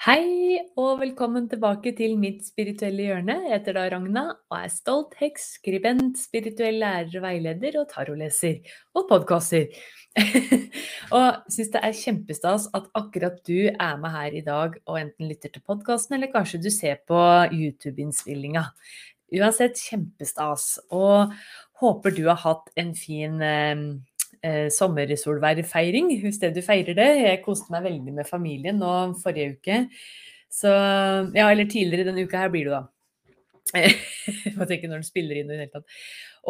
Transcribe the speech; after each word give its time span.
Hei 0.00 0.56
og 0.80 1.02
velkommen 1.02 1.44
tilbake 1.50 1.90
til 1.92 2.14
mitt 2.16 2.38
spirituelle 2.46 3.04
hjørne. 3.04 3.34
Jeg 3.44 3.52
heter 3.52 3.74
da 3.76 3.82
Ragna 3.92 4.22
og 4.32 4.54
er 4.56 4.70
stolt 4.72 5.12
heks, 5.20 5.58
skribent, 5.58 6.16
spirituell 6.16 6.78
lærer 6.80 7.18
og 7.18 7.26
veileder 7.26 7.76
og 7.82 7.84
taroleser. 7.90 8.62
Og 8.96 9.04
podkaster. 9.10 9.68
og 11.18 11.52
syns 11.52 11.74
det 11.74 11.84
er 11.84 12.00
kjempestas 12.00 12.70
at 12.72 12.88
akkurat 12.96 13.36
du 13.44 13.68
er 13.68 14.00
med 14.00 14.16
her 14.16 14.40
i 14.40 14.42
dag 14.46 14.80
og 14.86 14.96
enten 15.02 15.28
lytter 15.28 15.52
til 15.52 15.66
podkasten, 15.68 16.16
eller 16.16 16.32
kanskje 16.32 16.62
du 16.64 16.70
ser 16.72 17.04
på 17.04 17.20
YouTube-innspillinga. 17.52 18.70
Uansett 19.36 19.84
kjempestas. 19.84 20.78
Og 20.96 21.36
håper 21.84 22.16
du 22.16 22.24
har 22.30 22.40
hatt 22.40 22.72
en 22.80 22.96
fin 22.96 23.36
eh, 23.44 23.84
eh, 24.46 24.68
sommersolværfeiring, 24.74 26.12
hvis 26.22 26.40
det 26.42 26.54
du 26.56 26.62
feirer 26.64 26.96
det. 26.98 27.08
Jeg 27.24 27.42
koste 27.44 27.72
meg 27.74 27.86
veldig 27.88 28.16
med 28.20 28.28
familien 28.28 28.80
nå 28.80 28.94
forrige 29.22 29.56
uke. 29.56 29.82
Så 30.50 30.70
Ja, 31.36 31.50
eller 31.50 31.68
tidligere 31.70 32.08
denne 32.10 32.26
uka 32.26 32.44
her 32.44 32.52
blir 32.52 32.70
det, 32.70 32.78
da. 32.78 32.86
Jeg 33.76 34.56
må 34.56 34.66
tenke 34.66 34.88
når 34.88 35.02
den 35.02 35.06
spiller 35.06 35.38
inn 35.38 35.50
i 35.50 35.54
det 35.54 35.60
hele 35.64 35.74
tatt. 35.74 36.00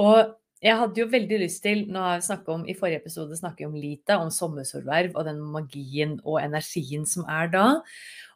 Og 0.01 0.40
jeg 0.61 0.77
hadde 0.77 1.01
jo 1.01 1.07
veldig 1.09 1.39
lyst 1.41 1.63
til, 1.65 1.87
nå 1.89 2.01
har 2.05 2.21
vi 2.21 2.53
om, 2.53 2.67
I 2.69 2.75
forrige 2.77 3.01
episode 3.01 3.37
snakket 3.39 3.63
jeg 3.65 3.69
om 3.71 3.77
Lita, 3.81 4.19
om 4.21 4.29
sommersolverv 4.29 5.15
og 5.17 5.25
den 5.25 5.39
magien 5.41 6.19
og 6.21 6.37
energien 6.43 7.07
som 7.09 7.25
er 7.33 7.49
da. 7.49 7.65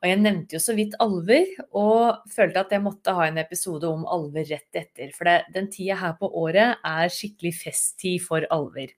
Og 0.00 0.08
jeg 0.08 0.20
nevnte 0.22 0.56
jo 0.56 0.60
så 0.64 0.72
vidt 0.76 0.96
alver, 1.04 1.50
og 1.76 2.24
følte 2.32 2.62
at 2.64 2.72
jeg 2.72 2.84
måtte 2.84 3.12
ha 3.12 3.26
en 3.28 3.40
episode 3.42 3.90
om 3.92 4.06
alver 4.08 4.48
rett 4.48 4.80
etter. 4.80 5.12
For 5.12 5.28
det, 5.28 5.50
den 5.52 5.68
tida 5.72 5.98
her 6.00 6.14
på 6.16 6.30
året 6.40 6.80
er 6.80 7.12
skikkelig 7.12 7.52
festtid 7.58 8.24
for 8.24 8.46
alver. 8.56 8.94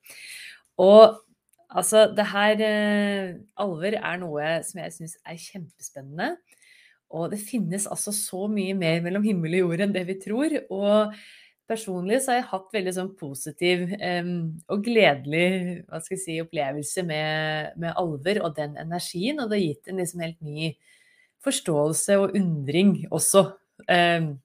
Og 0.78 1.18
altså, 1.66 2.04
det 2.14 2.28
her 2.30 2.62
eh, 2.62 3.32
Alver 3.58 3.96
er 3.98 4.20
noe 4.22 4.52
som 4.68 4.84
jeg 4.84 4.94
syns 4.94 5.16
er 5.26 5.40
kjempespennende. 5.40 6.36
Og 7.16 7.32
det 7.34 7.40
finnes 7.42 7.86
altså 7.90 8.14
så 8.14 8.46
mye 8.50 8.74
mer 8.78 9.02
mellom 9.02 9.26
himmel 9.26 9.58
og 9.58 9.64
jord 9.64 9.82
enn 9.82 9.94
det 9.94 10.06
vi 10.08 10.16
tror. 10.22 10.56
Og 10.74 11.18
Personlig 11.66 12.20
så 12.22 12.30
har 12.30 12.36
jeg 12.38 12.48
hatt 12.52 12.74
veldig 12.76 12.92
sånn 12.94 13.12
positiv 13.18 13.80
um, 13.98 14.34
og 14.70 14.84
gledelig 14.86 15.46
hva 15.88 15.98
skal 15.98 16.14
jeg 16.14 16.22
si, 16.22 16.36
opplevelse 16.38 17.02
med, 17.08 17.72
med, 17.74 17.90
alver 17.98 18.38
og 18.46 18.54
den 18.54 18.76
energien, 18.78 19.40
og 19.42 19.50
det 19.50 19.58
har 19.58 19.64
gitt 19.64 19.90
en 19.90 19.98
liksom 19.98 20.22
helt 20.22 20.38
ny 20.46 20.68
forståelse 21.42 22.18
og 22.22 22.36
undring 22.38 22.92
også. 23.10 23.48
Um, 23.90 24.36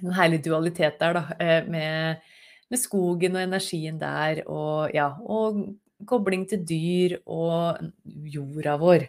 en 0.00 0.16
herlig 0.16 0.40
dualitet 0.44 0.98
der, 1.00 1.16
da, 1.18 1.22
eh, 1.38 1.68
med, 1.68 2.26
med, 2.70 2.80
skogen 2.80 3.36
og 3.36 3.44
energien 3.44 4.00
der, 4.00 4.42
og 4.48 4.90
ja, 4.94 5.10
og 5.20 5.62
kobling 6.08 6.46
til 6.48 6.64
dyr 6.66 7.18
og 7.26 7.78
jorda 8.04 8.76
vår. 8.80 9.06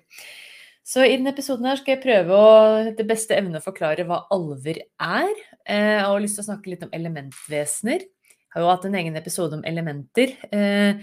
Så 0.82 1.04
i 1.06 1.14
denne 1.14 1.30
episoden 1.32 1.68
her 1.70 1.78
skal 1.78 1.96
jeg 1.96 2.04
prøve 2.04 2.38
å 2.38 2.54
etter 2.90 3.08
beste 3.08 3.38
evne 3.38 3.62
forklare 3.64 4.06
hva 4.10 4.24
alver 4.34 4.82
er. 4.82 5.30
Eh, 5.70 5.98
jeg 6.00 6.08
har 6.08 6.24
lyst 6.24 6.40
til 6.40 6.46
å 6.46 6.50
snakke 6.50 6.74
litt 6.74 6.86
om 6.88 6.94
elementvesener. 6.98 8.08
Jeg 8.08 8.56
har 8.56 8.66
jo 8.66 8.72
hatt 8.74 8.88
en 8.90 8.98
egen 9.00 9.16
episode 9.20 9.60
om 9.60 9.66
elementer 9.68 10.34
eh, 10.50 11.00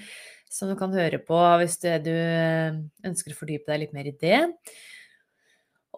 som 0.51 0.69
du 0.69 0.75
kan 0.81 0.93
høre 0.93 1.21
på 1.23 1.39
hvis 1.63 1.79
du 1.81 1.89
du 2.05 2.15
ønsker 3.07 3.33
å 3.33 3.39
fordype 3.39 3.71
deg 3.71 3.85
litt 3.85 3.95
mer 3.97 4.11
i 4.11 4.17
det. 4.19 4.43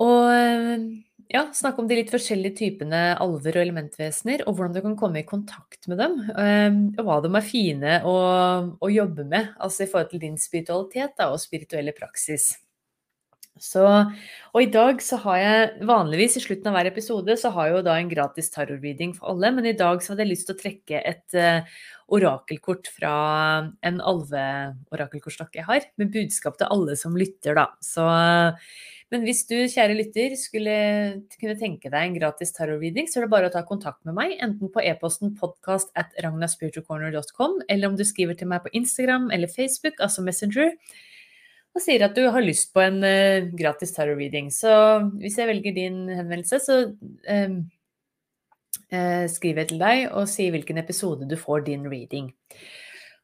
Og 0.00 0.28
ja, 1.30 1.44
snakke 1.54 1.82
om 1.82 1.88
de 1.88 1.98
litt 1.98 2.12
forskjellige 2.12 2.56
typene 2.58 3.02
alver 3.20 3.58
og 3.58 3.64
elementvesener, 3.64 4.47
og 4.48 4.56
hvordan 4.56 4.76
du 4.76 4.80
kan 4.84 4.97
komme 4.98 5.20
i 5.20 5.28
kontakt 5.28 5.86
med 5.91 6.00
dem. 6.00 6.16
Og 6.97 7.04
hva 7.04 7.18
de 7.22 7.30
er 7.36 7.47
fine 7.47 7.98
å, 8.08 8.16
å 8.80 8.91
jobbe 8.91 9.26
med, 9.28 9.52
altså 9.60 9.84
i 9.84 9.91
forhold 9.92 10.10
til 10.14 10.24
din 10.24 10.41
spiritualitet 10.41 11.18
da, 11.20 11.28
og 11.34 11.42
spirituelle 11.42 11.94
praksis. 11.94 12.48
Så, 13.60 13.84
og 14.54 14.62
i 14.62 14.71
dag 14.72 15.03
så 15.04 15.19
har 15.26 15.38
jeg 15.38 15.87
vanligvis 15.88 16.38
i 16.38 16.43
slutten 16.43 16.71
av 16.71 16.78
hver 16.78 16.88
episode 16.88 17.34
så 17.37 17.53
har 17.53 17.69
jeg 17.69 17.75
jo 17.76 17.87
da 17.87 17.97
en 18.00 18.10
gratis 18.10 18.48
tarot-reading 18.54 19.12
for 19.19 19.34
alle, 19.34 19.50
men 19.56 19.69
i 19.69 19.76
dag 19.76 20.00
så 20.00 20.15
hadde 20.15 20.25
jeg 20.25 20.32
lyst 20.32 20.48
til 20.48 20.56
å 20.56 20.60
trekke 20.62 21.03
et 21.10 21.37
uh, 21.37 21.82
orakelkort 22.16 22.88
fra 22.94 23.16
en 23.87 24.00
alveorakelkortstokk 24.00 25.60
jeg 25.60 25.69
har, 25.69 25.84
med 26.00 26.15
budskap 26.15 26.56
til 26.59 26.72
alle 26.72 26.97
som 26.98 27.19
lytter, 27.21 27.59
da. 27.59 27.66
Så, 27.84 28.06
men 29.12 29.26
hvis 29.28 29.44
du, 29.50 29.59
kjære 29.71 29.98
lytter, 29.98 30.38
skulle 30.41 30.78
kunne 31.37 31.59
tenke 31.60 31.92
deg 31.92 32.00
en 32.00 32.16
gratis 32.16 32.56
tarot-reading, 32.56 33.12
så 33.12 33.21
er 33.21 33.27
det 33.27 33.34
bare 33.37 33.53
å 33.53 33.54
ta 33.54 33.62
kontakt 33.69 34.00
med 34.09 34.16
meg, 34.16 34.38
enten 34.41 34.72
på 34.72 34.82
e-posten 34.88 35.37
podcast 35.37 35.92
at 36.00 36.16
ragnaspiritualcorner.com, 36.25 37.60
eller 37.69 37.92
om 37.92 38.00
du 38.00 38.06
skriver 38.09 38.41
til 38.41 38.50
meg 38.50 38.65
på 38.65 38.72
Instagram 38.81 39.28
eller 39.37 39.53
Facebook, 39.53 40.00
altså 40.00 40.25
Messenger 40.25 40.72
og 41.70 41.82
sier 41.84 42.03
at 42.06 42.16
du 42.16 42.25
har 42.32 42.42
lyst 42.42 42.72
på 42.75 42.82
en 42.82 42.98
uh, 43.04 43.47
gratis 43.56 43.94
tarot-reading. 43.94 44.50
Så 44.54 44.72
hvis 45.20 45.38
jeg 45.38 45.50
velger 45.50 45.76
din 45.76 46.03
henvendelse, 46.10 46.58
så 46.64 46.78
uh, 46.91 47.56
uh, 48.91 49.25
skriver 49.31 49.62
jeg 49.62 49.72
til 49.72 49.82
deg 49.82 50.04
og 50.10 50.28
sier 50.30 50.54
hvilken 50.54 50.82
episode 50.82 51.28
du 51.30 51.36
får 51.38 51.66
din 51.70 51.86
reading. 51.91 52.30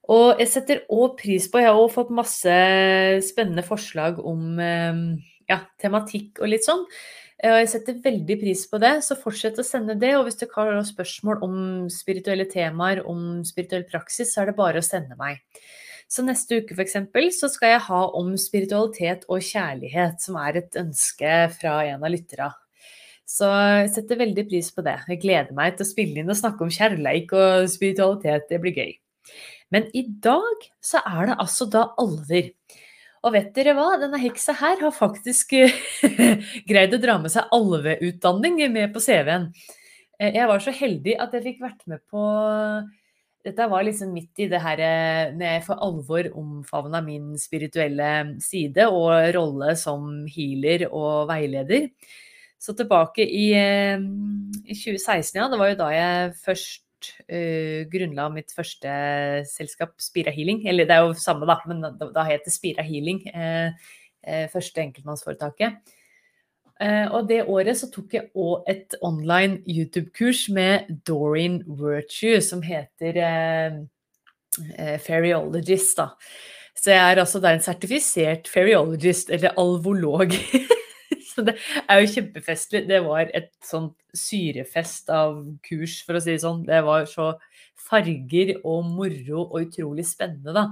Og 0.06 0.38
jeg 0.38 0.52
setter 0.52 0.84
òg 0.94 1.16
pris 1.18 1.48
på 1.50 1.58
Jeg 1.58 1.66
har 1.66 1.80
òg 1.80 1.90
fått 1.90 2.12
masse 2.14 2.56
spennende 3.26 3.64
forslag 3.66 4.20
om 4.22 4.60
ja, 5.50 5.56
tematikk 5.82 6.38
og 6.38 6.52
litt 6.52 6.62
sånn. 6.62 6.84
Og 7.42 7.56
jeg 7.58 7.70
setter 7.72 7.98
veldig 8.04 8.36
pris 8.38 8.62
på 8.70 8.78
det, 8.80 8.92
så 9.02 9.16
fortsett 9.18 9.58
å 9.58 9.64
sende 9.66 9.96
det. 9.98 10.12
Og 10.14 10.28
hvis 10.28 10.38
du 10.38 10.46
har 10.54 10.78
spørsmål 10.86 11.42
om 11.42 11.56
spirituelle 11.90 12.46
temaer, 12.48 13.02
om 13.02 13.42
spirituell 13.44 13.82
praksis, 13.90 14.30
så 14.30 14.44
er 14.44 14.52
det 14.52 14.60
bare 14.62 14.78
å 14.78 14.86
sende 14.86 15.18
meg. 15.18 15.42
Så 16.06 16.22
neste 16.22 16.60
uke 16.60 16.76
f.eks. 16.76 16.94
så 17.40 17.48
skal 17.50 17.74
jeg 17.74 17.86
ha 17.88 18.02
om 18.18 18.30
spiritualitet 18.38 19.26
og 19.26 19.42
kjærlighet, 19.42 20.20
som 20.22 20.38
er 20.38 20.60
et 20.62 20.78
ønske 20.78 21.34
fra 21.58 21.80
en 21.88 22.06
av 22.06 22.12
lytterne. 22.14 22.52
Så 23.26 23.48
jeg 23.50 23.90
setter 23.90 24.20
veldig 24.20 24.44
pris 24.46 24.68
på 24.70 24.84
det. 24.86 25.00
Jeg 25.10 25.18
gleder 25.24 25.56
meg 25.56 25.74
til 25.74 25.82
å 25.82 25.88
spille 25.88 26.22
inn 26.22 26.30
og 26.30 26.38
snakke 26.38 26.62
om 26.62 26.70
kjærleik 26.70 27.32
og 27.34 27.66
spiritualitet. 27.72 28.46
Det 28.52 28.60
blir 28.62 28.76
gøy. 28.78 28.92
Men 29.74 29.88
i 29.98 30.04
dag 30.22 30.68
så 30.78 31.02
er 31.02 31.32
det 31.32 31.40
altså 31.42 31.66
da 31.70 31.88
alver. 31.98 32.52
Og 33.26 33.34
vet 33.34 33.50
dere 33.56 33.74
hva? 33.74 33.96
Denne 33.98 34.20
heksa 34.22 34.54
her 34.60 34.78
har 34.78 34.94
faktisk 34.94 35.56
greid 36.70 36.94
å 36.94 37.02
dra 37.02 37.16
med 37.18 37.34
seg 37.34 37.50
alveutdanning 37.56 38.60
med 38.70 38.94
på 38.94 39.02
CV-en. 39.02 39.48
Eh, 40.20 40.36
jeg 40.38 40.46
var 40.46 40.62
så 40.62 40.74
heldig 40.74 41.18
at 41.18 41.34
jeg 41.34 41.48
fikk 41.48 41.64
vært 41.66 41.82
med 41.90 42.04
på 42.06 42.22
dette 43.46 43.66
var 43.70 43.86
liksom 43.86 44.10
midt 44.10 44.42
i 44.42 44.48
det 44.50 44.58
her 44.58 44.80
med 45.38 45.46
jeg 45.46 45.64
for 45.68 45.82
alvor 45.86 46.26
omfavna 46.34 47.00
min 47.04 47.36
spirituelle 47.38 48.10
side 48.42 48.88
og 48.90 49.12
rolle 49.36 49.76
som 49.78 50.24
healer 50.30 50.88
og 50.90 51.28
veileder. 51.30 51.90
Så 52.58 52.74
tilbake 52.74 53.22
i, 53.22 53.52
eh, 53.54 54.00
i 54.64 54.74
2016, 54.74 55.38
ja, 55.38 55.46
det 55.52 55.60
var 55.60 55.70
jo 55.70 55.78
da 55.78 55.90
jeg 55.92 56.32
først 56.42 56.82
uh, 57.30 57.84
grunnla 57.92 58.28
mitt 58.32 58.54
første 58.56 58.90
selskap, 59.50 59.94
Spira 60.00 60.32
Healing. 60.34 60.64
Eller 60.66 60.88
det 60.88 60.96
er 60.96 61.04
jo 61.04 61.14
samme, 61.20 61.46
da, 61.48 61.58
men 61.68 61.84
da, 61.84 61.92
da 62.14 62.24
het 62.26 62.46
det 62.46 62.54
Spira 62.54 62.84
Healing. 62.86 63.22
Uh, 63.30 63.76
uh, 64.26 64.46
første 64.52 64.82
enkeltmannsforetaket. 64.82 65.95
Uh, 66.76 67.06
og 67.16 67.28
det 67.30 67.40
året 67.48 67.78
så 67.78 67.88
tok 67.88 68.14
jeg 68.18 68.28
òg 68.36 68.66
et 68.68 68.96
online 69.04 69.62
YouTube-kurs 69.64 70.46
med 70.52 70.90
Doreen 71.08 71.62
Virtue, 71.64 72.42
som 72.44 72.60
heter 72.60 73.16
eh, 73.16 73.78
uh, 74.60 74.98
Fairyologist, 75.00 75.96
da. 75.96 76.10
Så 76.76 76.92
jeg 76.92 77.00
er 77.00 77.22
altså 77.22 77.40
da 77.40 77.54
en 77.56 77.64
sertifisert 77.64 78.50
fairyologist, 78.52 79.32
eller 79.32 79.56
alvolog. 79.56 80.36
Så 81.36 81.44
det 81.44 81.56
er 81.88 82.00
jo 82.00 82.12
kjempefestlig. 82.14 82.84
Det 82.88 83.00
var 83.04 83.30
et 83.36 83.50
sånt 83.64 83.96
syrefest 84.16 85.10
av 85.12 85.38
kurs, 85.64 85.98
for 86.04 86.16
å 86.16 86.22
si 86.24 86.32
det 86.32 86.42
sånn. 86.44 86.62
Det 86.68 86.78
var 86.84 87.04
så 87.08 87.34
farger 87.88 88.54
og 88.62 88.86
moro 88.88 89.42
og 89.46 89.58
utrolig 89.66 90.06
spennende, 90.08 90.54
da. 90.56 90.70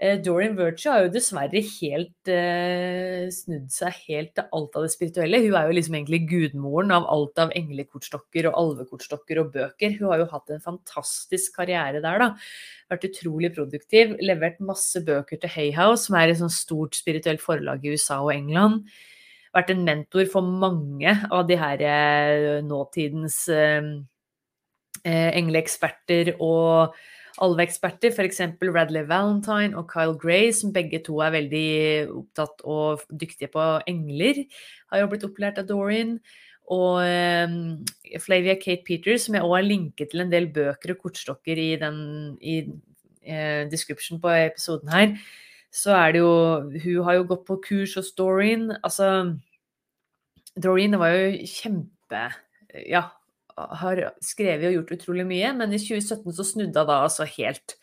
Eh, 0.00 0.16
Dorian 0.24 0.54
Virtue 0.56 0.88
har 0.88 1.02
jo 1.04 1.10
dessverre 1.12 1.60
helt 1.60 2.28
eh, 2.32 3.26
snudd 3.36 3.66
seg 3.68 3.98
helt 4.06 4.30
til 4.38 4.46
alt 4.56 4.78
av 4.78 4.86
det 4.86 4.92
spirituelle. 4.94 5.42
Hun 5.44 5.56
er 5.58 5.68
jo 5.68 5.74
liksom 5.76 5.98
egentlig 5.98 6.22
gudmoren 6.30 6.94
av 6.96 7.04
alt 7.12 7.42
av 7.44 7.52
englekortstokker 7.58 8.48
og 8.48 8.56
alvekortstokker 8.62 9.42
og 9.42 9.50
bøker. 9.58 9.98
Hun 9.98 10.08
har 10.08 10.22
jo 10.22 10.30
hatt 10.32 10.54
en 10.54 10.64
fantastisk 10.64 11.60
karriere 11.60 12.00
der, 12.00 12.24
da. 12.24 12.30
Vært 12.88 13.04
utrolig 13.10 13.52
produktiv. 13.52 14.16
Levert 14.24 14.56
masse 14.64 15.04
bøker 15.04 15.42
til 15.44 15.52
Hayhouse, 15.58 16.06
som 16.06 16.16
er 16.16 16.32
et 16.32 16.40
sånt 16.40 16.56
stort 16.56 16.96
spirituelt 16.96 17.44
forlag 17.44 17.84
i 17.84 17.92
USA 17.92 18.22
og 18.24 18.32
England. 18.38 18.88
Vært 19.52 19.74
en 19.74 19.84
mentor 19.84 20.32
for 20.32 20.48
mange 20.64 21.12
av 21.28 21.44
de 21.44 21.60
her 21.60 21.88
eh, 21.92 22.58
nåtidens 22.64 23.42
eh, 23.52 23.94
eh 25.04 25.32
engleeksperter 25.36 26.38
og 26.40 26.96
alveeksperter, 27.40 28.12
f.eks. 28.12 28.42
Radley 28.62 29.06
Valentine 29.08 29.76
og 29.78 29.88
Kyle 29.90 30.16
Gray, 30.20 30.50
som 30.56 30.74
begge 30.74 31.00
to 31.06 31.18
er 31.24 31.34
veldig 31.34 31.70
opptatt 32.20 32.62
og 32.68 33.02
dyktige 33.10 33.50
på 33.52 33.66
engler, 33.90 34.44
har 34.92 35.02
jo 35.02 35.10
blitt 35.10 35.26
opplært 35.28 35.60
av 35.62 35.68
Dorian. 35.70 36.18
Og 36.70 37.00
um, 37.02 37.54
Flavia 38.22 38.54
Kate 38.60 38.84
Peters, 38.86 39.26
som 39.26 39.34
jeg 39.34 39.46
òg 39.46 39.56
har 39.56 39.66
linket 39.66 40.12
til 40.12 40.22
en 40.22 40.30
del 40.30 40.46
bøker 40.54 40.94
og 40.94 41.00
kortstokker 41.02 41.58
i, 41.58 41.70
den, 41.80 42.00
i 42.38 42.60
uh, 42.68 43.66
description 43.72 44.20
på 44.22 44.30
episoden 44.36 44.92
her, 44.94 45.16
så 45.74 45.94
er 45.94 46.12
det 46.12 46.22
jo 46.22 46.34
Hun 46.82 47.04
har 47.06 47.18
jo 47.18 47.26
gått 47.30 47.46
på 47.46 47.60
kurs 47.62 47.94
hos 47.98 48.12
Doreen. 48.18 48.70
Altså 48.82 49.36
Doreen 50.58 50.98
var 50.98 51.14
jo 51.14 51.46
kjempe 51.46 52.22
Ja, 52.86 53.08
har 53.56 54.02
skrevet 54.24 54.70
og 54.70 54.78
gjort 54.78 54.94
utrolig 54.98 55.26
mye, 55.28 55.52
men 55.56 55.74
i 55.74 55.80
2017 55.80 56.36
så 56.36 56.46
snudde 56.46 56.84
hun 56.84 56.90
da 56.90 57.02
altså 57.06 57.26
helt. 57.28 57.76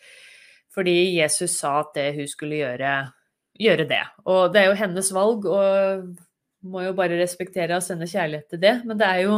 Fordi 0.74 0.96
Jesus 1.16 1.56
sa 1.58 1.80
at 1.82 1.94
det 1.96 2.12
hun 2.18 2.30
skulle 2.30 2.60
gjøre, 2.60 2.94
gjøre 3.58 3.88
det. 3.90 4.04
Og 4.30 4.48
det 4.54 4.62
er 4.62 4.70
jo 4.70 4.80
hennes 4.82 5.12
valg, 5.16 5.48
og 5.50 6.08
må 6.68 6.82
jo 6.82 6.94
bare 6.96 7.18
respektere 7.20 7.76
og 7.76 7.84
sende 7.84 8.08
kjærlighet 8.10 8.48
til 8.52 8.62
det. 8.62 8.74
Men 8.86 8.98
det 8.98 9.08
er 9.08 9.20
jo 9.24 9.36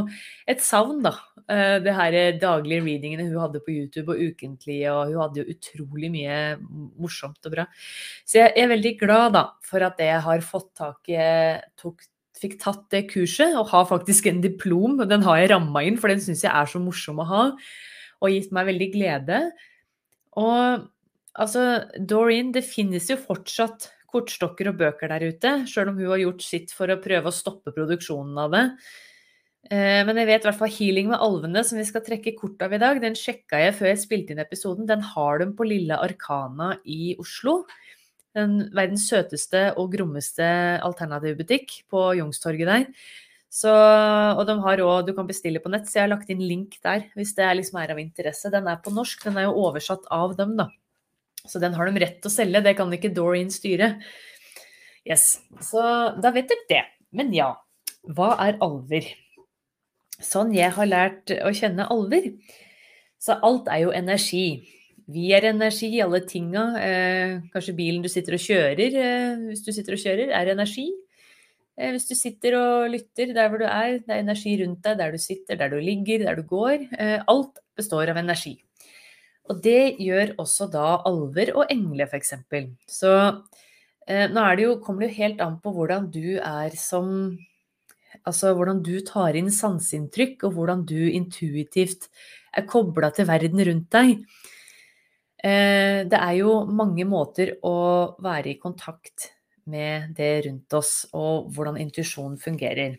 et 0.48 0.62
savn, 0.64 1.02
da. 1.04 1.14
Eh, 1.50 1.76
det 1.84 1.94
her 1.96 2.16
daglige 2.40 2.84
readingene 2.84 3.26
hun 3.28 3.40
hadde 3.42 3.62
på 3.64 3.74
YouTube 3.74 4.14
og 4.14 4.22
ukentlig, 4.30 4.80
og 4.92 5.12
hun 5.12 5.20
hadde 5.24 5.42
jo 5.42 5.56
utrolig 5.56 6.12
mye 6.12 6.38
morsomt 7.00 7.44
og 7.44 7.56
bra. 7.56 7.66
Så 8.24 8.40
jeg 8.40 8.54
er 8.56 8.72
veldig 8.72 8.94
glad 9.02 9.36
da 9.36 9.44
for 9.66 9.84
at 9.86 10.00
jeg 10.00 10.24
har 10.26 10.46
fått 10.46 10.72
tak 10.80 11.12
i 11.12 11.20
tok 11.80 12.08
fikk 12.40 12.56
tatt 12.62 12.86
det 12.94 13.04
kurset 13.12 13.56
og 13.58 13.70
har 13.72 13.88
faktisk 13.90 14.30
en 14.30 14.40
diplom. 14.44 14.98
og 15.00 15.08
Den 15.10 15.24
har 15.26 15.40
jeg 15.40 15.52
ramma 15.52 15.84
inn, 15.86 15.98
for 16.00 16.12
den 16.12 16.22
syns 16.24 16.44
jeg 16.46 16.52
er 16.52 16.70
så 16.70 16.80
morsom 16.82 17.20
å 17.22 17.28
ha. 17.28 17.44
Og 18.20 18.34
gitt 18.34 18.52
meg 18.56 18.68
veldig 18.70 18.90
glede. 18.94 19.42
Og 20.40 20.88
altså, 21.34 21.66
Doreen, 21.98 22.52
det 22.56 22.66
finnes 22.68 23.08
jo 23.10 23.18
fortsatt 23.20 23.90
kortstokker 24.10 24.72
og 24.72 24.80
bøker 24.80 25.12
der 25.12 25.28
ute, 25.30 25.52
sjøl 25.70 25.92
om 25.92 26.00
hun 26.00 26.10
har 26.10 26.24
gjort 26.24 26.42
sitt 26.42 26.74
for 26.74 26.90
å 26.90 26.98
prøve 27.02 27.30
å 27.30 27.34
stoppe 27.34 27.70
produksjonen 27.76 28.40
av 28.42 28.56
det. 28.56 28.64
Eh, 29.70 30.00
men 30.08 30.18
jeg 30.18 30.26
vet 30.30 30.42
i 30.42 30.48
hvert 30.48 30.58
fall 30.58 30.72
Healing 30.72 31.12
med 31.12 31.22
alvene, 31.22 31.62
som 31.66 31.78
vi 31.78 31.86
skal 31.86 32.02
trekke 32.06 32.34
kort 32.38 32.62
av 32.64 32.74
i 32.74 32.80
dag, 32.82 32.98
den 33.02 33.18
sjekka 33.18 33.60
jeg 33.60 33.76
før 33.78 33.92
jeg 33.92 34.02
spilte 34.02 34.34
inn 34.34 34.42
episoden. 34.42 34.88
Den 34.88 35.04
har 35.12 35.42
de 35.42 35.50
på 35.54 35.68
Lille 35.68 35.98
Arkana 36.00 36.72
i 36.82 37.14
Oslo 37.22 37.60
den 38.36 38.70
verdens 38.76 39.08
søteste 39.10 39.70
og 39.80 39.90
grommeste 39.94 40.46
alternativbutikk 40.86 41.80
på 41.90 42.04
Youngstorget 42.20 42.70
der. 42.70 42.86
Så, 43.50 43.70
og 43.70 44.44
de 44.46 44.54
har 44.62 44.82
òg 44.84 45.08
du 45.08 45.14
kan 45.16 45.26
bestille 45.26 45.58
på 45.62 45.72
nett, 45.72 45.88
så 45.90 45.98
jeg 45.98 46.04
har 46.04 46.12
lagt 46.12 46.28
inn 46.30 46.42
link 46.44 46.76
der 46.86 47.08
hvis 47.18 47.34
det 47.34 47.48
liksom 47.58 47.80
er 47.82 47.94
av 47.96 48.02
interesse. 48.02 48.52
Den 48.52 48.68
er 48.70 48.78
på 48.82 48.92
norsk, 48.94 49.24
den 49.26 49.40
er 49.40 49.48
jo 49.48 49.56
oversatt 49.66 50.06
av 50.14 50.36
dem, 50.38 50.54
da. 50.60 50.68
Så 51.48 51.58
den 51.58 51.74
har 51.74 51.88
de 51.88 52.02
rett 52.02 52.20
til 52.20 52.30
å 52.30 52.34
selge, 52.34 52.62
det 52.62 52.76
kan 52.78 52.92
ikke 52.94 53.10
Doreen 53.16 53.50
styre. 53.50 53.96
Yes, 55.08 55.40
Så 55.64 55.82
da 56.20 56.30
vet 56.34 56.50
dere 56.52 56.68
det. 56.68 56.84
Men 57.16 57.32
ja, 57.34 57.54
hva 58.14 58.36
er 58.44 58.60
alver? 58.62 59.08
Sånn 60.20 60.52
jeg 60.54 60.70
har 60.76 60.86
lært 60.86 61.32
å 61.32 61.50
kjenne 61.56 61.88
alver. 61.90 62.28
Så 63.20 63.34
alt 63.44 63.68
er 63.72 63.86
jo 63.86 63.94
energi. 63.96 64.60
Vi 65.10 65.30
er 65.34 65.48
energi, 65.48 65.90
alle 66.04 66.20
tinga. 66.28 66.64
Eh, 66.78 67.36
kanskje 67.52 67.76
bilen 67.76 68.02
du 68.04 68.08
sitter 68.12 68.36
og 68.36 68.42
kjører, 68.44 68.98
eh, 69.00 69.46
hvis 69.48 69.64
du 69.66 69.72
sitter 69.72 69.96
og 69.96 70.02
kjører, 70.02 70.32
er 70.36 70.52
energi. 70.52 70.88
Eh, 71.80 71.90
hvis 71.94 72.08
du 72.10 72.14
sitter 72.14 72.56
og 72.58 72.90
lytter 72.92 73.32
der 73.34 73.48
hvor 73.48 73.62
du 73.62 73.66
er, 73.66 73.98
det 74.04 74.12
er 74.12 74.22
energi 74.22 74.56
rundt 74.60 74.82
deg, 74.84 74.98
der 75.00 75.14
du 75.14 75.18
sitter, 75.18 75.56
der 75.56 75.72
du 75.72 75.78
ligger, 75.80 76.26
der 76.26 76.36
du 76.36 76.42
går. 76.42 76.86
Eh, 76.98 77.18
alt 77.26 77.58
består 77.76 78.12
av 78.12 78.20
energi. 78.20 78.58
Og 79.50 79.62
det 79.64 79.96
gjør 79.98 80.36
også 80.38 80.68
da 80.70 81.00
alver 81.08 81.54
og 81.56 81.70
engler, 81.72 82.06
f.eks. 82.06 82.34
Så 82.86 83.14
eh, 84.06 84.26
nå 84.30 84.44
det 84.56 84.66
jo, 84.66 84.76
kommer 84.84 85.06
det 85.06 85.14
jo 85.14 85.22
helt 85.22 85.40
an 85.40 85.56
på 85.62 85.72
hvordan 85.74 86.10
du 86.12 86.36
er 86.38 86.76
som 86.78 87.38
Altså 88.26 88.50
hvordan 88.58 88.80
du 88.82 88.96
tar 89.06 89.36
inn 89.38 89.52
sanseinntrykk, 89.54 90.42
og 90.44 90.56
hvordan 90.56 90.80
du 90.84 90.98
intuitivt 90.98 92.08
er 92.52 92.66
kobla 92.68 93.12
til 93.14 93.28
verden 93.28 93.62
rundt 93.68 93.86
deg. 93.94 94.24
Eh, 95.40 96.02
det 96.10 96.18
er 96.18 96.34
jo 96.36 96.64
mange 96.68 97.06
måter 97.08 97.54
å 97.64 97.76
være 98.20 98.52
i 98.52 98.58
kontakt 98.60 99.30
med 99.70 100.12
det 100.16 100.34
rundt 100.46 100.76
oss, 100.76 101.06
og 101.16 101.48
hvordan 101.54 101.78
intuisjon 101.80 102.36
fungerer. 102.40 102.98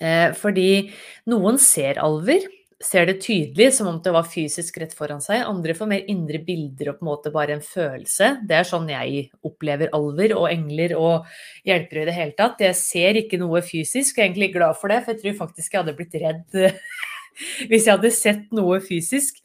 Eh, 0.00 0.30
fordi 0.36 0.90
noen 1.30 1.60
ser 1.62 2.00
alver, 2.02 2.44
ser 2.82 3.06
det 3.08 3.22
tydelig 3.24 3.70
som 3.72 3.88
om 3.88 4.00
det 4.04 4.12
var 4.12 4.26
fysisk 4.28 4.76
rett 4.82 4.92
foran 4.96 5.22
seg. 5.24 5.46
Andre 5.48 5.72
får 5.78 5.88
mer 5.88 6.10
indre 6.12 6.42
bilder 6.44 6.90
og 6.90 6.98
på 6.98 7.06
en 7.06 7.08
måte 7.08 7.32
bare 7.32 7.56
en 7.56 7.64
følelse. 7.64 8.34
Det 8.44 8.58
er 8.58 8.68
sånn 8.68 8.90
jeg 8.92 9.30
opplever 9.46 9.94
alver 9.96 10.34
og 10.36 10.50
engler 10.50 10.92
og 10.98 11.30
hjelpere 11.64 12.04
i 12.04 12.10
det 12.10 12.16
hele 12.18 12.36
tatt. 12.36 12.60
Jeg 12.60 12.76
ser 12.76 13.22
ikke 13.22 13.40
noe 13.40 13.64
fysisk, 13.64 14.18
og 14.18 14.22
er 14.22 14.28
egentlig 14.28 14.52
glad 14.58 14.76
for 14.76 14.92
det, 14.92 15.00
for 15.04 15.14
jeg 15.14 15.22
tror 15.22 15.40
faktisk 15.46 15.72
jeg 15.72 15.84
hadde 15.84 15.96
blitt 15.96 16.20
redd 16.20 16.60
hvis 17.70 17.86
jeg 17.86 17.94
hadde 17.94 18.12
sett 18.12 18.46
noe 18.56 18.82
fysisk. 18.84 19.40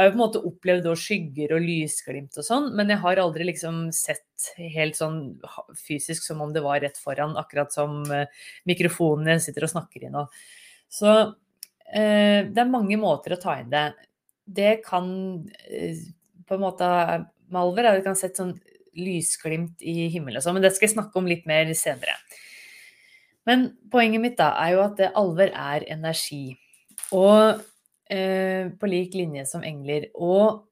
Jeg 0.00 0.06
har 0.06 0.14
jo 0.14 0.14
på 0.14 0.16
en 0.16 0.22
måte 0.22 0.40
opplevd 0.48 0.86
skygger 0.96 1.50
og 1.52 1.60
lysglimt 1.60 2.38
og 2.40 2.44
sånn, 2.46 2.70
men 2.72 2.88
jeg 2.88 3.02
har 3.02 3.18
aldri 3.20 3.44
liksom 3.50 3.90
sett 3.92 4.46
helt 4.56 4.96
sånn 4.96 5.18
fysisk 5.76 6.24
som 6.24 6.40
om 6.40 6.54
det 6.54 6.62
var 6.64 6.80
rett 6.80 6.96
foran, 6.96 7.34
akkurat 7.36 7.68
som 7.76 7.98
uh, 8.08 8.24
mikrofonen 8.64 9.28
jeg 9.34 9.42
sitter 9.44 9.66
og 9.66 9.72
snakker 9.74 10.06
i 10.08 10.12
nå. 10.14 10.22
Så 10.88 11.10
eh, 11.20 12.48
det 12.48 12.64
er 12.64 12.72
mange 12.72 12.96
måter 12.96 13.36
å 13.36 13.40
ta 13.42 13.58
inn 13.60 13.68
det. 13.68 13.84
Det 14.48 14.72
kan 14.88 15.12
uh, 15.44 16.02
på 16.48 16.56
en 16.56 16.64
måte 16.64 16.88
Malver 17.52 17.90
det 17.90 18.06
kan 18.06 18.16
sett 18.16 18.40
sånn 18.40 18.56
lysglimt 18.96 19.84
i 19.84 20.08
himmelen 20.14 20.40
og 20.40 20.46
sånn, 20.46 20.56
men 20.56 20.64
det 20.64 20.72
skal 20.72 20.88
jeg 20.88 20.96
snakke 20.96 21.20
om 21.20 21.28
litt 21.28 21.44
mer 21.50 21.68
senere. 21.76 22.16
Men 23.44 23.74
poenget 23.92 24.24
mitt 24.24 24.40
da 24.40 24.54
er 24.64 24.78
jo 24.78 24.86
at 24.86 25.04
alver 25.12 25.52
er 25.52 25.84
energi. 25.92 26.54
Og 27.12 27.60
Eh, 27.60 27.69
på 28.10 28.90
lik 28.90 29.14
linje 29.14 29.44
som 29.46 29.62
engler. 29.66 30.08
Og 30.18 30.64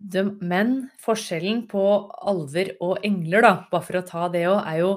de, 0.00 0.24
men 0.40 0.88
forskjellen 1.02 1.66
på 1.68 1.84
alver 2.30 2.72
og 2.80 3.04
engler, 3.04 3.44
da, 3.44 3.52
bare 3.72 3.84
for 3.84 4.00
å 4.00 4.06
ta 4.08 4.30
det 4.32 4.46
òg, 4.48 4.62
er 4.64 4.80
jo 4.84 4.94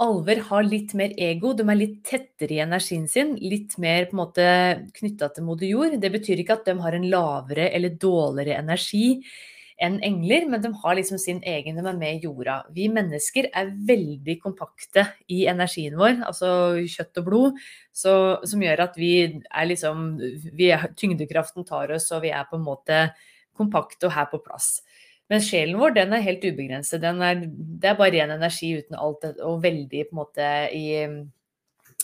Alver 0.00 0.38
har 0.46 0.64
litt 0.64 0.94
mer 0.96 1.12
ego, 1.20 1.50
de 1.52 1.64
er 1.68 1.76
litt 1.76 1.98
tettere 2.08 2.54
i 2.56 2.62
energien 2.64 3.02
sin. 3.04 3.34
Litt 3.36 3.74
mer 3.76 4.06
på 4.08 4.14
en 4.14 4.20
måte 4.22 4.46
knytta 4.96 5.28
til 5.34 5.44
moder 5.44 5.68
jord. 5.68 5.98
Det 6.00 6.08
betyr 6.14 6.40
ikke 6.40 6.56
at 6.56 6.70
de 6.70 6.74
har 6.80 6.96
en 6.96 7.04
lavere 7.12 7.66
eller 7.68 7.98
dårligere 8.00 8.62
energi 8.62 9.18
enn 9.80 9.96
engler, 10.04 10.44
men 10.50 10.60
de 10.62 10.70
har 10.82 10.96
liksom 10.98 11.18
sin 11.20 11.40
egen, 11.46 11.78
de 11.78 11.84
er 11.88 11.98
med 11.98 12.18
i 12.18 12.26
jorda. 12.26 12.58
Vi 12.76 12.86
mennesker 12.92 13.48
er 13.56 13.72
veldig 13.88 14.36
kompakte 14.42 15.06
i 15.32 15.46
energien 15.50 15.96
vår, 15.98 16.20
altså 16.28 16.50
kjøtt 16.84 17.22
og 17.22 17.26
blod, 17.26 17.60
så, 17.92 18.14
som 18.46 18.62
gjør 18.64 18.84
at 18.84 18.98
vi 19.00 19.12
er 19.24 19.68
liksom 19.70 20.12
vi 20.20 20.70
er, 20.74 20.90
Tyngdekraften 21.00 21.64
tar 21.68 21.92
oss, 21.96 22.10
og 22.12 22.24
vi 22.26 22.32
er 22.34 22.48
på 22.50 22.60
en 22.60 22.66
måte 22.66 23.02
kompakte 23.56 24.08
og 24.08 24.16
her 24.16 24.28
på 24.32 24.42
plass. 24.44 24.80
Men 25.30 25.42
sjelen 25.44 25.78
vår 25.78 25.94
den 25.94 26.12
er 26.16 26.24
helt 26.26 26.44
ubegrenset. 26.44 27.04
Er, 27.06 27.44
det 27.46 27.90
er 27.92 27.98
bare 27.98 28.16
ren 28.16 28.34
energi 28.34 28.72
uten 28.80 28.98
alt, 28.98 29.28
og 29.38 29.62
veldig 29.62 30.08
på 30.08 30.16
en 30.16 30.20
måte 30.20 30.48
i, 30.74 30.86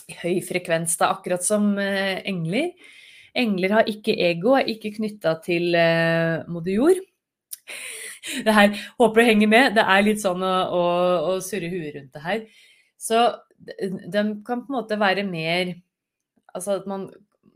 i 0.07 0.19
høy 0.21 0.39
frekvens, 0.47 0.95
da, 1.01 1.11
akkurat 1.17 1.43
som 1.45 1.73
eh, 1.81 2.23
engler. 2.29 2.71
Engler 3.37 3.75
har 3.75 3.91
ikke 3.91 4.15
ego, 4.31 4.55
er 4.57 4.71
ikke 4.71 4.95
knytta 4.95 5.35
til 5.45 5.75
eh, 5.77 6.47
moder 6.49 6.73
jord. 6.79 7.03
det 8.45 8.55
her, 8.59 8.79
håper 8.99 9.21
du 9.21 9.29
henger 9.29 9.51
med. 9.51 9.75
Det 9.77 9.85
er 9.85 10.05
litt 10.05 10.23
sånn 10.23 10.43
å, 10.45 10.55
å, 10.73 10.83
å 11.31 11.37
surre 11.43 11.69
huet 11.71 11.95
rundt 11.95 12.17
det 12.17 12.25
her. 12.25 12.43
Så 12.97 13.27
de 13.57 14.23
kan 14.45 14.63
på 14.63 14.71
en 14.71 14.77
måte 14.79 14.99
være 14.99 15.25
mer 15.25 15.75
Altså 16.55 16.75
at 16.79 16.85
man 16.89 17.07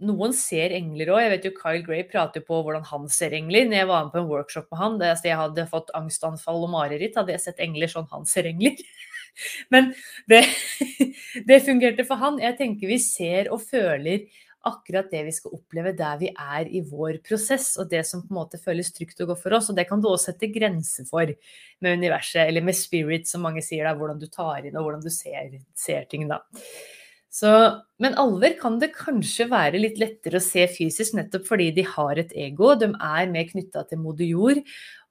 Noen 0.02 0.34
ser 0.34 0.74
engler 0.74 1.12
òg. 1.14 1.20
Jeg 1.22 1.32
vet 1.32 1.44
jo 1.46 1.52
Kyle 1.54 1.84
Gray 1.86 2.02
prater 2.10 2.42
på 2.46 2.58
hvordan 2.66 2.84
han 2.90 3.04
ser 3.14 3.36
engler. 3.38 3.68
Når 3.70 3.78
jeg 3.78 3.90
var 3.90 4.06
med 4.08 4.14
på 4.16 4.20
en 4.22 4.30
workshop 4.32 4.72
med 4.74 4.80
han, 4.82 4.96
det, 4.98 5.12
jeg 5.26 5.38
hadde 5.38 5.66
fått 5.70 5.92
angstanfall 5.98 6.66
og 6.66 6.72
mareritt, 6.74 7.18
hadde 7.20 7.36
jeg 7.36 7.44
sett 7.44 7.62
engler 7.62 7.92
sånn 7.92 8.10
han 8.10 8.26
ser 8.30 8.50
engler. 8.50 8.82
Men 9.74 9.92
det, 10.30 10.42
det 11.50 11.60
fungerte 11.68 12.06
for 12.10 12.22
han. 12.22 12.42
Jeg 12.42 12.58
tenker 12.58 12.90
vi 12.90 12.98
ser 13.02 13.52
og 13.54 13.62
føler 13.62 14.26
akkurat 14.68 15.10
det 15.12 15.24
vi 15.28 15.34
skal 15.36 15.56
oppleve 15.58 15.94
der 15.98 16.20
vi 16.22 16.30
er 16.32 16.70
i 16.70 16.84
vår 16.86 17.20
prosess, 17.26 17.74
og 17.82 17.90
det 17.92 18.04
som 18.08 18.24
på 18.24 18.34
en 18.34 18.40
måte 18.42 18.62
føles 18.62 18.94
trygt 18.94 19.22
og 19.24 19.34
godt 19.34 19.44
for 19.44 19.58
oss. 19.58 19.70
Og 19.72 19.78
det 19.78 19.88
kan 19.90 20.02
du 20.02 20.10
også 20.12 20.32
sette 20.32 20.52
grenser 20.54 21.08
for 21.10 21.34
med 21.82 22.00
universet, 22.00 22.46
eller 22.46 22.66
med 22.66 22.78
spirit, 22.78 23.30
som 23.30 23.46
mange 23.48 23.64
sier, 23.66 23.88
da, 23.88 23.96
hvordan 23.98 24.22
du 24.22 24.28
tar 24.32 24.66
inn 24.66 24.78
og 24.78 24.88
hvordan 24.88 25.06
du 25.06 25.12
ser, 25.14 25.60
ser 25.78 26.10
ting. 26.12 26.28
da. 26.32 26.42
Så, 27.32 27.48
men 28.04 28.18
alver 28.20 28.58
kan 28.60 28.76
det 28.82 28.90
kanskje 28.92 29.46
være 29.48 29.80
litt 29.80 30.02
lettere 30.02 30.42
å 30.42 30.44
se 30.44 30.66
fysisk, 30.68 31.16
nettopp 31.16 31.46
fordi 31.48 31.70
de 31.78 31.86
har 31.88 32.20
et 32.20 32.34
ego. 32.36 32.74
De 32.76 32.90
er 32.92 33.32
mer 33.32 33.48
knytta 33.48 33.86
til 33.88 34.02
moder 34.04 34.28
jord 34.28 34.60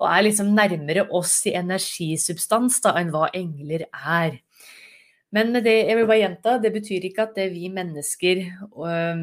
og 0.01 0.07
er 0.11 0.27
liksom 0.27 0.53
nærmere 0.57 1.07
oss 1.17 1.39
i 1.49 1.55
energisubstans 1.57 2.77
da, 2.85 2.93
enn 3.01 3.13
hva 3.15 3.31
engler 3.37 3.87
er. 3.89 4.37
Men 5.33 5.55
det 5.63 5.77
jeg 5.77 5.97
vil 5.99 6.09
bare 6.09 6.23
gjenta, 6.25 6.57
det 6.59 6.73
betyr 6.75 7.07
ikke 7.07 7.29
at 7.29 7.39
vi 7.53 7.69
mennesker 7.73 8.43
øh, 8.43 9.23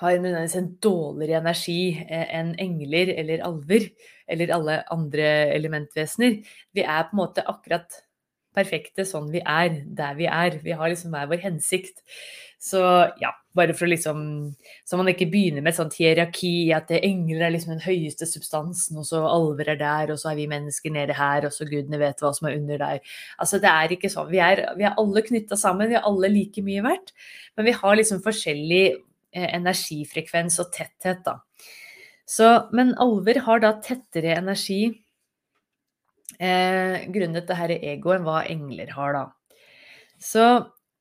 har 0.00 0.18
nødvendigvis 0.18 0.56
en 0.58 0.72
dårligere 0.82 1.40
energi 1.40 1.80
eh, 2.04 2.26
enn 2.38 2.54
engler 2.60 3.14
eller 3.14 3.44
alver 3.46 3.86
eller 4.28 4.52
alle 4.56 4.80
andre 4.92 5.28
elementvesener. 5.54 6.40
Vi 6.74 6.84
er 6.84 7.06
på 7.06 7.16
en 7.16 7.22
måte 7.22 7.46
akkurat 7.48 8.02
perfekte 8.56 9.04
sånn 9.06 9.30
vi 9.32 9.42
er, 9.44 9.82
der 9.98 10.16
vi 10.18 10.26
er. 10.30 10.58
Vi 10.64 10.74
har 10.76 10.90
liksom 10.90 11.14
hver 11.14 11.30
vår 11.30 11.44
hensikt. 11.44 12.02
Så 12.62 12.80
ja, 13.20 13.30
bare 13.56 13.74
for 13.76 13.84
å 13.84 13.90
liksom 13.90 14.20
Så 14.88 14.98
man 14.98 15.10
ikke 15.10 15.28
begynner 15.30 15.62
med 15.62 15.74
et 15.74 15.78
sånt 15.78 15.96
hierarki, 15.98 16.72
at 16.74 16.90
engler 16.96 17.46
er 17.46 17.52
liksom 17.54 17.74
den 17.74 17.84
høyeste 17.84 18.28
substansen, 18.28 19.00
og 19.00 19.06
så 19.08 19.22
alver 19.28 19.74
er 19.74 19.80
der, 19.80 20.12
og 20.12 20.20
så 20.20 20.30
er 20.32 20.40
vi 20.40 20.48
mennesker 20.50 20.94
nede 20.94 21.16
her, 21.18 21.46
og 21.46 21.54
så 21.54 21.68
gudene 21.68 22.00
vet 22.00 22.22
hva 22.22 22.32
som 22.36 22.48
er 22.48 22.56
under 22.58 22.80
der. 22.82 23.16
Altså 23.42 23.60
det 23.62 23.72
er 23.72 23.96
ikke 23.96 24.12
sånn. 24.12 24.30
Vi 24.32 24.40
er, 24.42 24.64
vi 24.78 24.88
er 24.88 24.96
alle 25.00 25.24
knytta 25.26 25.58
sammen, 25.60 25.90
vi 25.92 25.98
er 25.98 26.08
alle 26.08 26.32
like 26.32 26.64
mye 26.64 26.84
verdt, 26.86 27.12
men 27.56 27.68
vi 27.68 27.76
har 27.76 27.98
liksom 28.00 28.22
forskjellig 28.24 28.84
eh, 28.92 29.48
energifrekvens 29.58 30.60
og 30.64 30.72
tetthet, 30.74 31.24
da. 31.26 31.40
Så, 32.26 32.46
men 32.74 32.96
alver 32.98 33.44
har 33.46 33.60
da 33.62 33.76
tettere 33.84 34.34
energi 34.34 34.88
eh, 36.38 37.04
grunnet 37.12 37.46
det 37.48 37.58
her 37.58 37.74
egoet 37.76 38.24
hva 38.24 38.42
engler 38.48 38.90
har, 38.96 39.16
da. 39.16 39.26
Så 40.22 40.46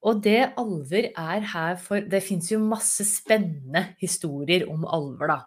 og 0.06 0.22
det 0.22 0.52
alver 0.60 1.08
er 1.18 1.46
her 1.50 1.78
for 1.82 2.04
Det 2.06 2.22
fins 2.24 2.52
jo 2.52 2.60
masse 2.62 3.06
spennende 3.10 3.88
historier 4.02 4.68
om 4.70 4.86
alver, 4.86 5.32
da. 5.32 5.40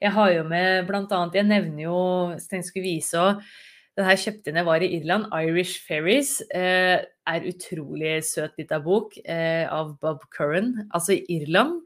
Jeg 0.00 0.12
har 0.14 0.30
jo 0.30 0.44
med 0.46 0.92
annet 0.92 1.34
Jeg 1.34 1.48
nevner 1.48 1.82
jo 1.82 1.98
jeg 2.36 2.64
skulle 2.64 2.86
vise 2.86 3.18
òg 3.18 3.42
Den 3.96 4.04
her 4.04 4.20
kjøpte 4.20 4.52
jeg 4.52 4.66
var 4.66 4.82
i 4.84 4.92
Irland. 4.98 5.26
Irish 5.32 5.80
Ferries 5.88 6.42
eh, 6.54 7.00
er 7.00 7.48
utrolig 7.48 8.22
søt 8.28 8.52
lita 8.60 8.78
bok 8.78 9.16
eh, 9.24 9.64
av 9.72 9.96
Bob 10.00 10.20
Curran. 10.30 10.90
Altså 10.92 11.16
i 11.16 11.24
Irland 11.38 11.80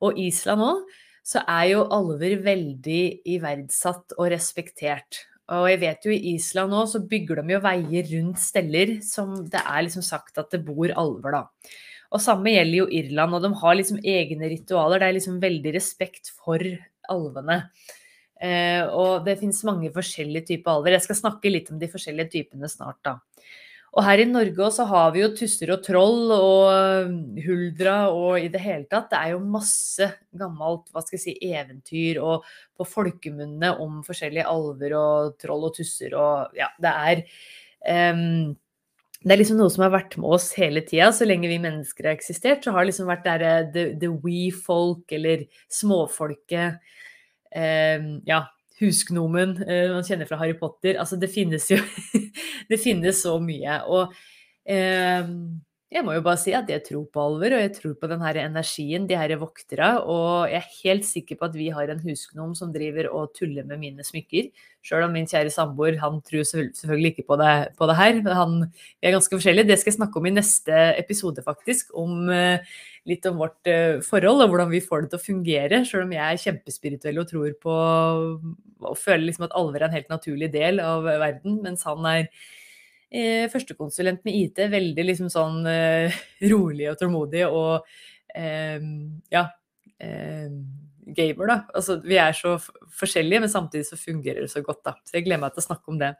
og 0.00 0.16
Island 0.18 0.64
òg, 0.64 0.80
så 1.20 1.42
er 1.44 1.74
jo 1.74 1.84
alver 1.92 2.38
veldig 2.40 3.02
iverdsatt 3.36 4.16
og 4.16 4.30
respektert. 4.32 5.26
Og 5.54 5.68
jeg 5.70 5.78
vet 5.82 6.06
jo 6.06 6.10
i 6.10 6.32
Island 6.34 6.72
nå 6.74 6.80
så 6.90 7.00
bygger 7.06 7.38
de 7.38 7.54
jo 7.54 7.60
veier 7.62 8.08
rundt 8.16 8.40
steller 8.42 8.96
som 9.06 9.36
det 9.46 9.60
er 9.62 9.84
liksom 9.86 10.02
sagt 10.02 10.40
at 10.42 10.50
det 10.50 10.64
bor 10.66 10.90
alver, 10.90 11.36
da. 11.36 11.74
Og 12.14 12.22
samme 12.22 12.52
gjelder 12.52 12.78
jo 12.80 12.88
Irland, 13.00 13.34
og 13.34 13.44
de 13.44 13.52
har 13.60 13.76
liksom 13.78 14.00
egne 14.02 14.50
ritualer. 14.50 15.02
Det 15.02 15.08
er 15.08 15.16
liksom 15.16 15.38
veldig 15.42 15.72
respekt 15.74 16.30
for 16.38 16.62
alvene. 17.12 17.60
Eh, 18.42 18.82
og 18.86 19.24
det 19.26 19.38
fins 19.40 19.62
mange 19.66 19.90
forskjellige 19.94 20.52
typer 20.52 20.74
alver. 20.74 20.96
Jeg 20.96 21.06
skal 21.06 21.18
snakke 21.18 21.50
litt 21.50 21.70
om 21.72 21.80
de 21.80 21.90
forskjellige 21.90 22.32
typene 22.36 22.70
snart, 22.70 23.00
da. 23.06 23.18
Og 23.96 24.04
her 24.04 24.20
i 24.20 24.26
Norge 24.28 24.60
også 24.60 24.84
har 24.90 25.12
vi 25.14 25.22
jo 25.22 25.30
tusser 25.32 25.70
og 25.72 25.80
troll 25.84 26.32
og 26.34 27.14
huldra 27.46 27.94
og 28.12 28.36
i 28.42 28.50
det 28.52 28.60
hele 28.60 28.84
tatt. 28.90 29.08
Det 29.08 29.20
er 29.22 29.32
jo 29.32 29.40
masse 29.40 30.10
gammelt 30.36 30.90
hva 30.92 31.00
skal 31.00 31.16
jeg 31.16 31.22
si, 31.22 31.34
eventyr 31.48 32.20
og 32.20 32.44
på 32.76 32.84
folkemunne 32.88 33.72
om 33.80 34.02
forskjellige 34.04 34.44
alver 34.52 34.98
og 35.00 35.38
troll 35.40 35.64
og 35.70 35.72
tusser 35.78 36.12
og 36.12 36.58
ja, 36.58 36.68
det 36.82 36.92
er 36.92 37.24
um, 38.12 38.52
det 39.26 39.32
er 39.32 39.40
liksom 39.40 39.56
noe 39.58 39.72
som 39.72 39.86
har 39.86 39.94
vært 39.94 40.18
med 40.20 40.28
oss 40.36 40.50
hele 40.54 40.84
tida. 40.86 41.08
Så 41.10 41.26
lenge 41.26 41.48
vi 41.50 41.56
mennesker 41.58 42.06
har 42.06 42.14
eksistert, 42.14 42.62
så 42.62 42.74
har 42.74 42.84
det 42.84 42.92
liksom 42.92 43.08
vært 43.08 43.24
der, 43.24 43.46
the, 43.74 43.86
the 43.98 44.10
we 44.12 44.52
folk, 44.54 45.02
eller 45.10 45.48
småfolket. 45.72 46.76
Um, 47.50 48.20
ja, 48.28 48.44
Husgnomen 48.80 49.56
eh, 49.64 49.88
man 49.92 50.04
kjenner 50.04 50.28
fra 50.28 50.38
Harry 50.40 50.56
Potter. 50.58 50.98
Altså, 51.00 51.16
det 51.20 51.30
finnes 51.32 51.70
jo 51.70 51.78
Det 52.70 52.80
finnes 52.82 53.22
så 53.22 53.36
mye. 53.42 53.80
Og 53.88 54.14
eh, 54.68 55.30
jeg 55.86 56.02
må 56.02 56.16
jo 56.16 56.22
bare 56.26 56.38
si 56.42 56.50
at 56.56 56.66
jeg 56.66 56.82
tror 56.82 57.04
på 57.14 57.22
alver, 57.22 57.54
og 57.54 57.60
jeg 57.62 57.70
tror 57.76 57.92
på 58.00 58.08
den 58.10 58.22
her 58.26 58.38
energien, 58.42 59.04
de 59.06 59.14
her 59.14 59.36
vokterne. 59.38 60.00
Og 60.02 60.50
jeg 60.50 60.58
er 60.58 60.72
helt 60.80 61.06
sikker 61.06 61.38
på 61.38 61.46
at 61.46 61.54
vi 61.54 61.68
har 61.70 61.92
en 61.92 62.02
husgnom 62.02 62.56
som 62.58 62.72
driver 62.74 63.06
og 63.14 63.30
tuller 63.38 63.62
med 63.68 63.78
mine 63.78 64.06
smykker. 64.06 64.48
Sjøl 64.82 65.06
om 65.06 65.14
min 65.14 65.30
kjære 65.30 65.52
samboer 65.54 66.00
han 66.02 66.18
tror 66.26 66.42
selvfølgelig 66.48 67.12
ikke 67.14 67.26
på 67.30 67.38
det, 67.38 67.54
på 67.78 67.86
det 67.86 67.96
her. 68.00 68.18
Han, 68.34 68.58
vi 68.66 69.06
er 69.06 69.14
ganske 69.14 69.38
forskjellige. 69.38 69.68
Det 69.70 69.78
skal 69.78 69.92
jeg 69.92 69.98
snakke 70.00 70.18
om 70.18 70.26
i 70.26 70.34
neste 70.34 70.82
episode, 70.98 71.46
faktisk. 71.46 71.94
Om 71.94 72.34
uh, 72.34 72.82
litt 73.06 73.30
om 73.30 73.38
vårt 73.46 73.70
uh, 73.70 74.02
forhold 74.10 74.42
og 74.42 74.50
hvordan 74.50 74.74
vi 74.74 74.82
får 74.82 75.06
det 75.06 75.14
til 75.14 75.22
å 75.22 75.26
fungere. 75.28 75.82
Sjøl 75.86 76.08
om 76.08 76.18
jeg 76.18 76.26
er 76.26 76.44
kjempespirituell 76.48 77.22
og 77.22 77.30
tror 77.30 77.56
på 77.62 77.80
og 78.86 78.98
føler 78.98 79.28
liksom 79.28 79.46
at 79.46 79.54
alver 79.56 79.84
er 79.84 79.88
en 79.88 79.98
helt 80.00 80.10
naturlig 80.10 80.50
del 80.52 80.82
av 80.82 81.06
verden, 81.06 81.62
mens 81.62 81.86
han 81.86 82.02
er 82.10 82.26
eh, 83.10 83.46
førstekonsulent 83.52 84.24
med 84.26 84.40
IT, 84.40 84.64
veldig 84.72 85.06
liksom 85.10 85.30
sånn 85.32 85.62
eh, 85.70 86.16
rolig 86.52 86.90
og 86.92 86.98
tålmodig 87.00 87.46
og 87.48 87.86
eh, 88.34 88.82
ja 89.32 89.46
eh, 90.00 90.50
gamer, 91.06 91.46
da. 91.46 91.56
Altså, 91.76 92.00
vi 92.02 92.18
er 92.18 92.34
så 92.34 92.56
forskjellige, 92.98 93.44
men 93.44 93.52
samtidig 93.52 93.86
så 93.88 93.98
fungerer 94.00 94.42
det 94.42 94.50
så 94.52 94.62
godt, 94.66 94.82
da. 94.86 94.96
Så 95.06 95.18
jeg 95.18 95.26
gleder 95.26 95.44
meg 95.44 95.54
til 95.54 95.62
å 95.62 95.68
snakke 95.68 95.92
om 95.92 96.00
det. 96.00 96.12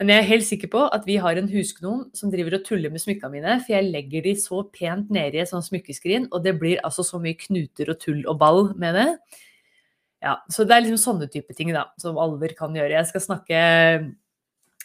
Men 0.00 0.14
jeg 0.14 0.22
er 0.22 0.28
helt 0.30 0.46
sikker 0.48 0.70
på 0.72 0.86
at 0.96 1.04
vi 1.04 1.18
har 1.20 1.36
en 1.36 1.50
husgnom 1.50 2.06
som 2.16 2.30
driver 2.32 2.56
og 2.56 2.64
tuller 2.64 2.92
med 2.92 3.02
smykkene 3.02 3.34
mine, 3.34 3.58
for 3.60 3.74
jeg 3.74 3.90
legger 3.90 4.24
de 4.24 4.32
så 4.40 4.62
pent 4.72 5.10
nede 5.12 5.36
i 5.36 5.42
et 5.42 5.50
sånt 5.50 5.66
smykkeskrin, 5.66 6.30
og 6.32 6.40
det 6.46 6.54
blir 6.62 6.80
altså 6.86 7.04
så 7.04 7.20
mye 7.20 7.36
knuter 7.36 7.92
og 7.92 8.00
tull 8.00 8.22
og 8.24 8.38
ball 8.40 8.62
med 8.80 8.96
det. 8.96 9.08
Ja, 10.24 10.38
Så 10.52 10.64
det 10.64 10.76
er 10.76 10.84
liksom 10.84 11.00
sånne 11.00 11.28
type 11.32 11.52
ting 11.56 11.72
da, 11.76 11.90
som 12.00 12.18
alver 12.20 12.52
kan 12.56 12.72
gjøre. 12.76 12.96
Jeg 12.96 13.08
skal 13.12 13.24
snakke 13.24 13.60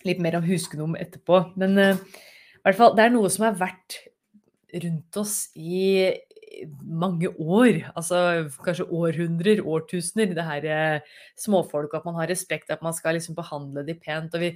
litt 0.08 0.22
mer 0.24 0.38
om 0.40 0.46
husgnom 0.48 0.96
etterpå. 1.00 1.42
Men 1.60 1.78
uh, 1.80 1.96
i 1.96 2.64
hvert 2.66 2.80
fall, 2.80 2.96
det 2.98 3.06
er 3.06 3.14
noe 3.14 3.32
som 3.34 3.48
har 3.50 3.60
vært 3.60 4.00
rundt 4.76 5.20
oss 5.22 5.36
i 5.56 6.14
mange 6.82 7.30
år. 7.42 7.82
Altså 7.98 8.48
kanskje 8.64 8.88
århundrer, 8.94 9.62
årtusener. 9.66 10.34
Det 10.38 10.48
her 10.48 10.68
uh, 10.72 11.14
småfolk, 11.40 11.94
at 11.98 12.08
man 12.08 12.20
har 12.22 12.32
respekt, 12.32 12.72
at 12.74 12.84
man 12.86 12.96
skal 12.96 13.18
liksom 13.18 13.38
behandle 13.38 13.86
de 13.88 13.98
pent. 14.00 14.34
Og 14.36 14.46
vi 14.46 14.56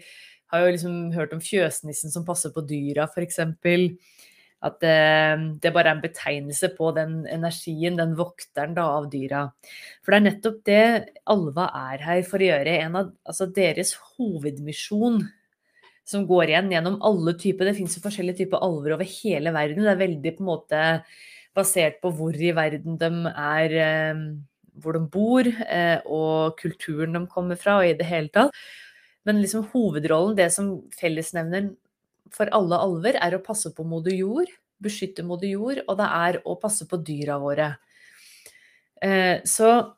har 0.50 0.66
jo 0.66 0.74
liksom 0.74 0.98
hørt 1.14 1.36
om 1.36 1.44
fjøsnissen 1.44 2.14
som 2.14 2.26
passer 2.26 2.54
på 2.54 2.66
dyra, 2.68 3.06
f.eks. 3.10 3.42
At 4.60 4.82
det, 4.84 4.92
eh, 4.92 5.44
det 5.64 5.72
bare 5.72 5.94
er 5.94 5.96
en 5.96 6.04
betegnelse 6.04 6.74
på 6.76 6.90
den 6.92 7.22
energien, 7.32 7.96
den 7.96 8.18
vokteren 8.20 8.74
da, 8.76 8.90
av 8.98 9.08
dyra. 9.12 9.46
For 10.04 10.12
det 10.12 10.18
er 10.18 10.26
nettopp 10.26 10.58
det 10.68 10.82
alva 11.32 11.70
er 11.94 12.04
her 12.04 12.24
for 12.28 12.42
å 12.42 12.50
gjøre. 12.50 12.74
En 12.84 12.98
av 13.00 13.14
altså 13.24 13.48
deres 13.56 13.94
hovedmisjon 14.18 15.22
som 16.10 16.26
går 16.30 16.50
igjen 16.50 16.72
gjennom 16.74 17.00
alle 17.06 17.36
typer. 17.38 17.70
Det 17.70 17.78
finnes 17.78 17.98
jo 17.98 18.04
forskjellige 18.04 18.42
typer 18.44 18.64
alver 18.66 18.96
over 18.96 19.10
hele 19.10 19.54
verden. 19.54 19.86
Det 19.86 19.92
er 19.94 20.04
veldig 20.04 20.36
på 20.36 20.44
en 20.44 20.50
måte 20.50 20.84
basert 21.58 22.00
på 22.02 22.12
hvor 22.18 22.38
i 22.38 22.54
verden 22.56 22.98
de 23.02 23.10
er, 23.30 23.76
eh, 23.84 24.24
hvor 24.82 24.98
de 24.98 25.04
bor, 25.14 25.48
eh, 25.48 26.00
og 26.06 26.58
kulturen 26.58 27.14
de 27.14 27.26
kommer 27.28 27.60
fra, 27.60 27.80
og 27.80 27.90
i 27.90 27.98
det 28.00 28.08
hele 28.10 28.32
tatt. 28.34 28.56
Men 29.26 29.42
liksom 29.44 29.68
hovedrollen, 29.74 30.38
det 30.38 30.50
som 30.56 30.80
fellesnevner 30.98 31.74
for 32.34 32.50
alle 32.56 32.80
alver, 32.80 33.20
er 33.20 33.36
å 33.36 33.44
passe 33.44 33.70
på 33.76 33.86
moder 33.86 34.16
jord, 34.16 34.50
beskytte 34.82 35.26
moder 35.28 35.52
jord, 35.52 35.84
og 35.88 35.98
det 36.00 36.08
er 36.08 36.42
å 36.48 36.56
passe 36.60 36.88
på 36.88 37.02
dyra 37.04 37.38
våre. 37.42 37.74
Eh, 39.04 39.42
så 39.46 39.94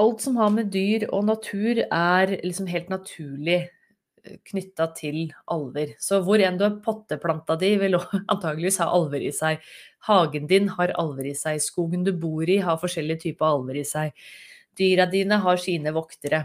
alt 0.00 0.22
som 0.22 0.36
har 0.36 0.50
med 0.54 0.70
dyr 0.72 1.08
og 1.10 1.26
natur, 1.26 1.82
er 1.84 2.38
liksom 2.40 2.70
helt 2.70 2.88
naturlig 2.88 3.68
knytta 4.50 4.90
til 4.96 5.22
alver. 5.50 5.94
Så 6.02 6.20
hvor 6.26 6.42
enn 6.42 6.58
du 6.60 6.66
har 6.66 6.78
potteplanta 6.84 7.56
di, 7.60 7.74
vil 7.80 7.98
antageligvis 8.32 8.80
ha 8.82 8.90
alver 8.94 9.24
i 9.24 9.32
seg. 9.34 9.64
Hagen 10.08 10.46
din 10.50 10.70
har 10.76 10.94
alver 11.00 11.30
i 11.30 11.34
seg. 11.38 11.60
Skogen 11.64 12.06
du 12.06 12.12
bor 12.16 12.48
i, 12.48 12.60
har 12.64 12.80
forskjellige 12.80 13.26
typer 13.26 13.50
alver 13.50 13.80
i 13.80 13.86
seg. 13.88 14.14
Dyra 14.78 15.06
dine 15.10 15.40
har 15.42 15.60
sine 15.60 15.92
voktere. 15.94 16.44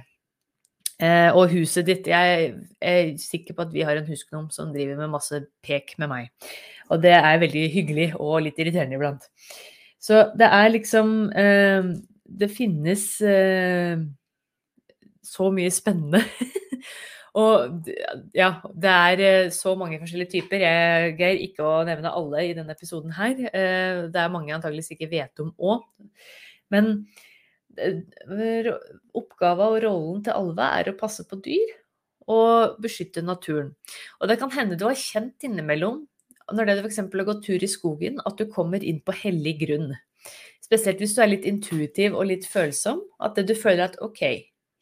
Eh, 0.95 1.27
og 1.35 1.51
huset 1.51 1.83
ditt 1.89 2.05
Jeg 2.07 2.51
er 2.79 3.09
sikker 3.19 3.55
på 3.55 3.65
at 3.65 3.73
vi 3.73 3.83
har 3.83 3.97
en 3.99 4.07
husgnom 4.07 4.45
som 4.53 4.69
driver 4.71 4.95
med 5.01 5.11
masse 5.11 5.41
pek 5.65 5.97
med 5.99 6.11
meg. 6.11 6.51
Og 6.89 7.01
det 7.03 7.15
er 7.17 7.41
veldig 7.41 7.63
hyggelig 7.73 8.09
og 8.15 8.45
litt 8.45 8.59
irriterende 8.61 8.95
iblant. 8.95 9.25
Så 9.99 10.29
det 10.37 10.47
er 10.47 10.69
liksom 10.71 11.31
eh, 11.35 11.91
Det 12.25 12.49
finnes 12.51 13.03
eh, 13.21 13.99
så 15.25 15.49
mye 15.51 15.71
spennende 15.73 16.21
Og 17.35 17.89
ja, 18.35 18.49
det 18.71 18.91
er 18.91 19.21
eh, 19.25 19.51
så 19.51 19.73
mange 19.75 19.99
forskjellige 19.99 20.37
typer. 20.37 20.63
Jeg 20.63 21.15
greier 21.19 21.41
ikke 21.43 21.65
å 21.67 21.83
nevne 21.87 22.13
alle 22.15 22.45
i 22.47 22.53
denne 22.55 22.71
episoden 22.71 23.11
her. 23.17 23.35
Eh, 23.49 24.05
det 24.11 24.21
er 24.21 24.31
mange 24.31 24.53
jeg 24.53 24.59
antageligvis 24.59 24.95
ikke 24.95 25.11
vet 25.11 25.43
om 25.43 25.51
òg. 25.59 25.83
Men 26.73 26.93
oppgaven 27.75 28.69
oppgava 29.19 29.65
og 29.73 29.81
rollen 29.83 30.21
til 30.23 30.31
alve 30.31 30.67
er 30.79 30.89
å 30.89 30.95
passe 30.95 31.25
på 31.27 31.41
dyr 31.43 31.73
og 32.31 32.79
beskytte 32.81 33.21
naturen. 33.21 33.73
Og 34.21 34.31
det 34.31 34.39
kan 34.39 34.53
hende 34.55 34.77
du 34.79 34.87
har 34.87 34.97
kjent 34.97 35.43
innimellom, 35.45 36.05
når 36.55 36.69
det 36.69 36.77
f.eks. 36.79 37.01
har 37.03 37.27
gått 37.27 37.43
tur 37.45 37.61
i 37.61 37.69
skogen, 37.69 38.21
at 38.25 38.39
du 38.39 38.47
kommer 38.49 38.83
inn 38.83 39.01
på 39.03 39.13
hellig 39.25 39.57
grunn. 39.65 39.91
Spesielt 40.63 41.01
hvis 41.03 41.13
du 41.17 41.21
er 41.21 41.33
litt 41.33 41.45
intuitiv 41.45 42.15
og 42.17 42.29
litt 42.31 42.47
følsom. 42.49 43.03
At 43.21 43.37
du 43.37 43.53
føler 43.57 43.89
at 43.89 43.99
OK, 44.01 44.23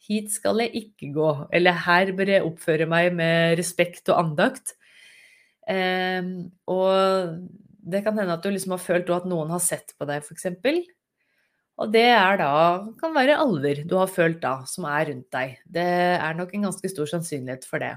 hit 0.07 0.31
skal 0.33 0.61
jeg 0.63 0.73
ikke 0.83 1.11
gå. 1.15 1.29
Eller 1.55 1.83
her 1.85 2.13
bør 2.15 2.33
jeg 2.35 2.47
oppføre 2.47 2.87
meg 2.89 3.11
med 3.15 3.57
respekt 3.59 4.11
og 4.11 4.19
andakt. 4.23 4.75
Eh, 5.69 6.21
og 6.71 7.39
det 7.83 8.03
kan 8.05 8.17
hende 8.19 8.35
at 8.35 8.43
du 8.43 8.51
liksom 8.51 8.75
har 8.75 8.83
følt 8.83 9.11
at 9.13 9.27
noen 9.29 9.51
har 9.53 9.63
sett 9.63 9.95
på 9.99 10.07
deg, 10.09 10.23
f.eks. 10.23 10.51
Og 11.81 11.89
det 11.93 12.05
er 12.13 12.37
da, 12.37 12.53
kan 12.99 13.15
være 13.15 13.39
alver 13.41 13.81
du 13.89 13.95
har 13.97 14.11
følt 14.11 14.39
da, 14.43 14.59
som 14.69 14.85
er 14.89 15.09
rundt 15.09 15.29
deg. 15.33 15.57
Det 15.65 15.85
er 16.15 16.37
nok 16.37 16.53
en 16.53 16.67
ganske 16.69 16.91
stor 16.91 17.09
sannsynlighet 17.09 17.65
for 17.67 17.81
det. 17.83 17.95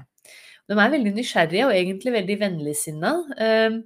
De 0.67 0.75
er 0.75 0.91
veldig 0.91 1.13
nysgjerrige 1.15 1.67
og 1.67 1.75
egentlig 1.75 2.15
veldig 2.15 2.39
vennligsinna. 2.41 3.11
Um, 3.37 3.77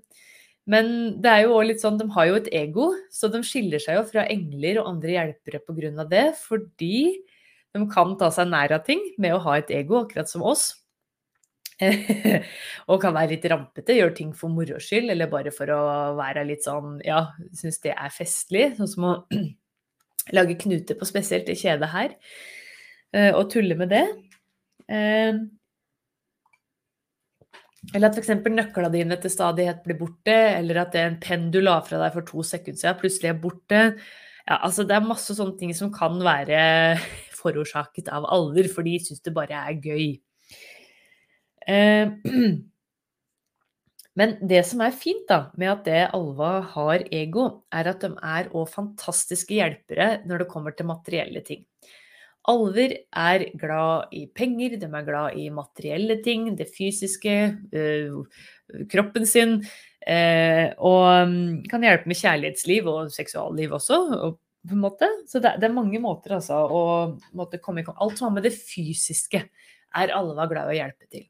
men 0.71 0.87
det 1.21 1.29
er 1.31 1.43
jo 1.43 1.57
også 1.57 1.67
litt 1.67 1.83
sånn, 1.83 1.99
de 1.99 2.07
har 2.15 2.29
jo 2.29 2.37
et 2.39 2.49
ego, 2.55 2.87
så 3.13 3.29
de 3.33 3.41
skiller 3.45 3.81
seg 3.83 3.99
jo 3.99 4.05
fra 4.07 4.25
engler 4.31 4.79
og 4.81 4.93
andre 4.93 5.15
hjelpere 5.17 5.61
pga. 5.67 6.07
det. 6.09 6.25
Fordi 6.39 6.95
de 7.75 7.87
kan 7.91 8.13
ta 8.19 8.29
seg 8.33 8.49
nær 8.51 8.73
av 8.75 8.85
ting 8.87 9.01
med 9.21 9.35
å 9.35 9.41
ha 9.45 9.57
et 9.59 9.71
ego, 9.73 10.03
akkurat 10.03 10.29
som 10.29 10.43
oss. 10.47 10.71
og 12.91 12.99
kan 13.01 13.15
være 13.15 13.33
litt 13.33 13.45
rampete, 13.49 13.95
gjøre 13.97 14.13
ting 14.17 14.33
for 14.37 14.53
moro 14.53 14.77
skyld, 14.81 15.09
eller 15.13 15.31
bare 15.31 15.53
for 15.55 15.71
å 15.73 15.81
være 16.19 16.43
litt 16.45 16.67
sånn 16.67 16.99
Ja, 17.05 17.23
synes 17.57 17.81
det 17.81 17.95
er 17.95 18.13
festlig. 18.13 18.67
Sånn 18.77 18.91
som 18.91 19.07
å 19.09 19.13
lage 20.37 20.59
knuter 20.61 20.99
på 20.99 21.07
spesielt 21.09 21.49
det 21.49 21.57
kjedet 21.61 21.89
her. 21.93 22.13
Eh, 23.15 23.31
og 23.33 23.49
tulle 23.53 23.77
med 23.79 23.91
det. 23.91 24.05
Eh, 24.91 25.41
eller 27.95 28.11
at 28.11 28.19
f.eks. 28.19 28.29
nøklene 28.45 28.91
dine 28.93 29.17
til 29.17 29.33
stadighet 29.33 29.81
blir 29.85 29.97
borte, 29.97 30.35
eller 30.59 30.83
at 30.83 30.93
det 30.93 31.01
er 31.01 31.09
en 31.09 31.21
penn 31.23 31.49
du 31.53 31.63
la 31.63 31.79
fra 31.85 31.97
deg 32.03 32.13
for 32.13 32.27
to 32.27 32.43
sekunder 32.45 32.77
siden, 32.77 32.99
plutselig 33.01 33.31
er 33.31 33.39
borte. 33.41 33.81
Ja, 34.47 34.57
altså 34.57 34.85
det 34.87 34.97
er 34.97 35.05
masse 35.05 35.35
sånne 35.37 35.57
ting 35.59 35.73
som 35.77 35.91
kan 35.93 36.17
være 36.25 36.97
forårsaket 37.41 38.11
av 38.13 38.27
alder, 38.31 38.69
for 38.71 38.87
de 38.87 38.97
syns 39.01 39.23
det 39.25 39.35
bare 39.35 39.63
er 39.69 39.79
gøy. 39.81 40.05
Eh, 41.69 42.13
men 44.19 44.37
det 44.49 44.63
som 44.67 44.83
er 44.85 44.95
fint 44.97 45.27
da, 45.29 45.43
med 45.59 45.73
at 45.75 45.83
det 45.87 46.05
alva 46.17 46.53
har 46.73 47.05
ego, 47.13 47.47
er 47.73 47.91
at 47.93 48.05
de 48.05 48.13
er 48.17 48.49
òg 48.53 48.69
fantastiske 48.73 49.57
hjelpere 49.57 50.15
når 50.29 50.43
det 50.43 50.51
kommer 50.53 50.75
til 50.75 50.89
materielle 50.89 51.43
ting. 51.45 51.65
Alver 52.49 52.95
er 53.13 53.43
glad 53.61 54.09
i 54.17 54.23
penger, 54.33 54.73
de 54.81 54.87
er 54.89 55.05
glad 55.05 55.37
i 55.37 55.51
materielle 55.53 56.17
ting, 56.25 56.47
det 56.57 56.71
fysiske, 56.73 57.35
øh, 57.77 58.23
kroppen 58.89 59.27
sin. 59.29 59.59
Øh, 60.01 60.67
og 60.81 61.29
mm, 61.29 61.67
kan 61.69 61.83
hjelpe 61.85 62.09
med 62.09 62.17
kjærlighetsliv 62.17 62.87
og 62.89 63.11
seksualliv 63.13 63.75
også. 63.77 63.99
Og 64.17 64.39
på 64.67 64.75
en 64.75 64.83
måte. 64.83 65.09
Så 65.29 65.41
det, 65.41 65.55
det 65.61 65.67
er 65.69 65.75
mange 65.75 65.99
måter 66.01 66.37
altså, 66.37 66.61
å 66.65 66.83
måtte 67.37 67.61
komme 67.63 67.83
i 67.83 67.91
Alt 67.91 68.19
som 68.19 68.29
har 68.29 68.37
med 68.37 68.47
det 68.47 68.55
fysiske, 68.57 69.43
er 69.97 70.15
Alva 70.15 70.47
glad 70.49 70.69
i 70.69 70.77
å 70.77 70.79
hjelpe 70.83 71.09
til. 71.11 71.27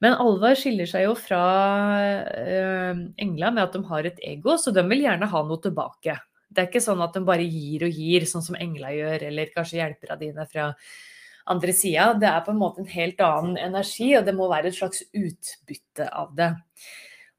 Men 0.00 0.16
Alva 0.22 0.54
skiller 0.56 0.88
seg 0.88 1.04
jo 1.04 1.14
fra 1.18 1.42
eh, 2.24 3.00
engla 3.20 3.50
med 3.52 3.66
at 3.66 3.76
de 3.76 3.84
har 3.90 4.08
et 4.08 4.20
ego, 4.24 4.56
så 4.56 4.72
de 4.72 4.84
vil 4.88 5.04
gjerne 5.04 5.28
ha 5.28 5.42
noe 5.44 5.60
tilbake. 5.60 6.16
Det 6.50 6.62
er 6.62 6.70
ikke 6.70 6.82
sånn 6.82 7.02
at 7.04 7.14
de 7.14 7.22
bare 7.26 7.44
gir 7.44 7.84
og 7.86 8.00
gir, 8.00 8.24
sånn 8.26 8.44
som 8.44 8.56
engla 8.58 8.94
gjør, 8.96 9.26
eller 9.28 9.52
kanskje 9.54 9.82
hjelperne 9.82 10.16
dine 10.22 10.46
fra 10.50 10.70
andre 11.52 11.74
sida. 11.76 12.08
Det 12.18 12.30
er 12.30 12.40
på 12.46 12.54
en 12.54 12.62
måte 12.62 12.82
en 12.82 12.90
helt 12.90 13.20
annen 13.24 13.60
energi, 13.60 14.08
og 14.18 14.24
det 14.26 14.34
må 14.38 14.48
være 14.50 14.72
et 14.72 14.78
slags 14.78 15.04
utbytte 15.12 16.08
av 16.08 16.32
det. 16.38 16.50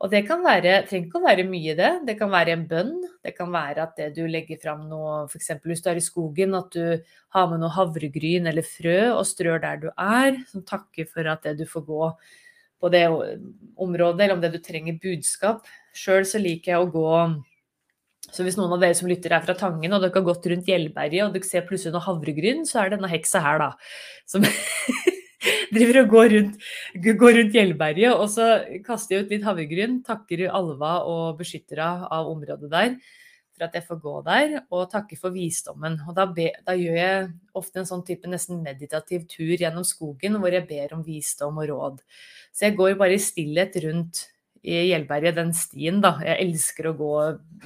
Og 0.01 0.09
det 0.09 0.23
kan 0.25 0.41
være, 0.41 0.79
trenger 0.89 1.07
ikke 1.07 1.19
å 1.19 1.27
være 1.27 1.45
mye, 1.45 1.75
det. 1.77 1.89
Det 2.07 2.15
kan 2.17 2.31
være 2.33 2.55
en 2.55 2.63
bønn. 2.69 2.95
Det 3.21 3.35
kan 3.37 3.51
være 3.53 3.83
at 3.85 3.99
det 3.99 4.07
du 4.15 4.23
legger 4.25 4.57
fram 4.61 4.87
noe, 4.89 5.27
f.eks. 5.29 5.51
hvis 5.61 5.83
du 5.85 5.91
er 5.91 5.99
i 5.99 6.05
skogen, 6.05 6.55
at 6.57 6.73
du 6.73 7.11
har 7.35 7.51
med 7.51 7.61
noe 7.61 7.69
havregryn 7.75 8.49
eller 8.49 8.65
frø 8.65 8.97
og 9.11 9.21
strør 9.29 9.61
der 9.61 9.83
du 9.83 9.91
er, 9.93 10.39
som 10.49 10.65
takker 10.65 11.05
for 11.11 11.29
at 11.29 11.45
det 11.45 11.59
du 11.61 11.67
får 11.69 11.85
gå 11.85 12.09
på 12.81 12.89
det 12.89 13.05
området, 13.11 14.23
eller 14.23 14.35
om 14.39 14.41
det 14.41 14.55
du 14.55 14.59
trenger 14.63 14.97
budskap. 15.03 15.69
Sjøl 15.93 16.25
så 16.25 16.41
liker 16.41 16.73
jeg 16.73 16.81
å 16.81 16.91
gå 16.91 17.13
så 18.31 18.45
hvis 18.45 18.55
noen 18.55 18.71
av 18.75 18.83
dere 18.83 18.95
som 18.95 19.09
lytter 19.09 19.33
er 19.35 19.43
fra 19.43 19.53
Tangen, 19.59 19.91
og 19.91 20.01
dere 20.03 20.13
har 20.15 20.23
gått 20.23 20.45
rundt 20.47 20.69
Gjellberget, 20.69 21.25
og 21.25 21.33
dere 21.35 21.45
ser 21.47 21.65
plutselig 21.67 21.91
noe 21.95 22.05
havregryn, 22.05 22.61
så 22.69 22.79
er 22.79 22.89
det 22.89 22.99
denne 22.99 23.09
heksa 23.11 23.41
her, 23.43 23.59
da. 23.59 23.71
Som 24.29 24.45
driver 25.75 26.03
og 26.03 26.13
går 26.15 26.29
rundt, 26.35 26.67
går 27.23 27.37
rundt 27.39 27.57
Gjellberget, 27.57 28.13
og 28.13 28.27
så 28.33 28.51
kaster 28.85 29.17
jeg 29.17 29.25
ut 29.25 29.33
litt 29.35 29.47
havregryn, 29.47 29.99
takker 30.05 30.47
alva 30.49 30.99
og 31.09 31.41
beskyttere 31.41 31.89
av 32.11 32.29
området 32.31 32.71
der 32.71 32.95
for 33.61 33.67
at 33.67 33.77
jeg 33.77 33.85
får 33.85 33.99
gå 34.01 34.15
der, 34.25 34.53
og 34.73 34.89
takker 34.89 35.19
for 35.21 35.35
visdommen. 35.35 35.99
Og 36.09 36.15
da, 36.17 36.25
be, 36.25 36.49
da, 36.65 36.73
gjør 36.73 36.97
jeg 36.97 37.29
ofte 37.57 37.81
en 37.81 37.89
sånn 37.89 38.03
type 38.07 38.29
nesten 38.29 38.63
meditativ 38.65 39.27
tur 39.29 39.53
gjennom 39.53 39.85
skogen 39.85 40.39
hvor 40.41 40.55
jeg 40.55 40.65
ber 40.69 40.95
om 40.95 41.03
visdom 41.05 41.59
og 41.61 41.69
råd. 41.69 42.01
Så 42.49 42.67
jeg 42.67 42.77
går 42.79 42.97
bare 42.99 43.17
i 43.17 43.21
stillhet 43.21 43.77
rundt 43.85 44.25
i 44.61 44.77
Gjellberget, 44.91 45.37
den 45.37 45.53
stien, 45.57 46.01
da. 46.01 46.15
Jeg 46.25 46.47
elsker 46.47 46.89
å 46.89 46.97
gå 46.97 47.13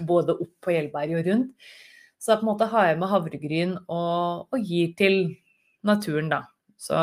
både 0.08 0.36
opp 0.36 0.54
på 0.64 0.76
Gjellberget 0.76 1.22
og 1.22 1.32
rundt. 1.32 1.72
Så 2.20 2.36
på 2.36 2.46
en 2.46 2.50
måte 2.50 2.68
har 2.72 2.90
jeg 2.90 3.00
med 3.00 3.12
havregryn 3.12 3.74
og, 3.86 4.48
og 4.52 4.56
gir 4.60 4.96
til 5.00 5.20
naturen, 5.86 6.32
da. 6.32 6.46
Så 6.80 6.96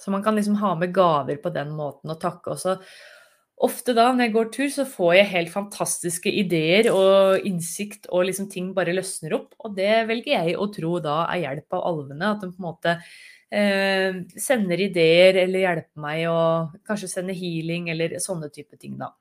så 0.00 0.12
man 0.12 0.24
kan 0.24 0.36
liksom 0.36 0.58
ha 0.60 0.74
med 0.78 0.94
gaver 0.94 1.38
på 1.42 1.52
den 1.54 1.72
måten 1.76 2.12
og 2.12 2.20
takke 2.22 2.52
også. 2.54 2.76
Ofte 3.66 3.94
da 3.96 4.10
når 4.12 4.26
jeg 4.26 4.32
går 4.34 4.48
tur, 4.52 4.68
så 4.72 4.84
får 4.84 5.12
jeg 5.16 5.30
helt 5.30 5.52
fantastiske 5.54 6.28
ideer 6.28 6.90
og 6.92 7.46
innsikt, 7.48 8.04
og 8.12 8.26
liksom 8.28 8.50
ting 8.52 8.74
bare 8.76 8.92
løsner 8.96 9.32
opp. 9.38 9.54
Og 9.64 9.78
det 9.78 10.04
velger 10.10 10.34
jeg 10.34 10.58
å 10.60 10.68
tro 10.74 10.98
da 11.00 11.22
er 11.32 11.46
hjelp 11.46 11.78
av 11.78 11.86
alvene. 11.88 12.34
At 12.34 12.44
de 12.44 12.50
på 12.50 12.60
en 12.60 12.66
måte 12.66 12.96
eh, 13.48 14.18
sender 14.36 14.82
ideer 14.90 15.40
eller 15.46 15.64
hjelper 15.64 16.04
meg, 16.04 16.26
og 16.28 16.76
kanskje 16.84 17.08
sender 17.14 17.38
healing 17.38 17.88
eller 17.94 18.18
sånne 18.20 18.52
type 18.52 18.76
ting, 18.76 18.98
da. 19.00 19.14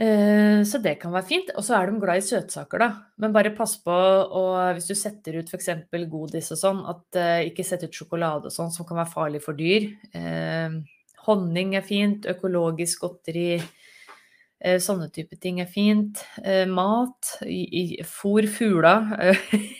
Eh, 0.00 0.39
så 0.66 0.80
det 0.82 0.96
kan 1.02 1.12
være 1.14 1.28
fint. 1.28 1.50
Og 1.56 1.64
så 1.66 1.76
er 1.76 1.90
de 1.90 2.00
glad 2.02 2.20
i 2.20 2.26
søtsaker, 2.26 2.82
da. 2.82 2.88
Men 3.22 3.34
bare 3.34 3.52
pass 3.56 3.76
på 3.82 3.94
å, 3.94 4.44
hvis 4.76 4.88
du 4.90 4.96
setter 4.98 5.40
ut 5.40 5.50
f.eks. 5.50 5.70
godis 6.10 6.50
og 6.54 6.60
sånn, 6.60 6.80
at 6.90 7.20
uh, 7.20 7.42
ikke 7.46 7.66
sett 7.66 7.84
ut 7.86 7.94
sjokolade 7.94 8.50
og 8.50 8.54
sånn 8.54 8.72
som 8.74 8.88
kan 8.88 9.00
være 9.02 9.12
farlig 9.12 9.42
for 9.44 9.58
dyr. 9.58 9.90
Uh, 10.14 10.80
honning 11.26 11.76
er 11.78 11.86
fint, 11.86 12.26
økologisk 12.30 13.06
godteri, 13.06 13.60
uh, 13.60 14.76
sånne 14.82 15.10
type 15.14 15.38
ting 15.38 15.62
er 15.62 15.70
fint. 15.70 16.24
mat, 16.72 17.36
i, 17.46 17.62
i, 17.82 17.84
fôr 18.02 18.48
fugler. 18.50 19.14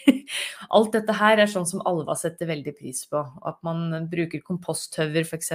Alt 0.76 0.94
dette 0.94 1.18
her 1.18 1.42
er 1.42 1.50
sånn 1.50 1.66
som 1.66 1.82
Alva 1.88 2.14
setter 2.14 2.52
veldig 2.52 2.76
pris 2.78 3.02
på. 3.10 3.26
At 3.42 3.58
man 3.66 4.08
bruker 4.12 4.44
komposthauger 4.46 5.26
f.eks. 5.26 5.54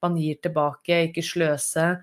Man 0.00 0.20
gir 0.20 0.40
tilbake, 0.40 1.08
ikke 1.10 1.26
sløse. 1.26 1.96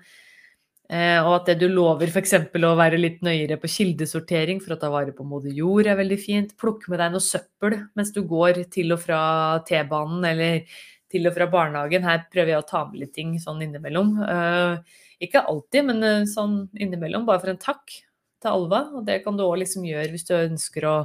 Eh, 0.90 1.20
og 1.22 1.36
at 1.36 1.50
det 1.52 1.60
du 1.60 1.68
lover 1.70 2.10
f.eks. 2.10 2.32
å 2.50 2.70
være 2.78 2.98
litt 2.98 3.20
nøyere 3.22 3.60
på 3.62 3.68
kildesortering 3.70 4.58
for 4.62 4.74
å 4.74 4.78
ta 4.80 4.88
vare 4.90 5.14
på 5.14 5.26
moder 5.26 5.54
jord 5.54 5.86
er 5.86 5.98
veldig 6.00 6.18
fint. 6.18 6.54
Plukke 6.58 6.90
med 6.90 6.98
deg 6.98 7.12
noe 7.14 7.22
søppel 7.22 7.76
mens 7.98 8.10
du 8.16 8.24
går 8.26 8.64
til 8.74 8.90
og 8.96 9.04
fra 9.04 9.20
T-banen 9.68 10.26
eller 10.32 10.64
til 11.10 11.30
og 11.30 11.36
fra 11.36 11.46
barnehagen. 11.50 12.06
Her 12.06 12.24
prøver 12.32 12.56
jeg 12.56 12.62
å 12.62 12.66
ta 12.66 12.82
med 12.88 13.04
litt 13.04 13.14
ting 13.14 13.36
sånn 13.42 13.62
innimellom. 13.62 14.16
Eh, 14.24 14.96
ikke 15.22 15.44
alltid, 15.52 15.86
men 15.92 16.06
eh, 16.06 16.28
sånn 16.30 16.64
innimellom. 16.74 17.28
Bare 17.28 17.42
for 17.44 17.52
en 17.52 17.62
takk 17.62 17.94
til 18.42 18.50
Alva. 18.50 18.80
Og 18.98 19.06
det 19.06 19.20
kan 19.22 19.38
du 19.38 19.44
òg 19.46 19.60
liksom 19.62 19.86
gjøre 19.86 20.10
hvis 20.10 20.26
du 20.26 20.34
ønsker 20.40 20.88
å 20.90 20.96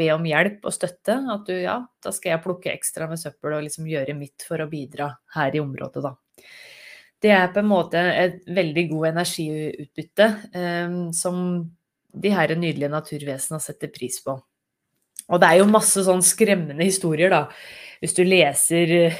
be 0.00 0.08
om 0.14 0.24
hjelp 0.24 0.64
og 0.64 0.76
støtte. 0.78 1.18
At 1.34 1.44
du 1.50 1.58
ja, 1.58 1.82
da 1.84 2.14
skal 2.14 2.38
jeg 2.38 2.44
plukke 2.46 2.72
ekstra 2.72 3.10
med 3.10 3.20
søppel 3.20 3.58
og 3.58 3.68
liksom 3.68 3.90
gjøre 3.90 4.16
mitt 4.16 4.48
for 4.48 4.64
å 4.64 4.68
bidra 4.70 5.10
her 5.36 5.60
i 5.60 5.60
området, 5.60 6.06
da 6.08 6.16
det 7.24 7.32
er 7.32 7.48
på 7.52 7.62
en 7.62 7.70
måte 7.70 8.00
et 8.00 8.42
veldig 8.52 8.84
god 8.90 9.08
energiutbytte 9.14 10.28
eh, 10.52 10.98
som 11.16 11.40
de 12.16 12.32
her 12.32 12.52
nydelige 12.56 12.92
naturvesenene 12.92 13.62
setter 13.62 13.92
pris 13.92 14.20
på. 14.24 14.36
Og 15.26 15.42
det 15.42 15.48
er 15.48 15.60
jo 15.60 15.70
masse 15.70 16.04
sånn 16.06 16.22
skremmende 16.24 16.86
historier, 16.86 17.32
da. 17.32 17.46
Hvis 18.02 18.14
du 18.14 18.22
leser 18.26 18.92
eh, 19.00 19.18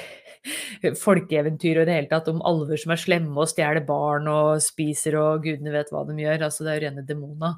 folkeeventyr 1.00 1.80
og 1.80 1.84
i 1.84 1.88
det 1.88 1.96
hele 1.96 2.10
tatt 2.10 2.30
om 2.30 2.42
alver 2.46 2.78
som 2.80 2.94
er 2.94 3.02
slemme 3.02 3.34
og 3.42 3.50
stjeler 3.50 3.84
barn 3.86 4.28
og 4.30 4.62
spiser 4.62 5.18
og 5.20 5.44
gudene 5.46 5.74
vet 5.74 5.92
hva 5.92 6.04
de 6.06 6.18
gjør. 6.22 6.46
Altså 6.48 6.64
det 6.64 6.72
er 6.72 6.78
jo 6.78 6.86
rene 6.86 7.06
demoner. 7.06 7.56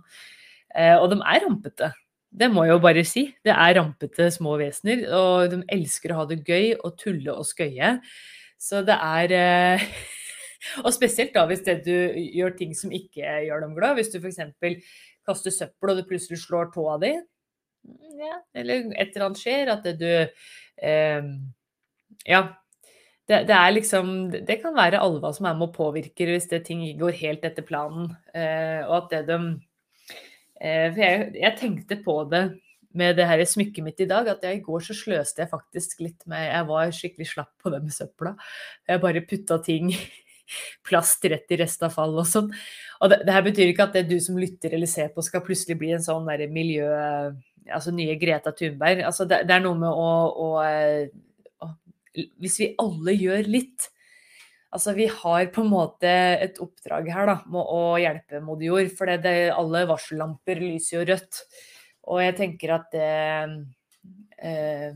Eh, 0.75 0.97
og 0.97 1.11
de 1.13 1.21
er 1.21 1.45
rampete. 1.45 1.93
det 2.31 2.51
må 2.53 2.65
jeg 2.65 2.75
jo 2.75 2.81
bare 2.85 3.05
si. 3.09 3.25
Det 3.45 3.53
er 3.53 3.77
rampete 3.79 4.31
små 4.31 4.59
vesener, 4.61 5.07
og 5.17 5.51
de 5.53 5.63
elsker 5.73 6.13
å 6.13 6.21
ha 6.21 6.27
det 6.29 6.43
gøy 6.45 6.75
og 6.77 6.97
tulle 7.01 7.33
og 7.33 7.47
skøye. 7.49 7.99
Så 8.61 8.83
det 8.85 8.97
er 8.97 9.33
eh, 9.37 9.87
Og 10.85 10.93
spesielt 10.95 11.35
da 11.37 11.47
hvis 11.49 11.65
det 11.67 11.81
du 11.87 11.95
gjør 11.95 12.57
ting 12.59 12.75
som 12.77 12.95
ikke 12.95 13.41
gjør 13.47 13.67
dem 13.67 13.75
glad. 13.79 13.99
Hvis 13.99 14.13
du 14.15 14.21
f.eks. 14.21 14.41
kaster 15.29 15.55
søppel 15.55 15.95
og 15.95 16.01
du 16.01 16.07
plutselig 16.09 16.41
slår 16.45 16.73
tåa 16.75 16.97
di. 17.03 17.13
Ja, 18.19 18.41
eller 18.59 18.91
et 18.99 19.13
eller 19.13 19.29
annet 19.29 19.43
skjer. 19.43 19.75
At 19.77 19.87
du 19.99 20.09
eh, 20.09 21.31
Ja. 22.27 22.49
Det, 23.29 23.43
det, 23.45 23.53
er 23.53 23.75
liksom 23.75 24.31
Det 24.33 24.55
kan 24.63 24.73
være 24.73 25.03
alva 25.05 25.35
som 25.37 25.45
er 25.45 25.57
med 25.59 25.67
og 25.67 25.75
påvirker 25.75 26.31
hvis 26.33 26.47
det 26.49 26.63
ting 26.65 26.81
går 26.97 27.19
helt 27.19 27.43
etter 27.45 27.67
planen. 27.67 28.15
Eh, 28.33 28.81
og 28.87 29.03
at 29.03 29.11
det 29.13 29.27
de 29.29 29.41
Eh, 30.59 30.89
for 30.91 31.03
jeg, 31.03 31.27
jeg, 31.39 31.57
tenkte 31.59 32.01
på 32.03 32.15
det 32.33 32.43
med 32.99 33.19
det 33.19 33.29
her 33.31 33.43
smykket 33.47 33.85
mitt 33.85 34.01
i 34.03 34.09
dag, 34.11 34.27
at 34.33 34.43
jeg, 34.43 34.59
i 34.59 34.65
går 34.65 34.83
så 34.83 34.97
sløste 34.97 35.45
jeg 35.45 35.53
faktisk 35.53 36.01
litt 36.03 36.25
med 36.31 36.49
Jeg 36.49 36.67
var 36.71 36.95
skikkelig 36.95 37.29
slapp 37.31 37.53
på 37.63 37.71
det 37.75 37.83
med 37.85 37.95
søpla. 37.95 38.35
Jeg 38.89 39.05
bare 39.05 39.27
putta 39.29 39.61
ting 39.63 39.93
plast 40.87 41.25
rett 41.31 41.55
i 41.55 41.61
restavfall 41.61 42.17
og 42.19 42.29
sånn. 42.29 42.49
Og 43.03 43.13
det, 43.13 43.21
det, 43.27 43.35
her 43.35 43.45
betyr 43.47 43.73
ikke 43.73 43.89
at 43.89 43.99
det 43.99 44.07
du 44.11 44.17
som 44.23 44.39
lytter 44.41 44.75
eller 44.77 44.91
ser 44.91 45.13
på, 45.15 45.25
skal 45.25 45.45
plutselig 45.47 45.79
bli 45.81 45.93
en 45.97 46.05
sånn 46.05 46.29
der 46.31 46.49
miljø... 46.53 46.89
Altså 47.69 47.93
nye 47.93 48.15
Greta 48.17 48.49
Thunberg. 48.57 49.03
Altså 49.05 49.27
det, 49.29 49.43
det 49.45 49.53
er 49.53 49.61
noe 49.61 49.77
med 49.77 49.93
å, 49.93 50.13
å, 50.41 50.47
å 51.61 51.67
Hvis 52.41 52.55
vi 52.63 52.71
alle 52.81 53.13
gjør 53.13 53.51
litt, 53.53 53.91
Altså, 54.69 54.93
vi 54.93 55.07
har 55.09 55.47
på 55.49 55.63
en 55.65 55.71
måte 55.73 56.11
et 56.45 56.59
oppdrag 56.61 57.07
her 57.09 57.29
da, 57.31 57.39
med 57.49 57.71
å 57.73 57.97
hjelpe 57.97 58.43
moder 58.45 58.67
jord. 58.67 58.91
For 58.99 59.09
det, 59.09 59.33
alle 59.55 59.87
varsellamper 59.89 60.61
lyser 60.61 60.99
jo 60.99 61.07
rødt. 61.09 61.41
Og 62.13 62.21
jeg 62.21 62.37
tenker 62.37 62.75
at 62.77 62.93
det 62.93 63.09
eh, 64.45 64.93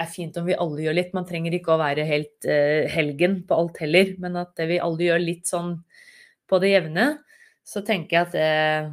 er 0.00 0.08
fint 0.10 0.36
om 0.40 0.46
vi 0.48 0.56
alle 0.56 0.86
gjør 0.86 0.96
litt. 0.96 1.12
Man 1.16 1.28
trenger 1.28 1.56
ikke 1.56 1.74
å 1.74 1.80
være 1.80 2.06
helt 2.08 2.48
eh, 2.48 2.88
helgen 2.90 3.42
på 3.48 3.58
alt 3.58 3.80
heller, 3.82 4.14
men 4.22 4.38
at 4.40 4.64
vi 4.68 4.80
alle 4.82 5.06
gjør 5.10 5.22
litt 5.22 5.50
sånn 5.50 5.74
på 6.50 6.60
det 6.62 6.72
jevne. 6.74 7.06
Så 7.66 7.84
tenker 7.86 8.16
jeg 8.16 8.28
at 8.28 8.36
eh, 8.40 8.90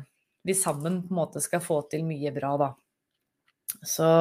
vi 0.48 0.56
sammen 0.58 1.02
på 1.06 1.15
en 1.15 1.22
måte 1.24 1.43
skal 1.43 1.63
få 1.63 1.82
til 1.91 2.06
mye 2.08 2.34
bra, 2.36 2.54
da. 2.62 2.72
Så 3.86 4.13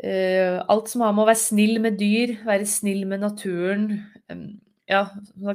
Uh, 0.00 0.64
alt 0.72 0.88
som 0.88 1.02
har 1.04 1.12
med 1.12 1.26
å 1.26 1.28
være 1.28 1.36
snill 1.36 1.74
med 1.84 1.98
dyr, 2.00 2.30
være 2.48 2.64
snill 2.64 3.02
med 3.04 3.20
naturen. 3.20 3.82
Ja, 4.90 5.04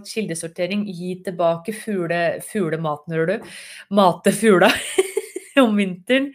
kildesortering. 0.06 0.86
Gi 0.86 1.16
tilbake 1.26 1.74
fugle, 1.76 2.40
fuglematen, 2.46 3.16
hører 3.16 3.32
du. 3.32 3.50
Mate 3.98 4.32
fugla 4.36 4.70
om 5.64 5.74
vinteren. 5.76 6.30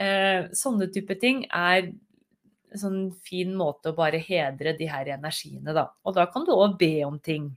Eh, 0.00 0.46
sånne 0.56 0.86
type 0.94 1.16
ting 1.20 1.42
er 1.48 1.90
sånn 2.78 3.00
fin 3.26 3.54
måte 3.58 3.90
å 3.90 3.96
bare 3.96 4.20
hedre 4.22 4.76
de 4.78 4.86
her 4.90 5.10
energiene, 5.16 5.74
da. 5.74 5.88
Og 6.04 6.14
da 6.16 6.28
kan 6.30 6.46
du 6.46 6.52
òg 6.54 6.78
be 6.80 6.94
om 7.06 7.18
ting. 7.22 7.50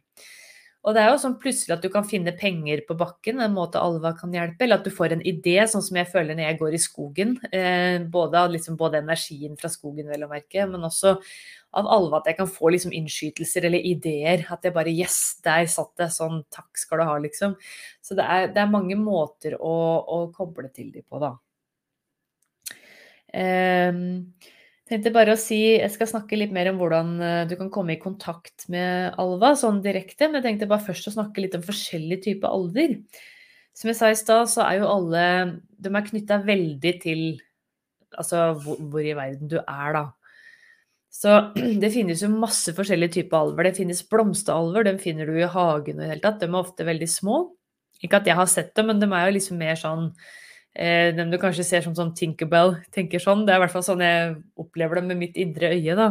Og 0.83 0.91
det 0.91 0.99
er 0.99 1.13
jo 1.13 1.19
sånn 1.21 1.37
plutselig 1.39 1.77
at 1.77 1.83
du 1.85 1.87
kan 1.91 2.03
finne 2.03 2.33
penger 2.35 2.81
på 2.83 2.95
bakken, 2.99 3.39
en 3.39 3.53
måte 3.55 3.79
Alva 3.79 4.11
kan 4.17 4.33
hjelpe, 4.35 4.65
eller 4.65 4.81
at 4.81 4.87
du 4.87 4.91
får 4.91 5.15
en 5.15 5.21
idé, 5.23 5.55
sånn 5.71 5.83
som 5.85 5.95
jeg 5.95 6.09
føler 6.11 6.35
når 6.35 6.49
jeg 6.49 6.57
går 6.59 6.75
i 6.75 6.81
skogen. 6.83 7.37
Eh, 7.55 8.03
både, 8.11 8.41
liksom, 8.51 8.75
både 8.79 8.99
energien 8.99 9.55
fra 9.59 9.71
skogen, 9.71 10.09
vel 10.11 10.25
å 10.25 10.29
merke, 10.31 10.65
men 10.67 10.83
også 10.83 11.13
av 11.79 11.87
Alva 11.87 12.19
at 12.19 12.27
jeg 12.27 12.37
kan 12.41 12.51
få 12.51 12.73
liksom 12.75 12.91
innskytelser 12.99 13.69
eller 13.69 13.87
ideer. 13.93 14.43
At 14.51 14.67
jeg 14.67 14.75
bare 14.75 14.91
Yes, 14.91 15.39
der 15.45 15.69
satt 15.71 15.93
det! 16.01 16.09
Sånn, 16.11 16.43
takk 16.51 16.75
skal 16.81 16.99
du 16.99 17.07
ha, 17.07 17.15
liksom. 17.29 17.55
Så 18.03 18.19
det 18.19 18.27
er, 18.27 18.51
det 18.51 18.65
er 18.65 18.75
mange 18.75 18.99
måter 18.99 19.55
å, 19.55 19.77
å, 20.03 20.19
koble 20.35 20.67
til 20.75 20.91
de 20.91 21.05
på, 21.07 21.23
da. 21.23 21.31
Eh, 23.31 24.03
tenkte 24.89 25.13
bare 25.15 25.35
å 25.35 25.39
si, 25.39 25.59
Jeg 25.77 25.91
skal 25.93 26.09
snakke 26.09 26.37
litt 26.39 26.53
mer 26.55 26.69
om 26.71 26.79
hvordan 26.81 27.13
eh, 27.23 27.43
du 27.49 27.55
kan 27.59 27.71
komme 27.73 27.95
i 27.95 28.01
kontakt 28.01 28.67
med 28.73 29.15
alva 29.21 29.53
sånn 29.59 29.81
direkte. 29.85 30.27
Men 30.27 30.41
jeg 30.41 30.47
tenkte 30.49 30.71
bare 30.71 30.85
først 30.87 31.09
å 31.09 31.15
snakke 31.15 31.43
litt 31.43 31.55
om 31.57 31.63
forskjellige 31.65 32.25
typer 32.27 32.51
alver. 32.51 32.97
Som 33.73 33.89
jeg 33.89 33.99
sa 33.99 34.11
i 34.11 34.19
stad, 34.19 34.51
så 34.51 34.65
er 34.67 34.81
jo 34.81 34.91
alle 34.91 35.23
De 35.81 35.89
er 35.89 36.09
knytta 36.09 36.43
veldig 36.45 36.93
til 37.03 37.23
altså 38.13 38.51
hvor, 38.61 38.77
hvor, 38.77 39.01
i 39.01 39.15
verden 39.17 39.49
du 39.49 39.57
er, 39.63 39.95
da. 39.95 40.03
Så 41.13 41.33
det 41.81 41.93
finnes 41.93 42.21
jo 42.21 42.29
masse 42.33 42.75
forskjellige 42.77 43.17
typer 43.17 43.39
alver. 43.39 43.69
Det 43.69 43.79
finnes 43.81 44.05
blomsteralver, 44.09 44.85
dem 44.87 45.01
finner 45.01 45.29
du 45.29 45.39
i 45.39 45.49
hagen 45.49 45.97
og 45.97 46.03
i 46.03 46.05
det 46.05 46.11
hele 46.11 46.25
tatt. 46.25 46.39
De 46.41 46.49
er 46.49 46.61
ofte 46.61 46.87
veldig 46.87 47.09
små. 47.09 47.43
Ikke 48.03 48.19
at 48.19 48.27
jeg 48.27 48.37
har 48.37 48.49
sett 48.51 48.73
dem, 48.77 48.91
men 48.91 48.99
de 49.01 49.07
er 49.09 49.29
jo 49.29 49.35
liksom 49.37 49.61
mer 49.61 49.79
sånn 49.79 50.09
eh, 50.75 51.11
dem 51.15 51.31
du 51.31 51.37
kanskje 51.41 51.65
ser 51.67 51.85
som 51.85 51.95
sånn 51.97 52.15
Tinkerbell 52.17 52.77
tenker 52.95 53.21
sånn. 53.23 53.45
Det 53.45 53.53
er 53.53 53.61
i 53.61 53.63
hvert 53.65 53.75
fall 53.75 53.85
sånn 53.85 54.03
jeg 54.03 54.35
opplever 54.59 54.99
det 54.99 55.07
med 55.07 55.21
mitt 55.21 55.39
indre 55.39 55.73
øye, 55.75 55.95
da. 55.99 56.09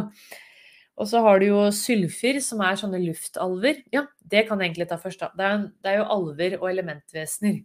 Og 0.93 1.09
så 1.09 1.23
har 1.25 1.39
du 1.41 1.47
jo 1.47 1.61
sylfyr, 1.73 2.37
som 2.45 2.61
er 2.61 2.77
sånne 2.77 3.01
luftalver. 3.01 3.81
Ja, 3.93 4.05
det 4.29 4.45
kan 4.47 4.61
jeg 4.61 4.71
egentlig 4.71 4.91
ta 4.91 4.99
først, 5.01 5.23
da. 5.23 5.31
Det 5.37 5.47
er, 5.47 5.63
det 5.81 5.91
er 5.91 6.01
jo 6.01 6.09
alver 6.17 6.57
og 6.59 6.67
elementvesener. 6.69 7.63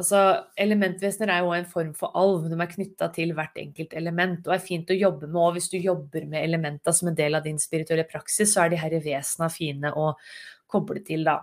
Altså, 0.00 0.18
Elementvesener 0.60 1.32
er 1.34 1.40
jo 1.42 1.50
en 1.56 1.66
form 1.68 1.90
for 1.98 2.14
alv. 2.16 2.46
De 2.48 2.56
er 2.56 2.70
knytta 2.70 3.08
til 3.14 3.32
hvert 3.36 3.56
enkelt 3.58 3.96
element. 3.98 4.46
Og 4.46 4.54
er 4.54 4.62
fint 4.62 4.92
å 4.92 4.96
jobbe 4.96 5.26
med. 5.26 5.40
Og 5.42 5.56
hvis 5.56 5.68
du 5.72 5.78
jobber 5.80 6.28
med 6.30 6.44
elementa 6.44 6.94
som 6.94 7.10
en 7.10 7.18
del 7.18 7.36
av 7.36 7.44
din 7.44 7.58
spirituelle 7.60 8.06
praksis, 8.08 8.54
så 8.54 8.64
er 8.64 8.72
de 8.72 8.80
her 8.80 8.96
vesena 9.02 9.50
fine 9.52 9.92
å 9.96 10.12
koble 10.70 11.02
til, 11.06 11.26
da. 11.26 11.40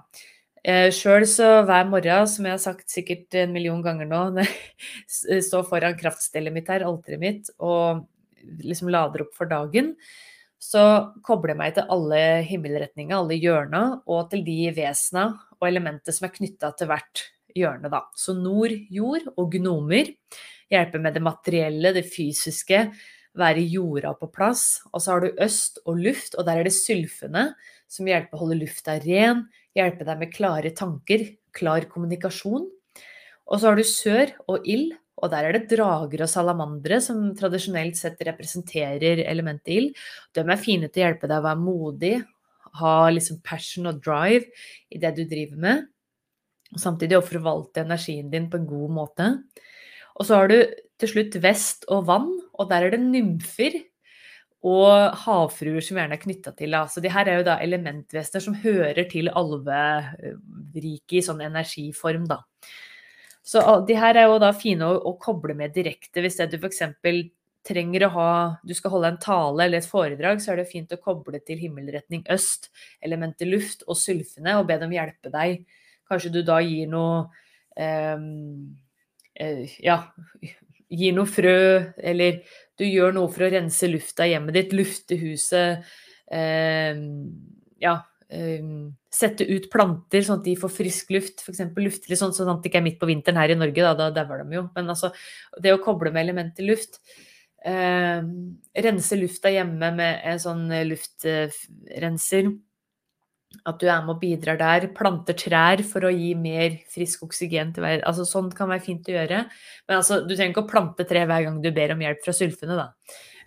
Eh, 0.65 0.89
Sjøl 0.95 1.25
så 1.29 1.61
hver 1.67 1.87
morgen, 1.89 2.29
som 2.29 2.47
jeg 2.47 2.55
har 2.55 2.61
sagt 2.61 2.93
sikkert 2.93 3.35
en 3.37 3.53
million 3.53 3.81
ganger 3.85 4.09
nå, 4.09 4.21
når 4.37 4.47
jeg 4.47 5.45
står 5.45 5.67
foran 5.69 5.97
kraftstellet 5.99 6.55
mitt 6.55 6.71
her, 6.71 6.85
alteret 6.87 7.21
mitt, 7.21 7.51
og 7.59 8.05
liksom 8.63 8.91
lader 8.93 9.25
opp 9.25 9.35
for 9.37 9.49
dagen, 9.49 9.93
så 10.57 11.13
kobler 11.25 11.53
jeg 11.53 11.59
meg 11.59 11.75
til 11.75 11.89
alle 11.93 12.21
himmelretninger, 12.47 13.15
alle 13.17 13.37
hjørner, 13.37 13.99
og 14.09 14.31
til 14.31 14.43
de 14.47 14.71
vesena 14.75 15.29
og 15.59 15.67
elementet 15.69 16.15
som 16.15 16.27
er 16.27 16.33
knytta 16.33 16.71
til 16.77 16.89
hvert 16.89 17.27
hjørne, 17.57 17.91
da. 17.93 18.03
Så 18.17 18.33
nord, 18.37 18.73
jord 18.93 19.27
og 19.35 19.53
gnomer 19.53 20.09
hjelper 20.73 21.01
med 21.03 21.15
det 21.15 21.23
materielle, 21.23 21.93
det 21.95 22.07
fysiske, 22.09 22.87
være 23.37 23.63
jorda 23.69 24.15
på 24.17 24.29
plass. 24.33 24.81
Og 24.91 25.03
så 25.03 25.13
har 25.13 25.23
du 25.23 25.41
øst 25.43 25.79
og 25.85 26.01
luft, 26.01 26.35
og 26.35 26.47
der 26.47 26.59
er 26.59 26.67
det 26.67 26.75
sylfene 26.75 27.51
som 27.87 28.09
hjelper 28.09 28.35
å 28.35 28.41
holde 28.41 28.59
lufta 28.63 28.97
ren, 29.03 29.45
hjelpe 29.77 30.07
deg 30.07 30.21
med 30.21 30.33
klare 30.33 30.71
tanker, 30.75 31.25
klar 31.55 31.87
kommunikasjon. 31.91 32.65
Og 33.47 33.59
så 33.59 33.69
har 33.69 33.77
du 33.77 33.85
sør 33.87 34.33
og 34.51 34.65
ild, 34.67 34.95
og 35.17 35.31
der 35.33 35.47
er 35.47 35.55
det 35.55 35.69
drager 35.71 36.21
og 36.21 36.29
salamandere 36.29 36.99
som 37.01 37.31
tradisjonelt 37.37 37.97
sett 37.97 38.19
representerer 38.27 39.23
elementet 39.25 39.73
ild. 39.73 40.01
De 40.35 40.43
er 40.43 40.61
fine 40.61 40.89
til 40.91 41.01
å 41.01 41.07
hjelpe 41.07 41.29
deg 41.29 41.39
å 41.41 41.47
være 41.47 41.61
modig, 41.63 42.15
ha 42.77 42.95
liksom 43.09 43.39
passion 43.45 43.89
og 43.89 44.01
drive 44.03 44.45
i 44.93 45.01
det 45.01 45.15
du 45.17 45.23
driver 45.25 45.63
med. 45.63 45.87
Og 46.75 46.83
samtidig 46.83 47.17
å 47.17 47.25
forvalte 47.25 47.85
energien 47.85 48.29
din 48.29 48.49
på 48.51 48.59
en 48.59 48.69
god 48.69 48.93
måte. 48.93 49.29
Og 50.19 50.27
så 50.27 50.41
har 50.41 50.51
du 50.51 50.57
til 50.99 51.11
slutt 51.13 51.37
vest 51.41 51.87
og 51.93 52.07
vann, 52.09 52.29
og 52.57 52.69
der 52.69 52.87
er 52.87 52.93
det 52.93 53.01
nymfer 53.03 53.77
og 54.65 55.13
havfruer 55.21 55.83
som 55.85 55.99
gjerne 55.99 56.17
er 56.17 56.21
knytta 56.21 56.51
til. 56.57 56.73
Altså, 56.73 57.01
de 57.03 57.11
her 57.13 57.29
er 57.29 57.39
jo 57.39 57.45
da 57.45 57.59
elementvesener 57.61 58.43
som 58.43 58.57
hører 58.57 59.05
til 59.11 59.29
alveriket 59.29 61.19
i 61.19 61.23
sånn 61.25 61.43
energiform, 61.45 62.25
da. 62.29 62.41
Så 63.47 63.61
de 63.87 63.95
her 63.95 64.17
er 64.17 64.27
jo 64.27 64.39
da 64.43 64.51
fine 64.57 64.89
å, 64.89 64.97
å 65.07 65.13
koble 65.21 65.55
med 65.55 65.75
direkte 65.75 66.23
hvis 66.23 66.39
det 66.41 66.49
du 66.51 66.57
f.eks. 66.57 66.81
trenger 67.67 68.07
å 68.07 68.09
ha 68.11 68.31
Du 68.67 68.73
skal 68.75 68.91
holde 68.91 69.13
en 69.13 69.21
tale 69.23 69.63
eller 69.63 69.79
et 69.79 69.87
foredrag, 69.87 70.41
så 70.43 70.51
er 70.51 70.61
det 70.61 70.71
fint 70.71 70.91
å 70.91 70.99
koble 70.99 71.39
til 71.45 71.61
himmelretning 71.61 72.25
øst, 72.33 72.71
elementet 72.99 73.47
luft 73.47 73.85
og 73.87 73.99
sylfene, 73.99 74.57
og 74.57 74.67
be 74.67 74.79
dem 74.81 74.95
hjelpe 74.95 75.31
deg. 75.31 75.63
Kanskje 76.09 76.33
du 76.33 76.41
da 76.47 76.59
gir 76.63 76.91
noe 76.91 77.27
um, 77.77 78.75
Ja, 79.83 80.01
gir 80.89 81.15
noe 81.15 81.29
frø, 81.29 81.57
eller 81.97 82.41
du 82.77 82.85
gjør 82.85 83.15
noe 83.15 83.31
for 83.33 83.47
å 83.47 83.51
rense 83.51 83.89
lufta 83.89 84.27
i 84.27 84.33
hjemmet 84.35 84.55
ditt, 84.57 84.75
lufte 84.77 85.17
huset. 85.19 85.87
Eh, 86.31 86.99
ja, 87.83 87.95
eh, 88.29 88.67
sette 89.13 89.47
ut 89.47 89.69
planter 89.73 90.25
sånn 90.25 90.41
at 90.41 90.47
de 90.47 90.57
får 90.59 90.73
frisk 90.75 91.15
luft. 91.15 91.41
F.eks. 91.43 91.63
lufte 91.81 92.11
litt 92.11 92.21
sånn, 92.21 92.35
sånn 92.35 92.53
at 92.53 92.61
det 92.61 92.71
ikke 92.71 92.81
er 92.83 92.87
midt 92.89 92.99
på 93.01 93.09
vinteren 93.09 93.39
her 93.41 93.53
i 93.53 93.57
Norge, 93.59 93.81
da, 93.83 93.95
da 93.97 94.11
dauer 94.13 94.43
de 94.43 94.59
jo. 94.59 94.67
Men 94.77 94.93
altså, 94.93 95.11
det 95.63 95.73
å 95.73 95.81
koble 95.83 96.13
med 96.13 96.27
elementer 96.27 96.67
luft. 96.67 97.01
Eh, 97.67 98.21
rense 98.87 99.17
lufta 99.19 99.51
hjemme 99.51 99.91
med 99.97 100.21
en 100.29 100.39
sånn 100.43 100.67
luftrenser. 100.91 102.53
At 103.65 103.79
du 103.81 103.87
er 103.87 104.03
med 104.05 104.15
og 104.15 104.21
bidrar 104.21 104.59
der. 104.59 104.89
Planter 104.95 105.37
trær 105.37 105.81
for 105.87 106.07
å 106.07 106.13
gi 106.13 106.33
mer 106.37 106.77
frisk 106.93 107.25
oksygen 107.27 107.73
til 107.75 107.85
verden. 107.85 108.05
altså 108.07 108.27
Sånn 108.27 108.51
kan 108.55 108.69
være 108.71 108.85
fint 108.85 109.09
å 109.09 109.15
gjøre. 109.15 109.43
Men 109.87 109.99
altså, 109.99 110.21
du 110.25 110.35
trenger 110.35 110.53
ikke 110.53 110.65
å 110.65 110.71
plante 110.71 111.07
tre 111.09 111.25
hver 111.29 111.47
gang 111.47 111.61
du 111.63 111.71
ber 111.75 111.95
om 111.95 112.03
hjelp 112.05 112.23
fra 112.25 112.35
sylfene, 112.35 112.77
da. 112.77 112.89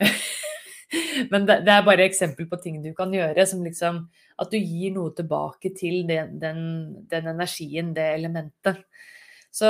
Men 1.31 1.45
det, 1.47 1.61
det, 1.67 1.75
er 1.75 1.87
bare 1.87 2.07
eksempel 2.09 2.49
på 2.51 2.59
ting 2.63 2.81
du 2.83 2.91
kan 2.97 3.13
gjøre, 3.15 3.45
som 3.47 3.63
liksom 3.63 4.01
At 4.43 4.51
du 4.51 4.59
gir 4.59 4.95
noe 4.95 5.13
tilbake 5.15 5.71
til 5.77 6.03
den, 6.09 6.39
den, 6.43 6.63
den 7.11 7.29
energien, 7.35 7.93
det 7.95 8.07
elementet. 8.17 8.81
Så 9.53 9.69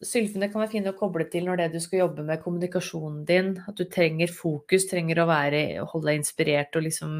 sylfene 0.00 0.48
kan 0.48 0.62
være 0.62 0.72
fine 0.72 0.92
å 0.92 0.96
koble 0.96 1.26
til 1.32 1.44
når 1.48 1.60
det 1.60 1.66
du 1.74 1.80
skal 1.82 2.04
jobbe 2.04 2.24
med 2.26 2.40
kommunikasjonen 2.44 3.24
din. 3.28 3.52
At 3.68 3.76
du 3.80 3.84
trenger 3.90 4.32
fokus, 4.32 4.86
trenger 4.88 5.22
å 5.22 5.28
være, 5.28 5.64
holde 5.90 6.10
deg 6.10 6.20
inspirert 6.22 6.78
og 6.78 6.86
liksom 6.86 7.18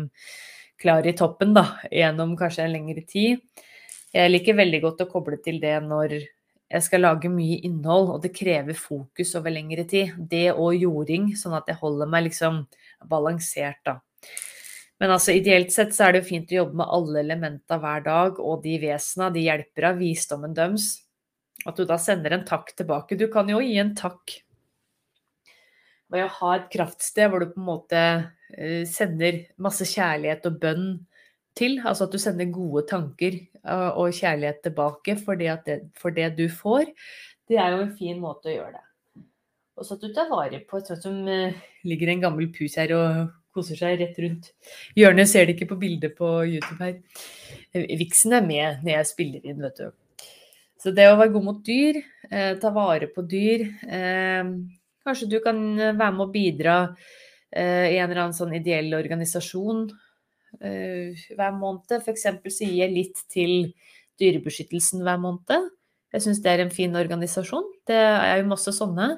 klar 0.80 1.06
i 1.06 1.14
toppen 1.16 1.54
da, 1.56 1.66
gjennom 1.92 2.36
kanskje 2.38 2.66
en 2.66 2.74
lengre 2.74 3.04
tid. 3.08 3.40
Jeg 4.14 4.30
liker 4.32 4.58
veldig 4.58 4.80
godt 4.82 5.04
å 5.04 5.10
koble 5.10 5.38
til 5.44 5.60
det 5.62 5.76
når 5.84 6.16
jeg 6.70 6.86
skal 6.86 7.02
lage 7.02 7.30
mye 7.30 7.58
innhold, 7.66 8.12
og 8.14 8.22
det 8.22 8.32
krever 8.34 8.78
fokus 8.78 9.34
over 9.38 9.52
lengre 9.54 9.84
tid. 9.90 10.14
Det 10.30 10.52
og 10.52 10.76
jording, 10.78 11.32
sånn 11.38 11.56
at 11.58 11.70
jeg 11.70 11.80
holder 11.80 12.10
meg 12.10 12.28
liksom 12.28 12.62
balansert, 13.10 13.80
da. 13.86 13.98
Men 15.00 15.14
altså, 15.14 15.32
ideelt 15.32 15.72
sett 15.72 15.94
så 15.96 16.06
er 16.06 16.12
det 16.12 16.20
jo 16.22 16.28
fint 16.28 16.52
å 16.52 16.58
jobbe 16.60 16.78
med 16.82 16.92
alle 16.92 17.22
elementa 17.24 17.78
hver 17.80 18.04
dag, 18.04 18.38
og 18.38 18.60
de 18.62 18.76
vesena 18.82 19.30
de 19.34 19.46
hjelper 19.46 19.88
av, 19.90 19.98
visdommen 19.98 20.54
døms. 20.54 20.92
At 21.66 21.80
du 21.80 21.86
da 21.88 21.96
sender 22.00 22.36
en 22.36 22.44
takk 22.48 22.74
tilbake. 22.76 23.18
Du 23.18 23.26
kan 23.32 23.48
jo 23.50 23.62
gi 23.64 23.78
en 23.80 23.94
takk 23.96 24.36
ved 26.10 26.26
å 26.26 26.34
ha 26.40 26.52
et 26.56 26.70
kraftsted 26.72 27.30
hvor 27.30 27.42
du 27.42 27.50
på 27.52 27.60
en 27.60 27.68
måte 27.68 28.04
sender 28.88 29.44
masse 29.62 29.86
kjærlighet 29.88 30.46
og 30.50 30.58
bønn 30.62 30.90
til. 31.56 31.80
Altså 31.84 32.06
at 32.06 32.14
du 32.14 32.20
sender 32.22 32.52
gode 32.52 32.84
tanker 32.90 33.36
eh, 33.36 33.90
og 33.90 34.14
kjærlighet 34.16 34.62
tilbake 34.66 35.16
for 35.24 35.40
det, 35.40 35.80
for 35.98 36.14
det 36.14 36.32
du 36.38 36.46
får. 36.48 36.90
Det 37.50 37.58
er 37.58 37.74
jo 37.74 37.84
en 37.84 37.96
fin 37.98 38.20
måte 38.22 38.50
å 38.50 38.56
gjøre 38.56 38.78
det. 38.78 38.86
Og 39.80 39.86
så 39.86 39.96
at 39.96 40.04
du 40.04 40.12
tar 40.14 40.28
vare 40.30 40.60
på 40.68 40.78
et 40.78 40.90
sånt 40.90 41.06
som 41.06 41.20
eh, 41.28 41.56
ligger 41.88 42.12
en 42.12 42.26
gammel 42.26 42.50
pus 42.54 42.76
her 42.78 42.92
og 42.96 43.36
koser 43.54 43.78
seg 43.78 43.98
rett 43.98 44.18
rundt 44.22 44.52
hjørnet. 44.98 45.30
Ser 45.30 45.48
det 45.48 45.56
ikke 45.56 45.72
på 45.72 45.80
bildet 45.80 46.14
på 46.18 46.28
YouTube 46.46 46.78
her. 46.84 47.00
Viksen 47.98 48.36
er 48.36 48.46
med 48.46 48.84
når 48.84 48.94
jeg 48.96 49.10
spiller 49.10 49.48
inn, 49.48 49.64
vet 49.64 49.80
du. 49.80 49.90
Så 50.80 50.94
det 50.96 51.10
å 51.10 51.16
være 51.18 51.32
god 51.34 51.44
mot 51.44 51.58
dyr, 51.64 51.98
eh, 52.30 52.52
ta 52.60 52.70
vare 52.72 53.10
på 53.12 53.24
dyr 53.28 53.66
eh, 53.84 54.52
Kanskje 55.00 55.26
du 55.32 55.38
kan 55.40 55.56
være 55.80 56.12
med 56.12 56.22
å 56.26 56.32
bidra 56.32 56.74
eh, 56.84 57.20
i 57.58 57.98
en 57.98 58.06
eller 58.10 58.24
annen 58.26 58.36
sånn 58.36 58.54
ideell 58.54 58.92
organisasjon 58.94 59.88
eh, 60.60 61.18
hver 61.36 61.54
måned. 61.56 61.92
F.eks. 62.00 62.26
så 62.26 62.66
gir 62.66 62.80
jeg 62.84 62.94
litt 62.94 63.22
til 63.32 63.54
Dyrebeskyttelsen 64.20 65.04
hver 65.06 65.20
måned. 65.22 65.70
Jeg 66.10 66.24
syns 66.26 66.42
det 66.42 66.52
er 66.52 66.64
en 66.64 66.74
fin 66.74 66.96
organisasjon. 66.98 67.66
Det 67.86 67.96
er 67.96 68.40
jo 68.40 68.50
masse 68.50 68.74
sånne. 68.74 69.12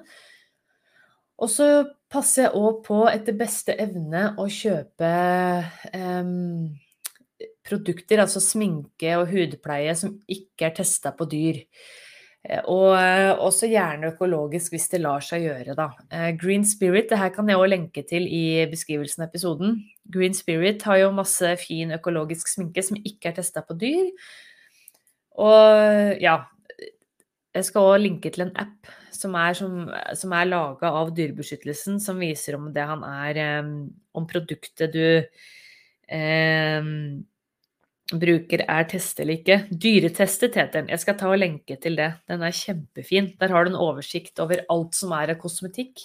Og 1.42 1.50
så 1.50 1.66
passer 2.12 2.46
jeg 2.46 2.58
òg 2.58 2.82
på 2.86 3.00
etter 3.10 3.36
beste 3.36 3.74
evne 3.80 4.28
å 4.38 4.46
kjøpe 4.52 5.10
um, 5.96 6.68
produkter, 7.66 8.20
altså 8.22 8.42
sminke 8.44 9.16
og 9.18 9.32
hudpleie, 9.32 9.94
som 9.98 10.18
ikke 10.30 10.68
er 10.68 10.76
testa 10.82 11.14
på 11.16 11.26
dyr. 11.32 11.62
Eh, 12.42 12.62
og 12.66 12.96
eh, 12.98 13.30
også 13.38 13.68
gjerne 13.70 14.10
økologisk 14.12 14.74
hvis 14.74 14.88
det 14.90 15.02
lar 15.04 15.22
seg 15.24 15.46
gjøre, 15.46 15.76
da. 15.78 15.88
Eh, 16.10 16.30
Green 16.38 16.64
Spirit, 16.66 17.08
det 17.10 17.20
her 17.20 17.30
kan 17.34 17.48
jeg 17.50 17.60
òg 17.60 17.70
lenke 17.70 18.02
til 18.08 18.26
i 18.26 18.64
beskrivelsen 18.70 19.22
av 19.22 19.30
episoden. 19.30 19.76
Green 20.12 20.34
Spirit 20.34 20.82
har 20.88 20.98
jo 21.04 21.12
masse 21.14 21.54
fin 21.62 21.94
økologisk 21.94 22.50
sminke 22.50 22.82
som 22.84 22.98
ikke 22.98 23.30
er 23.30 23.38
testa 23.38 23.62
på 23.66 23.78
dyr. 23.78 24.10
Og 25.42 26.18
ja, 26.20 26.42
jeg 27.54 27.68
skal 27.68 27.94
òg 27.94 28.02
linke 28.02 28.32
til 28.32 28.46
en 28.46 28.56
app 28.60 28.90
som 29.14 29.36
er, 29.38 29.54
som, 29.56 29.86
som 30.18 30.34
er 30.34 30.48
laga 30.48 30.90
av 30.98 31.12
Dyrebeskyttelsen, 31.14 32.00
som 32.02 32.20
viser 32.20 32.56
om 32.58 32.70
det 32.74 32.84
han 32.88 33.04
er 33.06 33.38
Om 34.18 34.26
produktet 34.28 34.92
du 34.92 35.04
eh, 36.08 36.88
bruker 38.20 38.64
er 38.66 38.86
test 38.90 39.20
eller 39.22 39.40
ikke. 39.40 39.58
Dyretestet 39.70 40.58
heter 40.58 40.80
den. 40.80 40.90
Jeg 40.92 41.02
skal 41.02 41.16
ta 41.20 41.30
og 41.32 41.40
lenke 41.40 41.76
til 41.80 41.96
det. 41.98 42.10
Den 42.30 42.44
er 42.44 42.56
kjempefin. 42.56 43.32
Der 43.40 43.54
har 43.54 43.64
du 43.64 43.72
en 43.72 43.80
oversikt 43.80 44.42
over 44.42 44.64
alt 44.72 44.98
som 44.98 45.14
er 45.16 45.34
av 45.34 45.40
kosmetikk. 45.42 46.04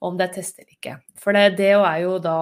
Om 0.00 0.16
det 0.16 0.26
er 0.26 0.34
test 0.38 0.58
eller 0.58 0.74
ikke. 0.74 0.96
For 1.20 1.36
det, 1.36 1.56
det 1.60 1.72
er 1.76 1.96
jo 2.02 2.16
da 2.24 2.36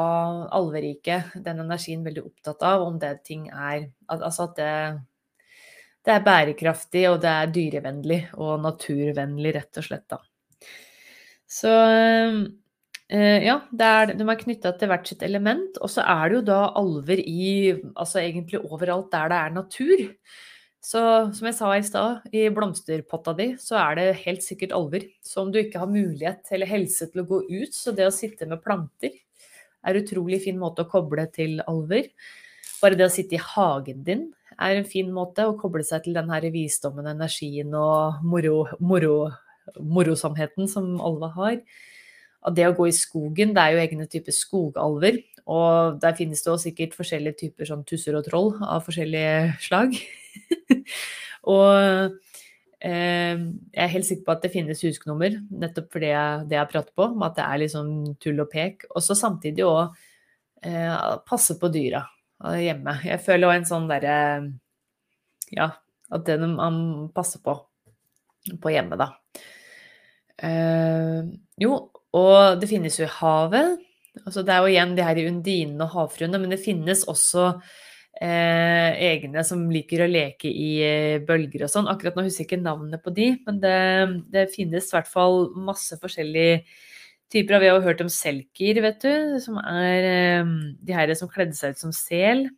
alveriket, 0.54 1.34
den 1.44 1.64
energien, 1.64 2.04
veldig 2.06 2.24
opptatt 2.28 2.62
av. 2.66 2.86
Om 2.86 3.00
det 3.02 3.16
ting 3.26 3.48
er 3.50 3.88
Altså 4.08 4.48
at 4.48 4.56
det 4.56 4.74
det 6.08 6.14
er 6.14 6.24
bærekraftig, 6.24 7.02
og 7.10 7.18
det 7.20 7.28
er 7.28 7.50
dyrevennlig 7.52 8.20
og 8.40 8.62
naturvennlig, 8.64 9.50
rett 9.58 9.80
og 9.80 9.84
slett, 9.84 10.06
da. 10.08 10.16
Så 11.44 11.72
ja, 13.08 13.54
er, 13.72 14.12
de 14.12 14.24
er 14.24 14.40
knytta 14.42 14.74
til 14.76 14.90
hvert 14.90 15.08
sitt 15.08 15.22
element. 15.24 15.78
Og 15.80 15.92
så 15.92 16.04
er 16.04 16.28
det 16.28 16.38
jo 16.38 16.42
da 16.50 16.58
alver 16.76 17.22
i 17.22 17.72
Altså 17.94 18.20
egentlig 18.20 18.60
overalt 18.60 19.10
der 19.14 19.32
det 19.32 19.38
er 19.38 19.54
natur. 19.56 20.04
Så 20.88 21.00
som 21.34 21.48
jeg 21.48 21.56
sa 21.58 21.70
i 21.74 21.84
stad, 21.84 22.28
i 22.32 22.46
blomsterpotta 22.54 23.34
di, 23.36 23.48
så 23.60 23.76
er 23.80 23.98
det 23.98 24.20
helt 24.22 24.44
sikkert 24.44 24.72
alver. 24.76 25.08
Så 25.24 25.42
om 25.42 25.50
du 25.52 25.58
ikke 25.60 25.82
har 25.82 25.90
mulighet 25.90 26.52
eller 26.54 26.70
helse 26.70 27.08
til 27.10 27.24
å 27.24 27.28
gå 27.28 27.40
ut, 27.48 27.74
så 27.74 27.92
det 27.92 28.06
å 28.06 28.14
sitte 28.14 28.46
med 28.48 28.62
planter 28.64 29.16
er 29.88 29.98
utrolig 29.98 30.40
fin 30.44 30.58
måte 30.60 30.84
å 30.84 30.90
koble 30.90 31.26
til 31.34 31.58
alver. 31.66 32.08
Bare 32.78 32.98
det 32.98 33.08
å 33.08 33.12
sitte 33.12 33.36
i 33.36 33.42
hagen 33.42 34.04
din 34.06 34.28
er 34.58 34.78
en 34.78 34.88
fin 34.88 35.10
måte 35.12 35.44
å 35.46 35.56
koble 35.58 35.84
seg 35.86 36.06
til 36.06 36.16
den 36.16 36.30
her 36.32 36.46
visdommen, 36.54 37.10
energien 37.10 37.74
og 37.78 38.22
moro, 38.26 38.62
moro, 38.80 39.16
morosomheten 39.78 40.70
som 40.70 40.96
alle 41.04 41.30
har. 41.36 41.60
Og 42.46 42.54
det 42.54 42.68
å 42.68 42.74
gå 42.76 42.86
i 42.88 42.94
skogen, 42.94 43.52
det 43.54 43.62
er 43.62 43.74
jo 43.74 43.82
egne 43.82 44.06
typer 44.10 44.34
skogalver. 44.34 45.18
Og 45.48 45.98
der 46.02 46.16
finnes 46.18 46.42
det 46.44 46.52
også 46.52 46.68
sikkert 46.68 46.96
forskjellige 46.96 47.40
typer 47.42 47.68
sånn 47.68 47.86
tusser 47.88 48.18
og 48.18 48.26
troll 48.28 48.52
av 48.62 48.84
forskjellige 48.86 49.56
slag. 49.64 49.96
og 51.54 52.18
eh, 52.84 53.40
jeg 53.40 53.82
er 53.84 53.94
helt 53.94 54.08
sikker 54.08 54.26
på 54.26 54.36
at 54.36 54.44
det 54.44 54.52
finnes 54.54 54.84
husknummer, 54.84 55.40
nettopp 55.64 55.88
for 55.94 56.04
det 56.04 56.12
jeg, 56.12 56.44
jeg 56.52 56.72
prater 56.74 56.94
på, 56.94 57.08
om 57.16 57.26
at 57.26 57.38
det 57.40 57.48
er 57.48 57.62
liksom 57.64 57.90
tull 58.22 58.44
og 58.44 58.52
pek. 58.52 58.86
Og 58.92 59.04
så 59.04 59.16
samtidig 59.18 59.66
òg 59.66 59.96
eh, 60.62 60.94
passe 61.26 61.58
på 61.58 61.72
dyra 61.74 62.04
hjemme. 62.38 63.00
Jeg 63.08 63.24
føler 63.24 63.48
òg 63.48 63.56
en 63.58 63.68
sånn 63.72 63.88
derre 63.90 64.18
Ja, 65.50 65.72
at 66.12 66.28
det 66.28 66.36
man 66.44 67.08
passer 67.16 67.40
på 67.42 67.56
på 68.62 68.72
hjemme, 68.72 68.96
da. 68.96 69.10
Eh, 70.38 71.24
jo, 71.60 71.78
og 72.16 72.60
det 72.60 72.70
finnes 72.70 72.96
jo 72.98 73.06
i 73.06 73.12
havet. 73.18 73.76
Altså 74.24 74.42
det 74.42 74.54
er 74.54 74.64
jo 74.64 74.72
igjen 74.72 74.96
de 74.96 75.04
her 75.04 75.20
undinene 75.28 75.84
og 75.86 75.94
havfruene, 75.94 76.40
men 76.40 76.52
det 76.54 76.60
finnes 76.62 77.04
også 77.10 77.50
eh, 78.20 78.92
egne 79.10 79.44
som 79.46 79.66
liker 79.70 80.04
å 80.04 80.10
leke 80.10 80.50
i 80.50 80.70
eh, 80.84 81.24
bølger 81.24 81.66
og 81.66 81.72
sånn. 81.72 81.90
Akkurat 81.90 82.18
nå 82.18 82.26
husker 82.26 82.44
jeg 82.44 82.50
ikke 82.50 82.62
navnet 82.64 83.04
på 83.04 83.14
de, 83.14 83.30
men 83.46 83.60
det, 83.62 83.78
det 84.34 84.48
finnes 84.54 84.88
i 84.88 84.96
hvert 84.96 85.10
fall 85.10 85.48
masse 85.68 85.98
forskjellige 86.00 86.62
typer 87.32 87.58
av 87.58 87.62
Vi 87.62 87.68
har 87.68 87.76
jo 87.76 87.84
hørt 87.84 88.00
om 88.00 88.12
selkir, 88.12 88.80
vet 88.80 89.02
du, 89.04 89.38
som 89.44 89.60
er 89.60 90.08
eh, 90.08 90.54
de 90.80 90.96
her 90.96 91.12
som 91.18 91.30
kledde 91.30 91.56
seg 91.58 91.76
ut 91.76 91.82
som 91.84 91.94
sel. 91.94 92.48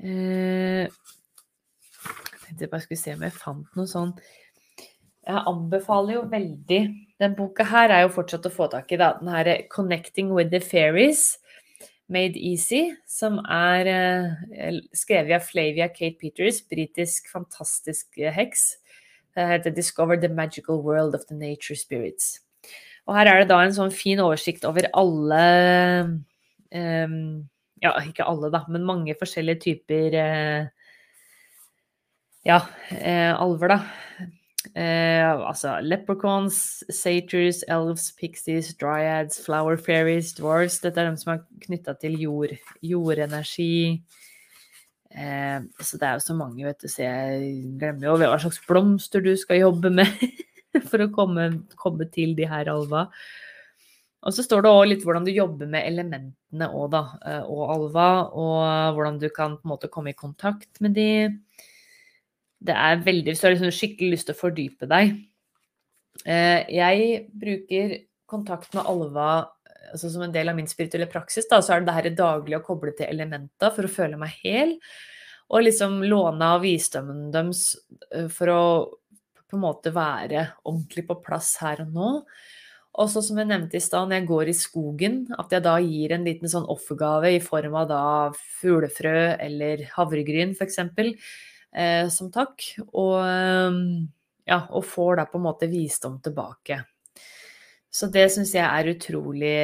Eh, 0.00 0.88
jeg 0.88 2.48
tenkte 2.48 2.72
bare 2.72 2.84
skulle 2.84 3.00
se 3.00 3.14
om 3.14 3.22
jeg 3.24 3.36
fant 3.36 3.78
noe 3.78 3.88
sånn 3.88 4.16
Jeg 5.24 5.42
anbefaler 5.48 6.18
jo 6.18 6.22
veldig 6.28 6.80
Den 7.22 7.34
boka 7.38 7.64
her 7.64 7.92
er 7.94 8.04
jo 8.04 8.12
fortsatt 8.12 8.44
å 8.44 8.52
få 8.52 8.66
tak 8.72 8.92
i, 8.92 8.98
da. 9.00 9.14
Den 9.20 9.30
her 9.32 9.62
'Connecting 9.70 10.34
with 10.34 10.50
the 10.50 10.60
Fairies'. 10.60 11.38
Made 12.08 12.36
Easy, 12.36 12.92
som 13.08 13.38
er 13.48 13.88
eh, 13.88 14.80
skrevet 14.92 15.38
av 15.38 15.46
Flavia 15.46 15.88
Kate 15.88 16.18
Peters, 16.20 16.60
britisk 16.60 17.30
fantastisk 17.32 18.18
heks. 18.18 18.76
Det 19.34 19.46
heter 19.48 19.70
'Discover 19.70 20.20
the 20.20 20.28
Magical 20.28 20.82
World 20.82 21.14
of 21.14 21.24
the 21.26 21.34
Nature 21.34 21.76
Spirits'. 21.76 22.40
Og 23.06 23.16
her 23.16 23.26
er 23.26 23.40
det 23.40 23.48
da 23.48 23.62
en 23.64 23.72
sånn 23.72 23.92
fin 23.92 24.20
oversikt 24.20 24.64
over 24.68 24.88
alle 24.92 25.42
um, 26.72 27.48
Ja, 27.82 27.92
ikke 28.00 28.24
alle, 28.24 28.48
da, 28.52 28.62
men 28.68 28.84
mange 28.84 29.16
forskjellige 29.18 29.60
typer 29.60 30.14
uh, 30.16 30.68
ja, 32.44 32.60
uh, 32.92 33.32
alver, 33.40 33.74
da. 33.74 33.80
Uh, 34.72 35.44
altså 35.44 35.76
leprechauns, 35.84 36.82
satyrs, 36.88 37.62
elves, 37.68 38.08
pixies, 38.16 38.72
dryads, 38.80 39.40
flower 39.44 39.76
fairies, 39.76 40.32
dwarves. 40.38 40.80
Dette 40.80 41.02
er 41.02 41.10
de 41.10 41.20
som 41.20 41.34
er 41.34 41.44
knytta 41.66 41.96
til 42.00 42.16
jord, 42.22 42.56
jordenergi. 42.82 44.00
Eh, 45.14 45.60
så 45.78 45.98
det 46.00 46.08
er 46.08 46.16
jo 46.16 46.24
så 46.24 46.34
mange, 46.34 46.64
vet 46.66 46.80
du, 46.82 46.88
så 46.90 47.04
jeg 47.04 47.52
glemmer 47.78 48.08
jo 48.08 48.16
hva 48.18 48.38
slags 48.42 48.58
blomster 48.66 49.22
du 49.22 49.30
skal 49.38 49.60
jobbe 49.62 49.92
med. 49.94 50.10
for 50.90 51.04
å 51.04 51.10
komme, 51.14 51.48
komme 51.78 52.08
til 52.10 52.34
de 52.38 52.48
her 52.50 52.70
alva. 52.72 53.08
Og 54.24 54.32
så 54.32 54.44
står 54.44 54.64
det 54.64 54.72
òg 54.72 54.86
litt 54.88 55.02
hvordan 55.04 55.26
du 55.26 55.34
jobber 55.34 55.68
med 55.70 55.84
elementene 55.84 56.68
òg, 56.72 56.86
da, 56.94 57.02
eh, 57.28 57.42
og 57.44 57.74
alva, 57.76 58.08
og 58.32 58.96
hvordan 58.96 59.20
du 59.20 59.28
kan 59.34 59.58
på 59.58 59.68
en 59.68 59.74
måte 59.74 59.90
komme 59.92 60.14
i 60.14 60.18
kontakt 60.18 60.80
med 60.84 60.96
de. 60.96 61.08
Det 62.64 62.74
er 62.74 63.02
veldig 63.04 63.32
Hvis 63.32 63.42
du 63.42 63.46
har 63.48 63.54
liksom 63.56 63.74
skikkelig 63.76 64.16
lyst 64.16 64.28
til 64.30 64.36
å 64.36 64.40
fordype 64.40 64.88
deg 64.90 65.14
eh, 66.24 66.60
Jeg 66.72 67.10
bruker 67.32 67.98
kontakt 68.30 68.72
med 68.76 68.88
alva 68.88 69.28
altså 69.94 70.10
som 70.10 70.24
en 70.26 70.32
del 70.34 70.50
av 70.50 70.56
min 70.58 70.66
spirituelle 70.66 71.06
praksis, 71.10 71.46
da, 71.50 71.60
så 71.62 71.74
er 71.74 71.82
det 71.82 71.90
det 71.90 71.96
her 71.96 72.16
daglig 72.18 72.56
å 72.58 72.64
koble 72.64 72.94
til 72.96 73.06
elementer 73.06 73.70
for 73.74 73.86
å 73.86 73.92
føle 73.92 74.18
meg 74.18 74.32
hel. 74.42 74.72
Og 75.54 75.66
liksom 75.66 76.00
låne 76.08 76.48
av 76.56 76.64
visdommen 76.64 77.28
deres 77.34 77.68
eh, 78.10 78.26
for 78.32 78.50
å 78.50 78.64
på 79.44 79.58
en 79.58 79.62
måte 79.62 79.92
være 79.94 80.48
ordentlig 80.64 81.06
på 81.06 81.20
plass 81.22 81.54
her 81.62 81.84
og 81.84 81.94
nå. 81.94 82.10
Og 82.94 83.10
så 83.10 83.20
som 83.26 83.38
jeg 83.38 83.50
nevnte 83.50 83.78
i 83.78 83.82
stad, 83.82 84.08
når 84.08 84.20
jeg 84.20 84.28
går 84.28 84.50
i 84.50 84.56
skogen, 84.56 85.16
at 85.38 85.52
jeg 85.52 85.64
da 85.66 85.74
gir 85.82 86.14
en 86.14 86.26
liten 86.26 86.50
sånn 86.50 86.66
offergave 86.70 87.32
i 87.34 87.42
form 87.42 87.74
av 87.80 87.88
da 87.90 88.04
fuglefrø 88.60 89.34
eller 89.42 89.82
havregryn 89.96 90.54
f.eks. 90.54 90.78
Eh, 91.74 92.08
som 92.08 92.30
takk. 92.32 92.62
Og, 92.92 93.18
ehm, 93.26 94.08
ja, 94.46 94.60
og 94.70 94.84
får 94.86 95.16
da 95.18 95.26
på 95.26 95.40
en 95.40 95.46
måte 95.48 95.70
visdom 95.70 96.20
tilbake. 96.22 96.84
Så 97.94 98.08
det 98.10 98.26
syns 98.34 98.50
jeg 98.56 98.64
er 98.66 98.90
utrolig 98.90 99.58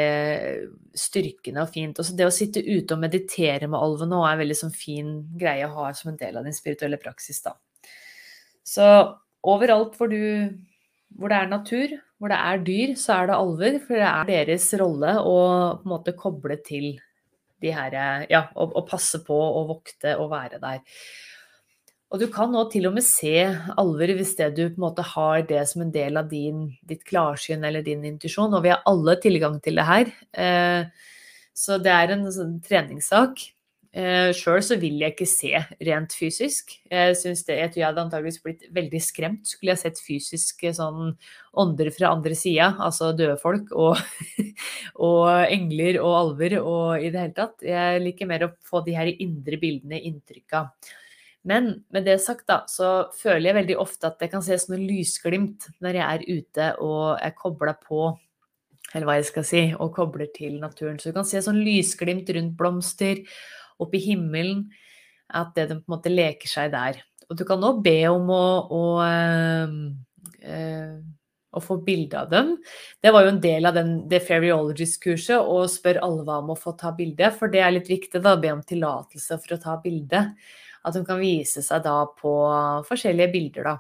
styrkende 0.95 1.65
og 1.65 1.73
fint. 1.75 1.99
Også 1.99 2.15
det 2.15 2.29
å 2.29 2.35
sitte 2.35 2.63
ute 2.63 2.95
og 2.95 3.03
meditere 3.03 3.67
med 3.67 3.79
alvene 3.79 4.21
er 4.23 4.37
en 4.37 4.43
veldig 4.45 4.59
sånn 4.59 4.75
fin 4.75 5.09
greie 5.39 5.67
å 5.67 5.73
ha 5.75 5.89
som 5.99 6.13
en 6.13 6.21
del 6.21 6.39
av 6.39 6.47
din 6.47 6.55
spirituelle 6.55 7.01
praksis. 7.03 7.43
da. 7.43 7.57
Så 8.63 8.87
overalt 9.43 9.99
hvor, 9.99 10.13
du, 10.15 10.55
hvor 11.19 11.33
det 11.33 11.41
er 11.41 11.51
natur, 11.51 11.97
hvor 12.19 12.31
det 12.31 12.39
er 12.39 12.63
dyr, 12.63 12.95
så 12.95 13.17
er 13.17 13.31
det 13.31 13.39
alver. 13.39 13.79
For 13.87 13.99
det 13.99 14.11
er 14.13 14.31
deres 14.31 14.69
rolle 14.79 15.17
å 15.19 15.39
på 15.81 15.89
en 15.89 15.95
måte 15.97 16.15
koble 16.19 16.61
til 16.67 16.93
de 17.61 17.75
her 17.75 17.99
Ja, 18.31 18.47
å 18.55 18.87
passe 18.89 19.21
på 19.27 19.37
og 19.37 19.67
vokte 19.75 20.15
og 20.23 20.31
være 20.31 20.63
der. 20.63 20.87
Og 22.11 22.19
du 22.19 22.27
kan 22.33 22.51
nå 22.51 22.65
til 22.73 22.89
og 22.89 22.97
med 22.97 23.07
se 23.07 23.45
alver 23.79 24.11
hvis 24.19 24.35
det 24.41 24.51
du 24.57 24.65
på 24.65 24.81
en 24.81 24.87
måte 24.89 25.05
har 25.13 25.45
det 25.47 25.63
som 25.71 25.85
en 25.85 25.93
del 25.95 26.19
av 26.19 26.27
din, 26.33 26.67
ditt 26.83 27.05
klarsyn 27.07 27.63
eller 27.67 27.87
din 27.87 28.03
intuisjon. 28.09 28.51
Og 28.57 28.65
vi 28.65 28.73
har 28.75 28.83
alle 28.91 29.15
tilgang 29.23 29.61
til 29.63 29.79
det 29.79 29.87
her. 29.87 30.11
Eh, 30.35 31.09
så 31.55 31.79
det 31.83 31.95
er 31.95 32.17
en 32.17 32.27
sånn 32.35 32.59
treningssak. 32.67 33.39
Uh, 33.91 34.31
Sjøl 34.31 34.61
så 34.63 34.77
vil 34.79 35.01
jeg 35.03 35.17
ikke 35.17 35.27
se 35.27 35.51
rent 35.83 36.13
fysisk. 36.15 36.77
Jeg 36.87 37.17
synes 37.19 37.41
det, 37.49 37.57
jeg 37.59 37.73
tror 37.73 37.81
jeg 37.81 37.87
hadde 37.89 38.03
antageligvis 38.05 38.43
blitt 38.45 38.69
veldig 38.71 39.01
skremt 39.03 39.51
skulle 39.51 39.75
jeg 39.75 39.81
sett 39.81 39.99
fysiske 39.99 40.71
sånn 40.77 41.17
ånder 41.59 41.91
fra 41.97 42.13
andre 42.15 42.37
sida, 42.39 42.69
altså 42.79 43.11
døde 43.19 43.35
folk 43.43 43.73
og, 43.75 43.99
og, 45.09 45.27
engler 45.43 45.99
og 46.05 46.15
alver 46.21 46.57
og 46.61 47.03
i 47.03 47.11
det 47.11 47.25
hele 47.25 47.35
tatt. 47.35 47.67
Jeg 47.67 48.05
liker 48.07 48.31
mer 48.31 48.47
å 48.47 48.53
få 48.63 48.85
de 48.87 48.95
her 48.95 49.11
indre 49.11 49.59
bildene 49.59 49.99
inntrykka. 50.07 50.69
Men 51.49 51.71
med 51.89 52.05
det 52.05 52.19
sagt, 52.21 52.47
da, 52.51 52.63
så 52.69 53.11
føler 53.17 53.49
jeg 53.49 53.59
veldig 53.63 53.77
ofte 53.81 54.11
at 54.11 54.21
jeg 54.21 54.33
kan 54.33 54.43
se 54.45 54.59
sånne 54.61 54.83
lysglimt 54.83 55.71
når 55.81 55.97
jeg 55.97 56.09
er 56.09 56.41
ute 56.41 56.67
og 56.85 57.05
er 57.17 57.37
kobla 57.39 57.77
på 57.81 58.11
eller 58.91 59.07
hva 59.07 59.17
jeg 59.21 59.29
skal 59.29 59.47
si, 59.47 59.63
og 59.79 59.93
kobler 59.95 60.31
til 60.35 60.59
naturen. 60.59 60.99
Så 60.99 61.11
du 61.11 61.19
kan 61.21 61.29
se 61.29 61.43
sånn 61.45 61.61
lysglimt 61.63 62.31
rundt 62.35 62.57
blomster 62.59 63.23
opp 63.81 63.95
i 63.95 64.03
himmelen. 64.03 64.65
At 65.31 65.55
det 65.55 65.69
de 65.71 65.79
på 65.79 65.87
en 65.87 65.95
måte 65.95 66.11
leker 66.11 66.51
seg 66.51 66.73
der. 66.75 66.99
Og 67.31 67.39
du 67.39 67.45
kan 67.47 67.63
òg 67.63 67.85
be 67.85 68.01
om 68.11 68.33
å, 68.35 68.47
å, 68.75 68.83
øh, 70.43 70.97
å 71.55 71.63
få 71.63 71.77
bilde 71.87 72.19
av 72.19 72.33
dem. 72.33 72.57
Det 72.99 73.13
var 73.15 73.23
jo 73.23 73.35
en 73.37 73.43
del 73.45 73.71
av 73.71 73.79
den, 73.79 73.93
det 74.11 74.25
Fairyologist-kurset 74.27 75.39
å 75.39 75.61
spørre 75.71 76.03
alle 76.03 76.27
hva 76.27 76.41
om 76.43 76.51
å 76.51 76.59
få 76.59 76.75
ta 76.81 76.91
bilde. 76.97 77.31
For 77.39 77.53
det 77.53 77.63
er 77.63 77.77
litt 77.77 77.93
viktig 77.93 78.25
da, 78.27 78.35
be 78.43 78.51
om 78.57 78.65
tillatelse 78.67 79.39
for 79.39 79.55
å 79.55 79.63
ta 79.63 79.77
bilde. 79.85 80.25
At 80.87 80.97
hun 80.97 81.07
kan 81.07 81.21
vise 81.21 81.63
seg 81.65 81.85
da 81.85 82.03
på 82.17 82.35
forskjellige 82.89 83.33
bilder, 83.35 83.73
da. 83.73 83.77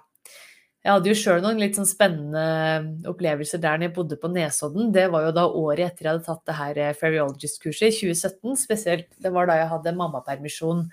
Jeg 0.81 0.95
hadde 0.95 1.11
jo 1.11 1.17
sjøl 1.19 1.43
noen 1.45 1.59
litt 1.61 1.77
sånn 1.77 1.89
spennende 1.89 3.09
opplevelser 3.11 3.61
der 3.61 3.77
når 3.77 3.91
jeg 3.91 3.95
bodde 3.99 4.17
på 4.21 4.31
Nesodden. 4.33 4.89
Det 4.95 5.11
var 5.13 5.27
jo 5.27 5.33
da 5.37 5.45
året 5.45 5.91
etter 5.91 6.07
jeg 6.07 6.15
hadde 6.15 6.25
tatt 6.25 6.47
det 6.49 6.57
her 6.57 6.81
eh, 6.81 6.95
Fairyologist-kurset, 6.97 7.91
i 7.91 8.15
2017 8.15 8.61
spesielt. 8.63 9.11
Det 9.21 9.33
var 9.35 9.51
da 9.51 9.59
jeg 9.61 9.69
hadde 9.75 9.93
mammapermisjon 9.99 10.87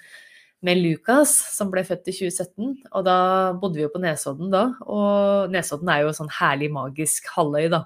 med 0.67 0.81
Lukas, 0.81 1.37
som 1.55 1.71
ble 1.71 1.85
født 1.87 2.11
i 2.11 2.17
2017. 2.17 2.73
Og 2.91 3.07
da 3.07 3.17
bodde 3.61 3.79
vi 3.79 3.85
jo 3.85 3.93
på 3.93 4.03
Nesodden 4.03 4.51
da. 4.51 4.65
Og 4.91 5.55
Nesodden 5.55 5.93
er 5.93 6.03
jo 6.03 6.15
sånn 6.19 6.35
herlig 6.35 6.67
magisk 6.75 7.31
halvøy, 7.37 7.69
da. 7.71 7.85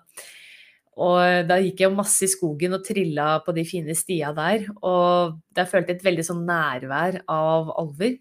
Og 0.99 1.47
da 1.47 1.57
gikk 1.61 1.85
jeg 1.85 1.95
masse 1.95 2.25
i 2.25 2.31
skogen 2.31 2.75
og 2.75 2.83
trilla 2.83 3.37
på 3.45 3.53
de 3.55 3.63
fine 3.67 3.95
stia 3.95 4.33
der. 4.35 4.67
Og 4.83 5.37
der 5.55 5.69
følte 5.69 5.93
jeg 5.93 6.01
et 6.01 6.09
veldig 6.09 6.25
sånn 6.27 6.43
nærvær 6.47 7.21
av 7.31 7.71
alver. 7.79 8.17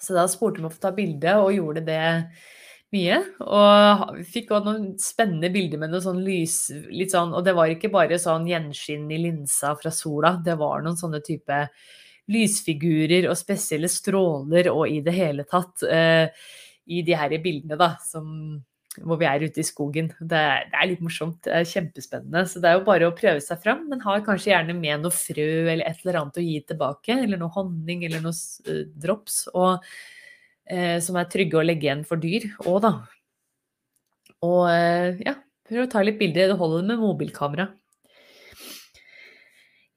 Så 0.00 0.16
da 0.16 0.24
spurte 0.30 0.58
de 0.58 0.64
om 0.64 0.70
å 0.70 0.72
få 0.72 0.80
ta 0.82 0.90
bilde, 0.96 1.36
og 1.38 1.52
gjorde 1.54 1.84
det 1.86 2.02
mye. 2.92 3.18
Og 3.44 4.16
vi 4.18 4.26
fikk 4.38 4.52
også 4.52 4.68
noen 4.68 4.88
spennende 5.00 5.52
bilder 5.52 5.80
med 5.82 5.92
noe 5.92 6.04
sånn 6.04 6.22
lys 6.24 6.56
litt 6.90 7.14
sånn, 7.14 7.34
Og 7.36 7.44
det 7.44 7.54
var 7.56 7.70
ikke 7.72 7.92
bare 7.92 8.18
sånn 8.20 8.48
gjenskinn 8.48 9.10
i 9.12 9.20
linsa 9.22 9.74
fra 9.78 9.92
sola, 9.94 10.36
det 10.44 10.56
var 10.60 10.82
noen 10.82 10.98
sånne 10.98 11.22
type 11.24 11.62
lysfigurer 12.32 13.26
og 13.28 13.38
spesielle 13.38 13.90
stråler 13.90 14.68
og 14.70 14.86
i 14.88 15.00
det 15.02 15.14
hele 15.16 15.44
tatt 15.48 15.82
eh, 15.90 16.28
i 16.86 17.02
de 17.02 17.16
her 17.18 17.34
bildene, 17.42 17.78
da, 17.78 17.96
som 18.02 18.62
hvor 19.00 19.16
vi 19.20 19.26
er 19.28 19.44
ute 19.46 19.62
i 19.62 19.64
skogen. 19.64 20.10
Det 20.20 20.38
er, 20.38 20.66
det 20.68 20.76
er, 20.76 20.88
litt 20.90 21.02
morsomt. 21.04 21.38
Det 21.46 21.52
er 21.56 21.68
kjempespennende. 21.68 22.44
Så 22.48 22.60
det 22.60 22.68
er 22.68 22.76
jo 22.76 22.86
bare 22.86 23.08
å 23.08 23.14
prøve 23.16 23.40
seg 23.40 23.62
fram, 23.62 23.86
men 23.88 24.02
har 24.04 24.24
kanskje 24.26 24.52
gjerne 24.52 24.76
med 24.76 25.04
noe 25.04 25.14
frø 25.16 25.48
eller 25.72 25.86
et 25.88 26.02
eller 26.04 26.20
annet 26.20 26.40
å 26.40 26.44
gi 26.44 26.58
tilbake. 26.68 27.16
Eller 27.24 27.40
noe 27.40 27.54
honning 27.54 28.04
eller 28.08 28.24
noe 28.24 28.36
uh, 28.68 28.82
drops. 29.04 29.46
Og, 29.56 29.88
uh, 30.72 30.98
som 31.04 31.18
er 31.20 31.30
trygge 31.32 31.60
å 31.60 31.64
legge 31.64 31.88
igjen 31.88 32.04
for 32.08 32.20
dyr 32.20 32.50
òg, 32.66 32.82
da. 32.84 32.92
Og 34.44 34.60
uh, 34.68 35.22
ja, 35.24 35.38
prøv 35.70 35.86
å 35.86 35.92
ta 35.96 36.04
litt 36.04 36.20
bilder. 36.20 36.52
Det 36.52 36.60
holder 36.60 36.84
med 36.92 37.00
mobilkamera. 37.00 37.70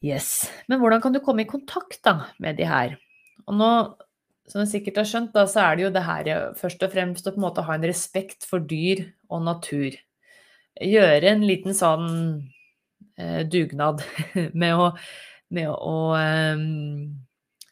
Yes. 0.05 0.45
Men 0.71 0.79
hvordan 0.79 1.03
kan 1.03 1.15
du 1.15 1.19
komme 1.25 1.43
i 1.43 1.49
kontakt 1.49 1.99
da 2.05 2.29
med 2.39 2.59
de 2.61 2.67
her? 2.69 2.95
Og 3.49 3.59
nå 3.59 3.71
som 4.49 4.61
du 4.61 4.69
sikkert 4.69 4.99
har 5.01 5.07
skjønt, 5.09 5.31
da, 5.33 5.45
så 5.49 5.63
er 5.63 5.77
det 5.77 5.85
jo 5.85 5.93
det 5.95 6.03
her 6.05 6.31
først 6.59 6.83
og 6.85 6.91
fremst 6.93 7.27
å 7.27 7.33
på 7.33 7.41
en 7.41 7.45
måte 7.47 7.65
ha 7.65 7.77
en 7.77 7.87
respekt 7.87 8.45
for 8.45 8.61
dyr 8.61 9.07
og 9.33 9.45
natur. 9.47 9.97
Gjøre 10.75 11.31
en 11.31 11.45
liten 11.47 11.75
sånn 11.77 12.09
eh, 13.17 13.41
dugnad 13.49 14.03
med 14.61 14.81
å, 14.81 14.91
med 15.55 15.71
å 15.71 15.95
eh, 16.19 16.65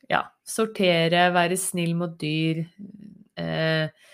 ja, 0.09 0.23
sortere, 0.47 1.27
være 1.35 1.59
snill 1.61 1.93
mot 1.99 2.17
dyr. 2.19 2.63
Eh, 3.37 4.09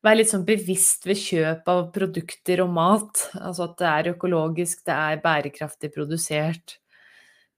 være 0.00 0.22
litt 0.22 0.32
sånn 0.32 0.48
bevisst 0.48 1.04
ved 1.04 1.20
kjøp 1.20 1.68
av 1.68 1.88
produkter 1.92 2.64
og 2.64 2.72
mat. 2.72 3.26
Altså 3.42 3.68
at 3.68 3.76
det 3.82 3.90
er 3.90 4.14
økologisk, 4.14 4.86
det 4.88 4.96
er 4.96 5.24
bærekraftig 5.24 5.92
produsert 5.92 6.80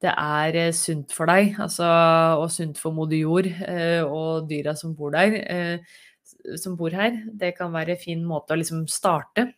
det 0.02 0.12
er 0.12 0.56
eh, 0.58 0.72
sunt 0.74 1.12
for 1.14 1.30
deg, 1.30 1.54
altså, 1.62 1.86
og 2.40 2.48
sunt 2.52 2.80
for 2.80 2.94
moder 2.96 3.20
jord 3.20 3.46
eh, 3.48 4.02
og 4.02 4.48
dyra 4.50 4.74
som 4.78 4.96
bor 4.98 5.14
der, 5.14 5.36
eh, 5.46 6.56
som 6.58 6.74
bor 6.78 6.94
her. 6.94 7.20
Det 7.38 7.54
kan 7.58 7.72
være 7.74 7.94
en 7.96 8.02
fin 8.02 8.24
måte 8.26 8.54
å 8.54 8.58
liksom 8.58 8.86
starte 8.90 9.52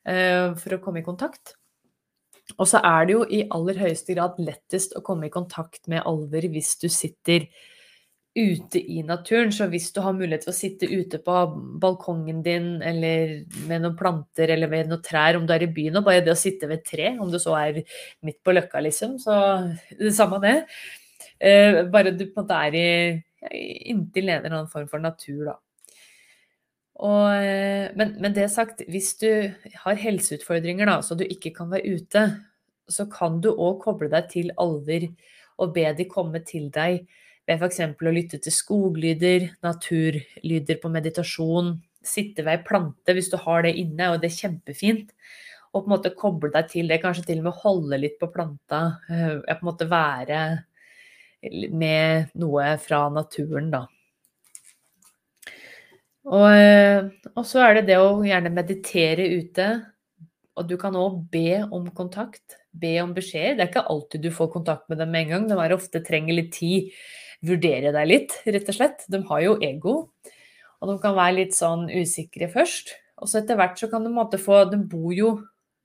for 0.00 0.72
å 0.72 0.78
komme 0.80 1.02
i 1.02 1.04
kontakt. 1.04 1.52
Og 2.56 2.64
så 2.66 2.80
er 2.80 3.04
det 3.06 3.12
jo 3.12 3.26
i 3.28 3.42
aller 3.52 3.76
høyeste 3.76 4.16
grad 4.16 4.38
lettest 4.40 4.94
å 4.96 5.02
komme 5.04 5.28
i 5.28 5.32
kontakt 5.32 5.84
med 5.92 6.00
alver 6.08 6.46
hvis 6.50 6.72
du 6.80 6.88
sitter 6.88 7.44
ute 8.40 8.80
i 8.80 9.02
naturen. 9.06 9.52
Så 9.54 9.68
hvis 9.70 9.90
du 9.94 10.00
har 10.04 10.16
mulighet 10.16 10.46
til 10.46 10.52
å 10.52 10.56
sitte 10.56 10.88
ute 10.90 11.20
på 11.24 11.36
balkongen 11.82 12.42
din 12.46 12.72
eller 12.82 13.36
med 13.68 13.84
noen 13.84 13.96
planter 13.98 14.52
eller 14.56 14.70
med 14.72 14.90
noen 14.90 15.04
trær, 15.04 15.38
om 15.38 15.46
du 15.46 15.54
er 15.54 15.66
i 15.66 15.72
byen, 15.76 16.00
og 16.00 16.06
bare 16.08 16.24
det 16.26 16.34
å 16.34 16.38
sitte 16.38 16.70
ved 16.70 16.80
et 16.80 16.90
tre, 16.92 17.14
om 17.20 17.30
du 17.32 17.38
så 17.42 17.56
er 17.60 17.82
midt 18.26 18.40
på 18.44 18.54
løkka, 18.56 18.82
liksom, 18.86 19.18
så 19.22 19.34
det 19.98 20.14
samme 20.16 20.40
det. 20.44 20.56
Eh, 21.40 21.82
bare 21.92 22.12
du 22.12 22.26
på 22.26 22.40
en 22.40 22.44
måte 22.44 22.62
er 22.68 22.76
i 22.76 22.88
inntil 23.40 24.28
en 24.28 24.42
eller 24.42 24.52
annen 24.52 24.70
form 24.72 24.88
for 24.90 25.02
natur, 25.02 25.44
da. 25.48 25.56
Og, 27.00 27.30
eh, 27.32 27.88
men, 27.96 28.14
men, 28.20 28.34
det 28.36 28.50
sagt, 28.52 28.82
hvis 28.92 29.14
du 29.22 29.30
har 29.86 30.00
helseutfordringer 30.02 30.90
da, 30.90 30.98
så 31.00 31.16
du 31.16 31.24
ikke 31.24 31.54
kan 31.56 31.70
være 31.72 31.96
ute, 31.96 32.24
så 32.90 33.06
kan 33.08 33.40
du 33.40 33.52
òg 33.54 33.80
koble 33.84 34.10
deg 34.12 34.28
til 34.32 34.52
alver 34.60 35.08
og 35.60 35.72
be 35.76 35.86
de 35.96 36.06
komme 36.10 36.42
til 36.44 36.68
deg 36.74 37.06
ved 37.50 37.66
f.eks. 37.66 37.80
å 37.98 38.14
lytte 38.14 38.38
til 38.42 38.54
skoglyder, 38.54 39.48
naturlyder 39.66 40.78
på 40.82 40.90
meditasjon, 40.92 41.74
sitte 42.06 42.44
ved 42.46 42.58
ei 42.60 42.64
plante 42.66 43.14
hvis 43.16 43.30
du 43.32 43.38
har 43.42 43.64
det 43.66 43.74
inne, 43.80 44.12
og 44.12 44.22
det 44.22 44.30
er 44.30 44.38
kjempefint. 44.38 45.14
Og 45.70 45.84
på 45.84 45.86
en 45.86 45.94
måte 45.94 46.14
koble 46.18 46.50
deg 46.54 46.70
til 46.70 46.90
det, 46.90 47.00
kanskje 47.02 47.28
til 47.28 47.42
og 47.42 47.48
med 47.48 47.62
holde 47.62 48.00
litt 48.02 48.18
på 48.18 48.30
planta. 48.34 48.80
Ja, 49.10 49.54
på 49.54 49.60
en 49.60 49.68
måte 49.68 49.86
være 49.90 50.40
med 51.72 52.34
noe 52.38 52.74
fra 52.82 53.04
naturen, 53.14 53.70
da. 53.72 53.84
Og, 56.30 56.48
eh, 56.52 57.06
og, 57.32 57.44
så 57.48 57.62
er 57.64 57.78
det 57.78 57.86
det 57.88 58.00
å 58.02 58.18
gjerne 58.26 58.52
meditere 58.52 59.30
ute. 59.40 59.70
Og 60.58 60.66
du 60.68 60.76
kan 60.78 60.98
òg 60.98 61.22
be 61.32 61.62
om 61.72 61.86
kontakt, 61.96 62.58
be 62.76 62.98
om 63.00 63.14
beskjeder. 63.16 63.56
Det 63.56 63.64
er 63.64 63.70
ikke 63.70 63.88
alltid 63.94 64.26
du 64.26 64.34
får 64.34 64.50
kontakt 64.52 64.90
med 64.90 65.00
dem 65.00 65.14
med 65.14 65.26
en 65.26 65.48
gang. 65.48 65.48
De 65.48 65.78
ofte 65.78 66.02
trenger 66.04 66.36
litt 66.36 66.52
tid 66.58 66.90
vurdere 67.46 67.92
deg 67.94 68.08
litt, 68.08 68.34
rett 68.46 68.68
og 68.68 68.76
slett. 68.76 69.06
De 69.10 69.22
har 69.30 69.44
jo 69.44 69.58
ego, 69.64 69.94
og 70.80 70.90
de 70.90 70.96
kan 71.02 71.16
være 71.16 71.38
litt 71.42 71.56
sånn 71.56 71.88
usikre 71.92 72.50
først. 72.52 72.94
Og 73.20 73.28
så 73.28 73.40
etter 73.40 73.58
hvert 73.60 73.80
så 73.80 73.88
kan 73.92 74.04
du 74.04 74.08
måtte 74.12 74.40
få 74.40 74.62
De 74.70 74.78
bor 74.80 75.12
jo 75.12 75.34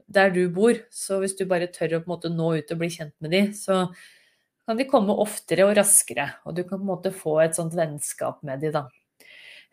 der 0.08 0.30
du 0.32 0.45
bor, 0.53 0.78
så 0.93 1.18
hvis 1.20 1.36
du 1.36 1.47
bare 1.49 1.72
tør 1.74 1.97
å 1.97 2.03
på 2.03 2.08
en 2.08 2.14
måte 2.14 2.30
nå 2.32 2.51
ut 2.60 2.72
og 2.72 2.80
bli 2.80 2.91
kjent 2.93 3.16
med 3.26 3.34
dem, 3.34 3.49
så 3.58 3.88
kan 4.66 4.78
de 4.78 4.86
komme 4.89 5.16
oftere 5.22 5.66
og 5.66 5.76
raskere. 5.78 6.28
Og 6.45 6.56
du 6.58 6.64
kan 6.64 6.78
på 6.78 6.84
en 6.84 6.91
måte 6.91 7.14
få 7.14 7.39
et 7.43 7.58
sånt 7.58 7.74
vennskap 7.78 8.43
med 8.45 8.62
dem, 8.62 8.76
da. 8.76 8.86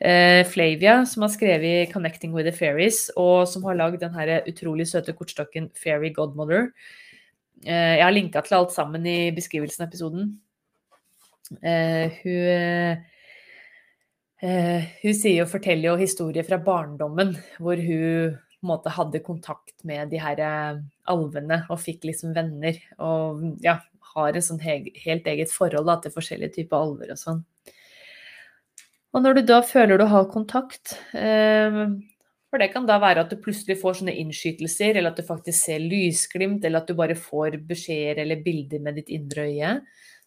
eh, 0.01 0.43
Flavia, 0.49 1.05
som 1.07 1.22
har 1.22 1.30
skrevet 1.30 1.93
'Connecting 1.93 2.33
with 2.33 2.49
the 2.49 2.57
Fairies', 2.57 3.11
og 3.16 3.47
som 3.49 3.62
har 3.64 3.74
lagd 3.74 4.01
den 4.01 4.14
utrolig 4.49 4.89
søte 4.89 5.12
kortstokken 5.12 5.70
'Fairy 5.74 6.12
Godmother'. 6.12 6.72
Eh, 7.64 7.97
jeg 7.99 8.05
har 8.05 8.11
linka 8.11 8.41
til 8.41 8.55
alt 8.55 8.72
sammen 8.72 9.07
i 9.07 9.30
beskrivelsen 9.30 9.83
av 9.83 9.89
episoden. 9.89 10.41
Eh, 11.62 12.22
hun 12.22 13.09
Uh, 14.42 14.82
hun 15.05 15.14
sier 15.14 15.44
og 15.44 15.53
forteller 15.53 15.92
jo 15.92 16.00
historier 16.00 16.42
fra 16.42 16.57
barndommen 16.59 17.28
hvor 17.62 17.78
hun 17.78 18.32
måte 18.66 18.90
hadde 18.90 19.20
kontakt 19.22 19.84
med 19.86 20.11
de 20.11 20.18
her 20.18 20.40
uh, 20.42 20.80
alvene 21.07 21.61
og 21.70 21.78
fikk 21.78 22.09
liksom 22.09 22.32
venner. 22.34 22.80
Og 22.98 23.44
ja, 23.62 23.76
har 24.16 24.36
et 24.36 24.46
sånn 24.46 24.61
helt 24.62 25.28
eget 25.30 25.53
forhold 25.55 25.88
da, 25.88 25.98
til 26.03 26.14
forskjellige 26.14 26.57
typer 26.59 26.78
alver 26.78 27.14
og 27.14 27.20
sånn. 27.20 27.42
Og 29.12 29.24
når 29.24 29.38
du 29.38 29.42
da 29.50 29.61
føler 29.66 30.00
du 30.00 30.07
har 30.09 30.30
kontakt 30.32 30.94
eh, 31.12 31.80
For 32.48 32.61
det 32.61 32.70
kan 32.72 32.86
da 32.88 32.96
være 33.00 33.24
at 33.24 33.32
du 33.32 33.36
plutselig 33.40 33.76
får 33.80 33.98
sånne 33.98 34.14
innskytelser, 34.22 34.96
eller 34.96 35.12
at 35.12 35.20
du 35.20 35.26
faktisk 35.26 35.59
ser 35.59 35.84
lysglimt, 35.84 36.64
eller 36.64 36.80
at 36.80 36.88
du 36.88 36.96
bare 36.96 37.16
får 37.16 37.59
beskjeder 37.68 38.22
eller 38.24 38.40
bilder 38.44 38.82
med 38.84 39.00
ditt 39.00 39.12
indre 39.12 39.46
øye 39.48 39.74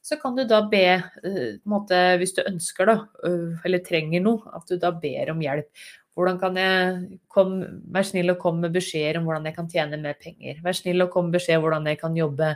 så 0.06 0.20
kan 0.22 0.36
du 0.38 0.44
da 0.46 0.62
be, 0.70 0.86
eh, 1.26 1.54
måte, 1.66 1.98
hvis 2.22 2.36
du 2.38 2.44
ønsker 2.46 2.92
da, 2.92 2.98
øh, 3.26 3.58
eller 3.66 3.82
trenger 3.82 4.22
noe, 4.22 4.52
at 4.54 4.70
du 4.70 4.78
da 4.78 4.92
ber 4.94 5.32
om 5.34 5.42
hjelp. 5.42 5.70
Hvordan 6.16 6.38
kan 6.40 6.56
jeg 6.56 7.20
komme, 7.28 7.70
Vær 7.92 8.06
snill 8.08 8.32
og 8.32 8.40
komme 8.40 8.68
med 8.68 8.76
beskjeder 8.76 9.18
om 9.20 9.26
hvordan 9.26 9.50
jeg 9.50 9.56
kan 9.56 9.68
tjene 9.68 10.00
mer 10.00 10.16
penger. 10.22 10.62
Vær 10.64 10.78
snill 10.78 11.02
og 11.04 11.10
komme 11.12 11.32
med 11.32 11.40
beskjed 11.40 11.58
om 11.58 11.66
hvordan 11.66 11.90
jeg 11.90 12.00
kan 12.00 12.16
jobbe, 12.16 12.52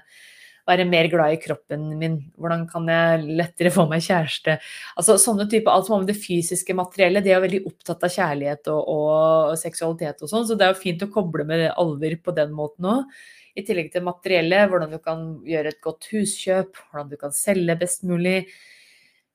være 0.70 0.86
mer 0.86 1.10
glad 1.10 1.34
i 1.34 1.42
kroppen 1.42 1.98
min. 1.98 2.20
Hvordan 2.38 2.68
kan 2.70 2.86
jeg 2.88 3.26
lettere 3.42 3.74
få 3.74 3.88
meg 3.90 4.06
kjæreste. 4.06 4.60
Altså 4.96 5.18
sånne 5.18 5.50
typer, 5.50 5.74
Alt 5.74 5.90
som 5.90 5.98
har 5.98 6.04
med 6.06 6.14
det 6.14 6.22
fysiske 6.22 6.76
materielle. 6.78 7.24
De 7.26 7.34
er 7.34 7.42
veldig 7.42 7.64
opptatt 7.66 8.06
av 8.06 8.14
kjærlighet 8.14 8.70
og, 8.76 8.94
og 8.94 9.58
seksualitet 9.58 10.22
og 10.22 10.30
sånn, 10.32 10.46
så 10.46 10.56
det 10.56 10.68
er 10.68 10.76
jo 10.76 10.84
fint 10.84 11.04
å 11.04 11.12
koble 11.12 11.48
med 11.50 11.66
alver 11.74 12.20
på 12.22 12.38
den 12.38 12.54
måten 12.54 12.92
òg. 12.94 13.20
I 13.58 13.64
tillegg 13.66 13.92
til 13.94 14.06
materielle, 14.06 14.66
hvordan 14.70 14.94
du 14.94 15.00
kan 15.04 15.24
gjøre 15.48 15.74
et 15.74 15.82
godt 15.84 16.10
huskjøp, 16.14 16.78
hvordan 16.90 17.10
du 17.12 17.18
kan 17.22 17.34
selge 17.36 17.78
best 17.80 18.06
mulig. 18.08 18.44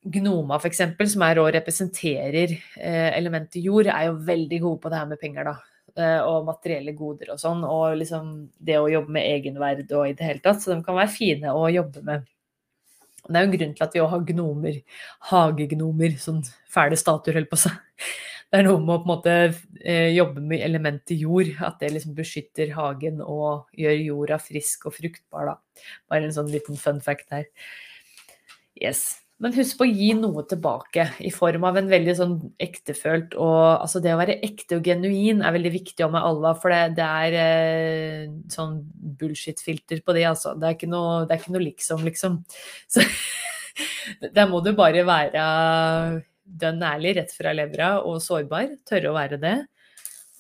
Gnoma 0.05 0.59
f.eks., 0.61 0.83
som 1.15 1.23
er 1.25 1.41
og 1.41 1.53
representerer 1.57 2.53
eh, 2.53 3.11
elementet 3.17 3.63
jord, 3.65 3.89
er 3.89 4.11
jo 4.11 4.19
veldig 4.27 4.59
gode 4.67 4.83
på 4.83 4.93
det 4.93 5.01
her 5.01 5.09
med 5.09 5.21
penger, 5.23 5.49
da. 5.49 5.55
Eh, 5.95 6.21
og 6.27 6.49
materielle 6.49 6.93
goder 6.99 7.33
og 7.35 7.41
sånn. 7.41 7.65
Og 7.65 7.97
liksom 8.01 8.31
det 8.59 8.79
å 8.81 8.91
jobbe 8.91 9.15
med 9.17 9.29
egenverd 9.37 9.87
og 9.95 10.11
i 10.11 10.15
det 10.19 10.27
hele 10.27 10.45
tatt. 10.45 10.61
Så 10.63 10.75
de 10.75 10.81
kan 10.85 10.99
være 10.99 11.13
fine 11.15 11.55
å 11.55 11.69
jobbe 11.73 12.05
med. 12.07 12.29
Det 13.25 13.39
er 13.39 13.47
jo 13.47 13.49
en 13.49 13.57
grunn 13.57 13.75
til 13.79 13.87
at 13.87 13.95
vi 13.97 14.03
òg 14.05 14.11
har 14.13 14.25
gnomer, 14.29 14.81
hagegnomer, 15.31 16.17
sånn 16.21 16.43
fæle 16.69 16.99
statuer, 17.01 17.39
holder 17.39 17.53
på 17.55 17.61
seg. 17.63 17.79
Det 18.55 18.61
er 18.61 18.69
noe 18.69 18.79
med 18.79 18.93
å 18.95 19.01
på 19.03 19.09
en 19.09 19.11
måte 19.11 19.33
eh, 19.83 20.13
jobbe 20.15 20.39
med 20.47 20.61
elementet 20.63 21.19
jord, 21.19 21.49
at 21.59 21.81
det 21.81 21.89
liksom 21.91 22.13
beskytter 22.15 22.69
hagen 22.77 23.17
og 23.19 23.65
gjør 23.75 23.97
jorda 23.99 24.37
frisk 24.39 24.85
og 24.87 24.95
fruktbar, 24.95 25.49
da. 25.49 25.87
Bare 26.07 26.29
en 26.29 26.35
sånn 26.37 26.53
liten 26.53 26.79
fun 26.79 27.01
fact 27.03 27.35
her. 27.35 27.49
Yes. 28.79 29.01
Men 29.43 29.57
husk 29.57 29.81
på 29.81 29.89
å 29.89 29.91
gi 29.91 30.13
noe 30.15 30.45
tilbake 30.47 31.09
i 31.27 31.33
form 31.35 31.67
av 31.67 31.81
en 31.81 31.91
veldig 31.91 32.15
sånn 32.15 32.37
ektefølt 32.63 33.35
og 33.35 33.57
Altså 33.73 33.99
det 34.05 34.13
å 34.15 34.21
være 34.21 34.37
ekte 34.47 34.79
og 34.79 34.87
genuin 34.87 35.43
er 35.43 35.57
veldig 35.57 35.73
viktig 35.75 36.07
om 36.07 36.15
Alva, 36.21 36.53
for 36.55 36.71
det, 36.71 36.95
det 37.01 37.09
er 37.25 37.39
eh, 37.41 38.37
sånn 38.55 38.77
bullshit-filter 39.19 40.05
på 40.07 40.15
det, 40.15 40.29
altså. 40.31 40.55
Det 40.55 40.69
er 40.69 40.79
ikke 40.79 40.93
noe, 40.95 41.25
det 41.27 41.35
er 41.35 41.43
ikke 41.43 41.57
noe 41.57 41.65
liksom, 41.67 42.07
liksom. 42.07 42.39
Så 42.95 43.03
der 44.31 44.47
må 44.47 44.63
du 44.63 44.71
bare 44.79 45.03
være 45.11 45.43
dønn 46.45 46.83
ærlig 46.85 47.17
rett 47.19 47.33
fra 47.35 47.55
levra 47.57 47.95
og 48.05 48.21
sårbar, 48.23 48.77
tørre 48.89 49.11
å 49.11 49.17
være 49.17 49.41
det. 49.43 49.57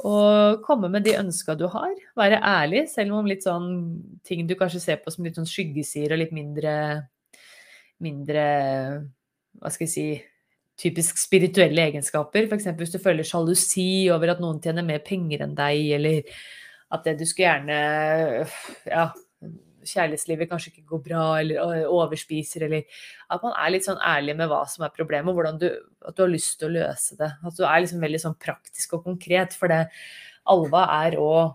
Og 0.05 0.61
komme 0.67 0.91
med 0.91 1.07
de 1.07 1.15
ønska 1.21 1.55
du 1.57 1.67
har. 1.71 1.95
Være 2.19 2.41
ærlig, 2.45 2.85
selv 2.91 3.15
om 3.17 3.29
litt 3.31 3.47
sånn 3.47 3.69
ting 4.27 4.45
du 4.49 4.57
kanskje 4.59 4.83
ser 4.83 5.03
på 5.03 5.13
som 5.15 5.27
litt 5.27 5.39
sånn 5.39 5.49
skyggesider 5.49 6.17
og 6.17 6.25
litt 6.25 6.35
mindre 6.35 6.75
mindre 8.03 8.45
Hva 9.61 9.71
skal 9.71 9.87
jeg 9.87 9.93
si 9.93 10.07
typisk 10.81 11.21
spirituelle 11.23 11.85
egenskaper. 11.89 12.49
F.eks. 12.49 12.67
hvis 12.79 12.95
du 12.95 13.01
føler 13.03 13.27
sjalusi 13.27 14.11
over 14.13 14.35
at 14.35 14.43
noen 14.43 14.61
tjener 14.63 14.87
mer 14.87 15.03
penger 15.07 15.45
enn 15.47 15.55
deg, 15.59 15.93
eller 15.99 16.33
at 16.95 17.07
det 17.07 17.17
du 17.21 17.25
skulle 17.29 17.53
gjerne 17.53 17.79
ja, 18.91 19.05
kjærlighetslivet 19.89 20.51
kanskje 20.51 20.73
ikke 20.73 20.87
går 20.93 21.03
bra, 21.09 21.25
eller 21.41 21.89
overspiser, 21.91 22.67
eller 22.67 23.03
at 23.35 23.45
man 23.45 23.57
er 23.59 23.75
litt 23.75 23.89
sånn 23.89 24.01
ærlig 24.01 24.37
med 24.39 24.51
hva 24.53 24.63
som 24.71 24.87
er 24.87 24.95
problemet, 24.95 25.35
og 25.35 25.61
du, 25.61 25.69
at 26.05 26.17
du 26.17 26.25
har 26.25 26.33
lyst 26.33 26.59
til 26.61 26.71
å 26.71 26.77
løse 26.79 27.19
det. 27.21 27.31
At 27.45 27.59
du 27.59 27.67
er 27.67 27.85
liksom 27.85 28.05
veldig 28.05 28.23
sånn 28.27 28.39
praktisk 28.41 28.97
og 28.99 29.05
konkret. 29.11 29.57
For 29.59 29.73
det 29.73 29.85
Alva 30.51 30.87
er 31.05 31.19
òg 31.21 31.55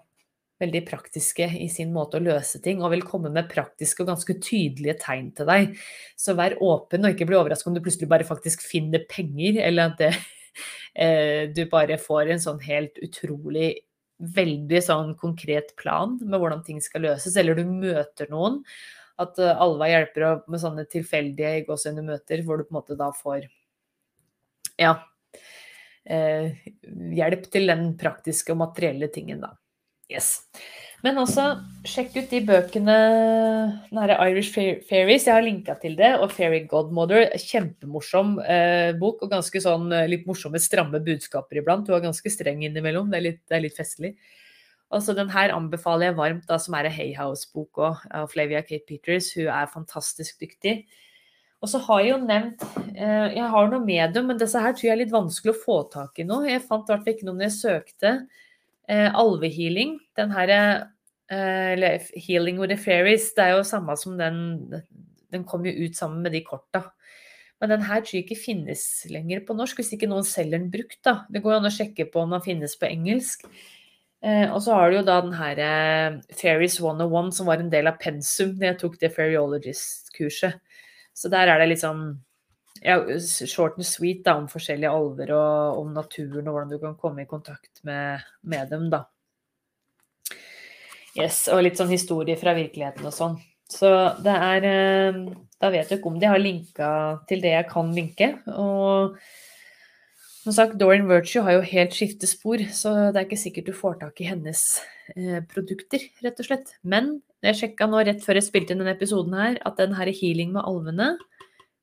veldig 0.59 0.81
praktiske 0.87 1.45
i 1.61 1.69
sin 1.71 1.93
måte 1.95 2.19
å 2.19 2.23
løse 2.23 2.59
ting, 2.63 2.81
og 2.83 2.91
vil 2.93 3.05
komme 3.07 3.31
med 3.33 3.49
praktiske 3.51 4.03
og 4.03 4.11
ganske 4.11 4.35
tydelige 4.43 4.97
tegn 5.03 5.29
til 5.37 5.47
deg. 5.49 5.77
Så 6.19 6.35
vær 6.37 6.57
åpen, 6.63 7.05
og 7.05 7.15
ikke 7.15 7.29
bli 7.29 7.39
overrasket 7.39 7.71
om 7.71 7.77
du 7.77 7.83
plutselig 7.85 8.09
bare 8.11 8.27
faktisk 8.27 8.65
finner 8.67 9.05
penger, 9.09 9.61
eller 9.65 9.93
at 9.93 10.01
det, 10.01 10.11
du 11.55 11.63
bare 11.71 11.99
får 12.01 12.33
en 12.33 12.43
sånn 12.43 12.59
helt 12.65 12.99
utrolig 13.05 13.77
veldig 14.19 14.81
sånn 14.83 15.13
konkret 15.19 15.75
plan 15.79 16.17
med 16.21 16.39
hvordan 16.41 16.63
ting 16.65 16.81
skal 16.83 17.05
løses, 17.07 17.37
eller 17.39 17.55
du 17.55 17.63
møter 17.67 18.29
noen. 18.31 18.59
At 19.19 19.39
uh, 19.39 19.55
Alva 19.59 19.87
hjelper 19.89 20.43
med 20.47 20.61
sånne 20.61 20.85
tilfeldige 20.91 21.65
gåsehudene 21.67 22.13
møter, 22.13 22.43
hvor 22.43 22.59
du 22.59 22.67
på 22.67 22.73
en 22.73 22.79
måte 22.81 22.99
da 22.99 23.09
får 23.15 23.47
ja, 24.79 24.93
eh, 26.07 26.53
hjelp 27.19 27.49
til 27.51 27.67
den 27.67 27.89
praktiske 27.99 28.53
og 28.53 28.61
materielle 28.61 29.09
tingen, 29.11 29.41
da. 29.43 29.53
Yes. 30.09 30.47
Men 31.05 31.19
også 31.21 31.45
sjekk 31.87 32.17
ut 32.17 32.33
de 32.33 32.39
bøkene 32.43 32.95
den 33.87 34.11
Irish 34.15 34.51
Fairies. 34.51 35.27
Jeg 35.27 35.31
har 35.31 35.45
linka 35.45 35.77
til 35.79 35.95
det. 35.99 36.11
Og 36.19 36.33
Fairy 36.35 36.65
Godmother. 36.67 37.29
Kjempemorsom 37.39 38.35
eh, 38.43 38.91
bok. 38.99 39.23
Og 39.23 39.31
ganske 39.31 39.61
sånn 39.63 39.87
eh, 39.95 40.09
litt 40.11 40.27
morsomme, 40.27 40.59
stramme 40.59 40.99
budskaper 41.05 41.61
iblant. 41.61 41.87
Du 41.87 41.95
er 41.95 42.03
ganske 42.03 42.33
streng 42.33 42.65
innimellom. 42.67 43.07
Det 43.11 43.19
er 43.21 43.27
litt, 43.29 43.41
det 43.47 43.57
er 43.57 43.65
litt 43.69 43.79
festlig. 43.79 44.17
Altså, 44.89 45.13
den 45.15 45.29
her 45.31 45.53
anbefaler 45.53 46.09
jeg 46.09 46.17
varmt, 46.17 46.47
da, 46.49 46.57
som 46.59 46.75
er 46.75 46.89
en 46.89 46.95
Hayhouse-bok 46.95 47.79
òg, 47.85 48.03
av 48.19 48.31
Flavia 48.31 48.63
Kate 48.65 48.87
Peters. 48.89 49.29
Hun 49.37 49.51
er 49.53 49.69
fantastisk 49.71 50.41
dyktig. 50.41 50.81
Og 51.59 51.69
så 51.69 51.79
har 51.85 52.01
jeg 52.01 52.13
jo 52.13 52.19
nevnt 52.23 52.61
eh, 52.95 53.35
Jeg 53.35 53.47
har 53.51 53.71
noe 53.71 53.83
medium, 53.83 54.29
men 54.31 54.39
disse 54.39 54.59
her 54.63 54.75
tror 54.75 54.87
jeg 54.87 54.93
er 54.95 55.01
litt 55.03 55.15
vanskelig 55.15 55.55
å 55.55 55.63
få 55.63 55.79
tak 55.93 56.19
i 56.19 56.27
nå. 56.27 56.41
Jeg 56.47 56.65
fant 56.65 56.87
i 56.87 56.93
hvert 56.93 57.05
fall 57.05 57.15
ikke 57.15 57.27
noe 57.27 57.39
når 57.39 57.49
jeg 57.49 57.57
søkte. 57.59 58.13
Eh, 58.89 59.09
alvehealing, 59.13 59.99
den 60.17 60.31
her 60.33 60.51
eh, 61.29 62.07
Healing 62.15 62.57
with 62.59 62.73
the 62.73 62.77
Fairies, 62.77 63.31
det 63.37 63.45
er 63.45 63.57
jo 63.57 63.65
samme 63.67 63.95
som 63.97 64.17
den 64.17 64.81
Den 65.29 65.43
kom 65.45 65.65
jo 65.65 65.71
ut 65.85 65.93
sammen 65.93 66.23
med 66.25 66.33
de 66.33 66.41
korta. 66.41 66.87
Men 67.61 67.69
den 67.69 67.83
her 67.85 68.01
tror 68.01 68.17
jeg 68.17 68.23
ikke 68.25 68.39
finnes 68.39 68.83
lenger 69.11 69.43
på 69.45 69.53
norsk, 69.53 69.77
hvis 69.77 69.91
ikke 69.93 70.07
noen 70.09 70.25
selger 70.25 70.57
den 70.57 70.71
brukt. 70.73 70.97
da. 71.05 71.27
Det 71.29 71.43
går 71.43 71.59
an 71.59 71.69
å 71.69 71.73
sjekke 71.73 72.07
på 72.09 72.23
om 72.23 72.33
den 72.33 72.41
finnes 72.41 72.73
på 72.79 72.87
engelsk. 72.87 73.43
Eh, 74.25 74.47
og 74.49 74.57
så 74.65 74.73
har 74.73 74.89
du 74.89 74.97
jo 74.97 75.03
da 75.05 75.19
den 75.21 75.35
her 75.37 75.61
eh, 75.63 76.17
Fairies 76.33 76.79
101, 76.79 77.29
som 77.35 77.51
var 77.51 77.61
en 77.61 77.69
del 77.69 77.91
av 77.91 77.99
pensum 78.01 78.55
da 78.57 78.71
jeg 78.71 78.79
tok 78.81 78.97
det 79.03 79.11
Fairyologist-kurset. 79.13 80.57
Så 81.13 81.29
der 81.29 81.51
er 81.51 81.61
det 81.61 81.69
litt 81.69 81.83
sånn 81.83 82.07
ja, 82.81 82.97
short 83.19 83.77
and 83.79 83.87
sweet 83.87 84.23
da, 84.25 84.37
om 84.39 84.47
forskjellige 84.51 84.91
alver 84.91 85.33
og 85.35 85.79
om 85.81 85.93
naturen 85.95 86.47
og 86.47 86.55
hvordan 86.55 86.73
du 86.73 86.79
kan 86.81 86.97
komme 86.99 87.23
i 87.23 87.29
kontakt 87.29 87.83
med, 87.87 88.25
med 88.41 88.69
dem, 88.71 88.89
da. 88.93 89.05
Yes, 91.17 91.47
og 91.51 91.63
litt 91.65 91.79
sånn 91.79 91.91
historie 91.91 92.37
fra 92.39 92.53
virkeligheten 92.57 93.07
og 93.09 93.15
sånn. 93.15 93.37
Så 93.69 93.89
det 94.25 94.33
er 94.33 94.65
eh, 94.65 95.19
Da 95.61 95.69
vet 95.73 95.89
du 95.89 95.97
ikke 95.97 96.09
om 96.09 96.17
de 96.21 96.29
har 96.29 96.41
linka 96.41 96.89
til 97.29 97.41
det 97.43 97.51
jeg 97.53 97.67
kan 97.69 97.91
linke. 97.93 98.29
Og 98.55 99.17
som 100.39 100.55
sagt, 100.55 100.77
Dorian 100.79 101.09
Virtue 101.09 101.43
har 101.43 101.57
jo 101.57 101.65
helt 101.67 101.93
skiftet 101.93 102.31
spor, 102.31 102.61
så 102.73 103.11
det 103.11 103.19
er 103.19 103.25
ikke 103.27 103.41
sikkert 103.41 103.67
du 103.67 103.75
får 103.75 103.99
tak 103.99 104.21
i 104.23 104.29
hennes 104.29 104.61
eh, 105.15 105.41
produkter, 105.51 106.05
rett 106.23 106.39
og 106.39 106.47
slett. 106.47 106.71
Men 106.81 107.17
jeg 107.43 107.59
sjekka 107.59 107.89
nå 107.89 107.99
rett 108.07 108.23
før 108.23 108.39
jeg 108.39 108.47
spilte 108.47 108.73
inn 108.73 108.81
denne 108.81 108.95
episoden 108.95 109.35
her, 109.35 109.59
at 109.67 109.77
den 109.81 109.97
her 109.99 110.09
healing 110.15 110.55
med 110.55 110.63
alvene 110.63 111.11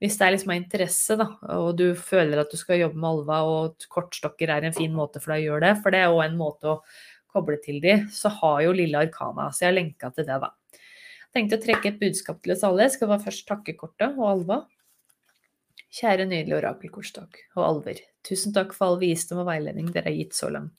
hvis 0.02 0.18
det 0.18 0.26
er 0.26 0.34
liksom 0.34 0.52
av 0.52 0.58
interesse, 0.60 1.16
da, 1.16 1.26
og 1.56 1.70
du 1.78 1.86
føler 1.96 2.42
at 2.42 2.52
du 2.52 2.58
skal 2.60 2.82
jobbe 2.82 3.00
med 3.00 3.08
alva, 3.08 3.38
og 3.48 3.86
kortstokker 3.92 4.52
er 4.52 4.66
en 4.68 4.76
fin 4.76 4.92
måte 4.92 5.22
for 5.22 5.32
deg 5.32 5.46
å 5.46 5.50
gjøre 5.50 5.62
det, 5.64 5.74
for 5.80 5.94
det 5.94 6.02
er 6.02 6.12
òg 6.12 6.22
en 6.26 6.38
måte 6.40 6.68
å 6.74 6.80
koble 7.32 7.58
til 7.64 7.80
de, 7.84 7.98
så 8.12 8.32
har 8.40 8.62
jo 8.66 8.76
Lille 8.76 9.00
Arkana. 9.06 9.50
Så 9.52 9.64
jeg 9.64 9.70
har 9.70 9.78
lenka 9.78 10.12
til 10.12 10.28
det, 10.28 10.38
da. 10.42 10.52
Jeg 10.76 11.32
tenkte 11.36 11.58
å 11.58 11.64
trekke 11.64 11.90
et 11.92 12.00
budskap 12.00 12.40
til 12.44 12.54
oss 12.54 12.64
alle. 12.64 12.86
Jeg 12.86 12.96
skal 12.96 13.10
bare 13.12 13.24
først 13.26 13.44
takke 13.48 13.76
kortet 13.76 14.16
og 14.16 14.28
alva. 14.30 14.62
Kjære 15.96 16.24
nydelige 16.28 16.60
orakelkortstokk 16.60 17.42
og 17.58 17.64
alver. 17.64 18.00
Tusen 18.26 18.54
takk 18.56 18.72
for 18.76 18.90
all 18.90 19.00
visdom 19.00 19.42
og 19.44 19.48
veiledning 19.50 19.90
dere 19.92 20.10
har 20.10 20.16
gitt 20.16 20.36
så 20.36 20.48
langt. 20.52 20.76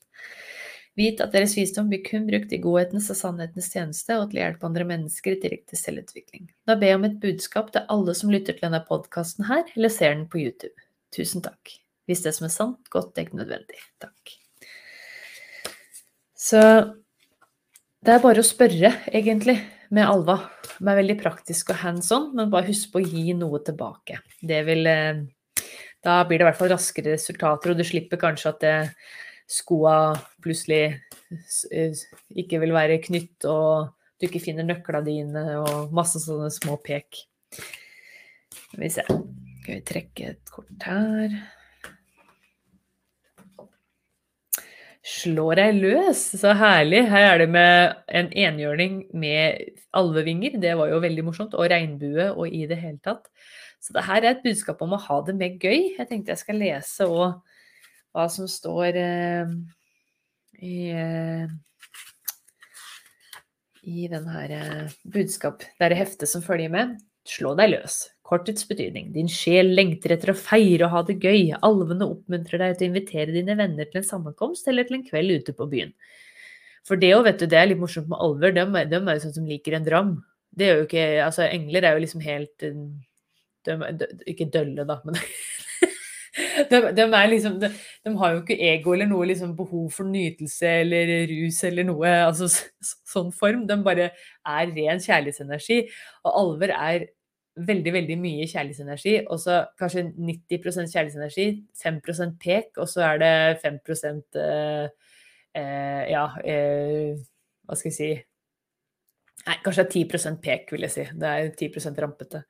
Vit 0.98 1.20
at 1.22 1.34
deres 1.34 1.54
visdom 1.58 1.90
blir 1.90 2.00
kun 2.06 2.24
brukt 2.26 2.52
i 2.54 2.60
godhetens 2.62 3.10
og 3.12 3.18
sannhetens 3.18 3.68
tjeneste, 3.70 4.16
og 4.18 4.30
til 4.30 4.40
å 4.40 4.44
hjelpe 4.46 4.66
andre 4.66 4.86
mennesker 4.88 5.36
i 5.36 5.40
direkte 5.42 5.78
selvutvikling. 5.78 6.48
Da 6.66 6.78
ber 6.78 6.92
jeg 6.92 6.98
om 6.98 7.06
et 7.06 7.20
budskap 7.22 7.70
til 7.74 7.84
alle 7.92 8.14
som 8.18 8.32
lytter 8.32 8.56
til 8.56 8.66
denne 8.66 8.80
podkasten 8.88 9.46
her, 9.50 9.66
eller 9.76 9.92
ser 9.94 10.16
den 10.16 10.26
på 10.30 10.40
YouTube. 10.42 10.74
Tusen 11.14 11.44
takk. 11.44 11.76
Hvis 12.08 12.24
det 12.24 12.32
som 12.34 12.48
er 12.48 12.54
sant, 12.54 12.88
godt, 12.90 13.18
ikke 13.20 13.38
nødvendig. 13.38 13.78
Takk. 14.02 14.34
Så 16.38 16.62
det 18.04 18.14
er 18.14 18.22
bare 18.22 18.42
å 18.42 18.46
spørre, 18.46 18.92
egentlig, 19.12 19.58
med 19.94 20.08
Alva. 20.08 20.38
Hun 20.78 20.90
er 20.90 21.00
veldig 21.00 21.16
praktisk 21.20 21.72
og 21.74 21.80
hands 21.82 22.10
on, 22.14 22.30
men 22.36 22.50
bare 22.52 22.70
husk 22.70 22.92
på 22.92 23.02
å 23.02 23.06
gi 23.06 23.34
noe 23.36 23.60
tilbake. 23.66 24.20
Det 24.40 24.62
vil 24.68 24.86
eh, 24.88 25.24
Da 26.04 26.20
blir 26.24 26.38
det 26.38 26.44
i 26.44 26.48
hvert 26.48 26.58
fall 26.60 26.70
raskere 26.72 27.16
resultater, 27.16 27.72
og 27.72 27.78
du 27.78 27.84
slipper 27.84 28.20
kanskje 28.20 28.52
at 28.52 28.60
det, 28.62 28.76
skoa 29.48 30.12
plutselig 30.44 30.98
ikke 32.36 32.60
vil 32.62 32.74
være 32.76 33.00
knytt, 33.04 33.44
og 33.48 33.94
du 34.18 34.28
ikke 34.28 34.42
finner 34.42 34.66
nøkla 34.66 35.02
dine, 35.06 35.44
og 35.62 35.92
masse 35.94 36.20
sånne 36.22 36.50
små 36.52 36.78
pek. 36.84 37.22
Skal 37.54 38.82
vi 38.82 38.90
se. 38.92 39.04
Skal 39.06 39.78
vi 39.78 39.84
trekke 39.88 40.32
et 40.34 40.52
kort 40.52 40.88
her. 40.88 41.38
Slå 45.08 45.46
deg 45.56 45.78
løs, 45.78 46.20
så 46.36 46.52
herlig. 46.58 47.06
Her 47.08 47.30
er 47.30 47.38
det 47.40 47.48
med 47.54 47.94
en 48.20 48.28
enhjørning 48.28 49.06
med 49.16 49.70
alvevinger, 49.96 50.58
det 50.60 50.74
var 50.76 50.90
jo 50.90 50.98
veldig 51.00 51.24
morsomt, 51.24 51.54
og 51.56 51.70
regnbue 51.72 52.28
og 52.34 52.52
i 52.52 52.66
det 52.68 52.76
hele 52.82 53.00
tatt. 53.04 53.30
Så 53.80 53.94
det 53.94 54.04
her 54.04 54.20
er 54.24 54.34
et 54.34 54.42
budskap 54.44 54.82
om 54.84 54.96
å 54.96 55.00
ha 55.00 55.20
det 55.24 55.36
med 55.38 55.62
gøy. 55.62 55.94
Jeg 55.96 56.08
tenkte 56.10 56.34
jeg 56.34 56.42
skal 56.42 56.60
lese 56.60 57.06
òg 57.08 57.38
hva 58.18 58.26
som 58.32 58.50
står 58.50 58.98
eh, 58.98 59.54
i, 60.58 60.90
eh, 60.90 61.46
i 63.86 64.06
den 64.10 64.28
her 64.34 64.54
eh, 64.58 64.94
budskap. 65.06 65.62
Det 65.78 65.88
er 65.88 66.00
heftet 66.00 66.30
som 66.30 66.44
følger 66.44 66.72
med. 66.74 66.96
Slå 67.28 67.54
deg 67.58 67.74
løs. 67.76 68.06
Kortets 68.28 68.66
betydning. 68.68 69.12
Din 69.14 69.28
sjel 69.32 69.70
lengter 69.76 70.16
etter 70.16 70.32
å 70.32 70.38
feire 70.38 70.86
og 70.86 70.94
ha 70.94 71.04
det 71.08 71.18
gøy. 71.22 71.54
Alvene 71.64 72.08
oppmuntrer 72.08 72.60
deg 72.60 72.76
til 72.76 72.88
å 72.88 72.92
invitere 72.92 73.34
dine 73.36 73.56
venner 73.56 73.88
til 73.88 74.02
en 74.02 74.08
sammenkomst 74.08 74.68
eller 74.68 74.88
til 74.88 74.98
en 74.98 75.06
kveld 75.06 75.38
ute 75.38 75.54
på 75.56 75.68
byen. 75.70 75.94
For 76.88 77.00
det 77.00 77.12
òg, 77.16 77.26
vet 77.26 77.42
du, 77.42 77.46
det 77.50 77.60
er 77.60 77.70
litt 77.70 77.80
morsomt 77.80 78.08
med 78.10 78.20
alver. 78.24 78.54
De, 78.56 78.64
de 78.88 78.98
er 78.98 79.18
jo 79.18 79.24
sånn 79.26 79.36
som 79.40 79.48
liker 79.48 79.76
en 79.76 79.86
dram. 79.86 80.12
Det 80.58 80.66
er 80.66 80.80
jo 80.80 80.88
ikke 80.88 81.06
Altså, 81.22 81.44
engler 81.44 81.84
er 81.84 81.94
jo 81.94 82.02
liksom 82.02 82.22
helt 82.24 82.64
de, 82.64 82.70
de, 83.68 84.06
Ikke 84.32 84.48
dølle, 84.52 84.86
da, 84.88 84.98
men 85.04 85.18
de, 86.70 86.80
de, 86.96 87.04
er 87.04 87.28
liksom, 87.30 87.58
de, 87.62 87.70
de, 88.04 88.14
har 88.20 88.34
jo 88.34 88.40
ikke 88.42 88.58
ego 88.70 88.94
eller 88.94 89.08
noe 89.10 89.28
liksom 89.30 89.54
behov 89.58 89.90
for 89.94 90.08
nytelse 90.08 90.72
eller 90.84 91.12
rus 91.30 91.60
eller 91.68 91.86
noe 91.88 92.14
altså 92.24 92.48
sånn 92.50 93.30
form. 93.34 93.66
De 93.68 93.78
bare 93.84 94.10
er 94.10 94.74
ren 94.74 95.02
kjærlighetsenergi. 95.04 95.84
Og 96.24 96.42
alver 96.42 96.74
er 96.76 97.06
veldig 97.66 97.92
veldig 97.92 98.16
mye 98.20 98.46
kjærlighetsenergi, 98.46 99.14
og 99.26 99.40
så 99.42 99.58
kanskje 99.80 100.04
90% 100.14 100.92
kjærlighetsenergi, 100.92 101.46
5% 101.82 102.36
pek, 102.42 102.70
og 102.76 102.88
så 102.90 103.04
er 103.08 103.22
det 103.22 103.32
5 103.64 103.78
eh, 104.38 104.88
eh, 105.54 106.02
Ja, 106.12 106.24
eh, 106.44 107.18
hva 107.66 107.78
skal 107.78 107.90
jeg 107.90 107.98
si 107.98 108.10
Nei, 109.48 109.54
kanskje 109.64 109.84
det 109.86 109.88
er 109.88 110.04
10% 110.04 110.40
pek, 110.44 110.72
vil 110.74 110.84
jeg 110.84 110.92
si. 110.92 111.04
Det 111.16 111.28
er 111.28 111.46
10% 111.56 112.00
rampete. 112.02 112.42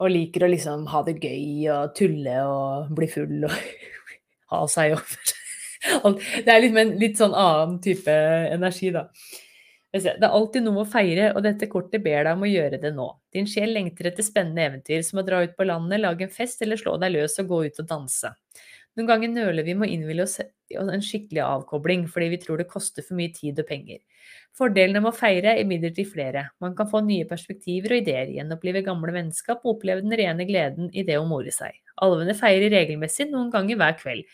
Og 0.00 0.12
liker 0.12 0.46
å 0.46 0.50
liksom 0.50 0.86
ha 0.90 1.02
det 1.04 1.18
gøy 1.20 1.68
og 1.74 1.92
tulle 1.98 2.38
og 2.48 2.94
bli 2.96 3.08
full 3.10 3.44
og 3.48 3.54
ha 4.54 4.64
seg 4.70 4.96
over. 4.96 5.36
Det 6.44 6.48
er 6.48 6.60
liksom 6.60 6.80
en 6.82 6.96
litt 7.00 7.20
sånn 7.20 7.36
annen 7.36 7.78
type 7.84 8.12
energi, 8.52 8.90
da. 8.92 9.06
Det 9.90 10.12
er 10.22 10.28
alltid 10.28 10.62
noe 10.62 10.84
å 10.84 10.88
feire, 10.88 11.30
og 11.34 11.42
dette 11.42 11.66
kortet 11.70 12.02
ber 12.04 12.22
deg 12.22 12.36
om 12.36 12.44
å 12.46 12.50
gjøre 12.50 12.78
det 12.82 12.92
nå. 12.94 13.06
Din 13.34 13.48
sjel 13.50 13.72
lengter 13.74 14.10
etter 14.10 14.22
spennende 14.22 14.68
eventyr, 14.68 15.00
som 15.02 15.18
å 15.18 15.24
dra 15.26 15.40
ut 15.42 15.56
på 15.56 15.66
landet, 15.66 16.02
lage 16.04 16.28
en 16.28 16.34
fest 16.34 16.62
eller 16.62 16.78
slå 16.78 16.94
deg 17.02 17.16
løs 17.16 17.34
og 17.42 17.48
gå 17.50 17.62
ut 17.66 17.80
og 17.82 17.88
danse. 17.90 18.30
Noen 18.98 19.08
ganger 19.08 19.32
nøler 19.32 19.66
vi 19.66 19.74
med 19.74 19.88
å 19.88 19.92
innville 19.96 20.28
oss 20.28 20.36
en 20.78 21.02
skikkelig 21.02 21.42
avkobling 21.44 22.06
fordi 22.10 22.28
vi 22.34 22.38
tror 22.42 22.60
det 22.60 22.68
koster 22.70 23.04
for 23.06 23.18
mye 23.18 23.32
tid 23.34 23.58
og 23.62 23.68
penger. 23.68 23.98
Fordelene 24.58 25.02
med 25.02 25.12
å 25.12 25.16
feire 25.16 25.54
er 25.54 25.64
imidlertid 25.64 26.08
flere. 26.10 26.46
Man 26.62 26.76
kan 26.78 26.88
få 26.90 27.02
nye 27.06 27.26
perspektiver 27.28 27.94
og 27.94 28.02
ideer, 28.02 28.32
gjenopplive 28.36 28.84
gamle 28.86 29.14
vennskap 29.14 29.64
og 29.64 29.76
oppleve 29.76 30.04
den 30.04 30.16
rene 30.18 30.46
gleden 30.48 30.90
i 30.92 31.04
det 31.06 31.18
å 31.20 31.26
more 31.28 31.52
seg. 31.54 31.76
Alvene 32.02 32.36
feirer 32.38 32.72
regelmessig, 32.74 33.30
noen 33.30 33.52
ganger 33.52 33.78
hver 33.80 33.96
kveld. 34.00 34.26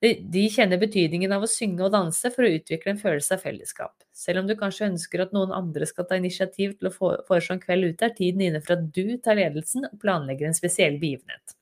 De 0.00 0.46
kjenner 0.48 0.80
betydningen 0.80 1.32
av 1.36 1.42
å 1.44 1.50
synge 1.50 1.84
og 1.84 1.92
danse 1.92 2.30
for 2.32 2.46
å 2.46 2.52
utvikle 2.56 2.94
en 2.94 3.00
følelse 3.02 3.36
av 3.36 3.42
fellesskap. 3.44 3.92
Selv 4.16 4.40
om 4.40 4.46
du 4.48 4.54
kanskje 4.56 4.86
ønsker 4.88 5.26
at 5.26 5.34
noen 5.36 5.52
andre 5.52 5.84
skal 5.88 6.06
ta 6.08 6.16
initiativ 6.16 6.78
til 6.78 6.88
å 6.88 6.92
foreslå 7.28 7.58
en 7.58 7.60
kveld 7.60 7.90
ute, 7.90 8.08
er 8.08 8.16
tiden 8.16 8.46
inne 8.46 8.62
for 8.64 8.78
at 8.78 8.86
du 8.96 9.18
tar 9.20 9.36
ledelsen 9.36 9.84
og 9.90 9.98
planlegger 10.00 10.48
en 10.48 10.56
spesiell 10.56 10.96
begivenhet. 11.02 11.52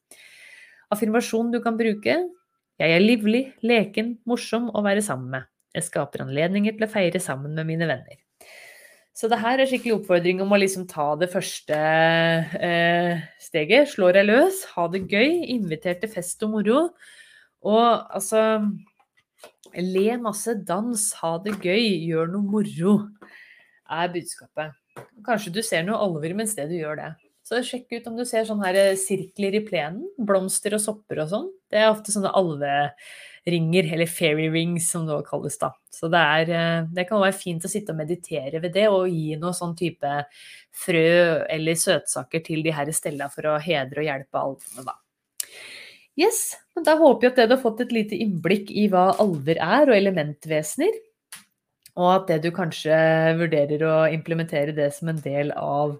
Affirmasjon 0.94 1.50
du 1.50 1.58
kan 1.64 1.76
bruke 1.76 2.14
Jeg 2.78 2.94
er 2.94 3.02
livlig, 3.02 3.42
leken, 3.66 4.14
morsom 4.28 4.68
å 4.70 4.82
være 4.86 5.02
sammen 5.02 5.32
med. 5.32 5.46
Jeg 5.74 5.88
skaper 5.88 6.22
anledninger 6.24 6.76
til 6.76 6.86
å 6.86 6.90
feire 6.92 7.20
sammen 7.22 7.56
med 7.58 7.66
mine 7.66 7.88
venner. 7.90 8.20
Så 9.18 9.26
det 9.26 9.40
her 9.42 9.58
er 9.58 9.66
skikkelig 9.66 9.96
oppfordring 9.96 10.38
om 10.44 10.52
å 10.54 10.60
liksom 10.62 10.84
ta 10.86 11.08
det 11.18 11.26
første 11.32 11.74
eh, 11.74 13.24
steget. 13.42 13.90
Slå 13.90 14.12
deg 14.14 14.28
løs, 14.28 14.62
ha 14.76 14.86
det 14.92 15.08
gøy, 15.10 15.40
inviter 15.56 15.98
til 15.98 16.12
fest 16.12 16.44
og 16.46 16.54
moro. 16.54 16.84
Og 17.66 18.14
altså 18.14 18.62
Le 19.74 20.16
masse, 20.22 20.54
dans, 20.66 21.02
ha 21.20 21.32
det 21.44 21.58
gøy, 21.60 21.82
gjør 22.08 22.30
noe 22.32 22.46
moro, 22.46 22.94
er 23.90 24.14
budskapet. 24.14 24.78
Kanskje 25.26 25.52
du 25.58 25.60
ser 25.66 25.84
noe 25.86 25.98
alvor 26.00 26.34
mens 26.38 26.54
det 26.56 26.70
du 26.70 26.78
gjør 26.78 26.98
det. 27.02 27.10
Så 27.48 27.62
sjekk 27.64 27.94
ut 27.96 28.08
om 28.10 28.16
du 28.18 28.26
ser 28.28 28.44
sånne 28.44 28.68
her 28.68 28.92
sirkler 29.00 29.54
i 29.56 29.62
plenen. 29.64 30.02
Blomster 30.20 30.74
og 30.76 30.82
sopper 30.84 31.22
og 31.22 31.30
sånn. 31.30 31.46
Det 31.72 31.80
er 31.80 31.88
ofte 31.88 32.12
sånne 32.12 32.34
alveringer, 32.36 33.88
eller 33.94 34.10
fairy 34.10 34.50
rings 34.52 34.90
som 34.92 35.06
det 35.08 35.14
også 35.14 35.28
kalles 35.30 35.56
da. 35.62 35.70
Så 35.88 36.10
det, 36.12 36.20
er, 36.20 36.52
eh, 36.52 36.90
det 36.92 37.06
kan 37.08 37.22
være 37.22 37.38
fint 37.38 37.64
å 37.64 37.70
sitte 37.72 37.94
og 37.94 38.02
meditere 38.02 38.60
ved 38.60 38.76
det, 38.76 38.84
og 38.92 39.08
gi 39.08 39.38
noe 39.40 39.56
sånn 39.56 39.72
type 39.78 40.12
frø 40.84 41.08
eller 41.48 41.80
søtsaker 41.80 42.44
til 42.44 42.60
de 42.66 42.76
her 42.76 42.92
stella 42.92 43.30
for 43.32 43.48
å 43.48 43.56
hedre 43.64 44.04
og 44.04 44.10
hjelpe 44.10 44.44
alvene, 44.44 44.84
da. 44.84 44.98
Yes, 46.18 46.58
men 46.76 46.84
Da 46.84 46.98
håper 47.00 47.28
jeg 47.28 47.32
at 47.32 47.40
dere 47.40 47.56
har 47.56 47.64
fått 47.64 47.80
et 47.86 47.96
lite 47.96 48.16
innblikk 48.18 48.74
i 48.76 48.90
hva 48.92 49.14
alver 49.22 49.56
er, 49.56 49.88
og 49.88 49.96
elementvesener. 49.96 51.00
Og 51.96 52.08
at 52.12 52.28
det 52.28 52.42
du 52.44 52.52
kanskje 52.54 52.94
vurderer 53.40 53.88
å 53.88 53.98
implementere 54.12 54.76
det 54.76 54.92
som 54.94 55.08
en 55.08 55.22
del 55.24 55.56
av 55.56 55.96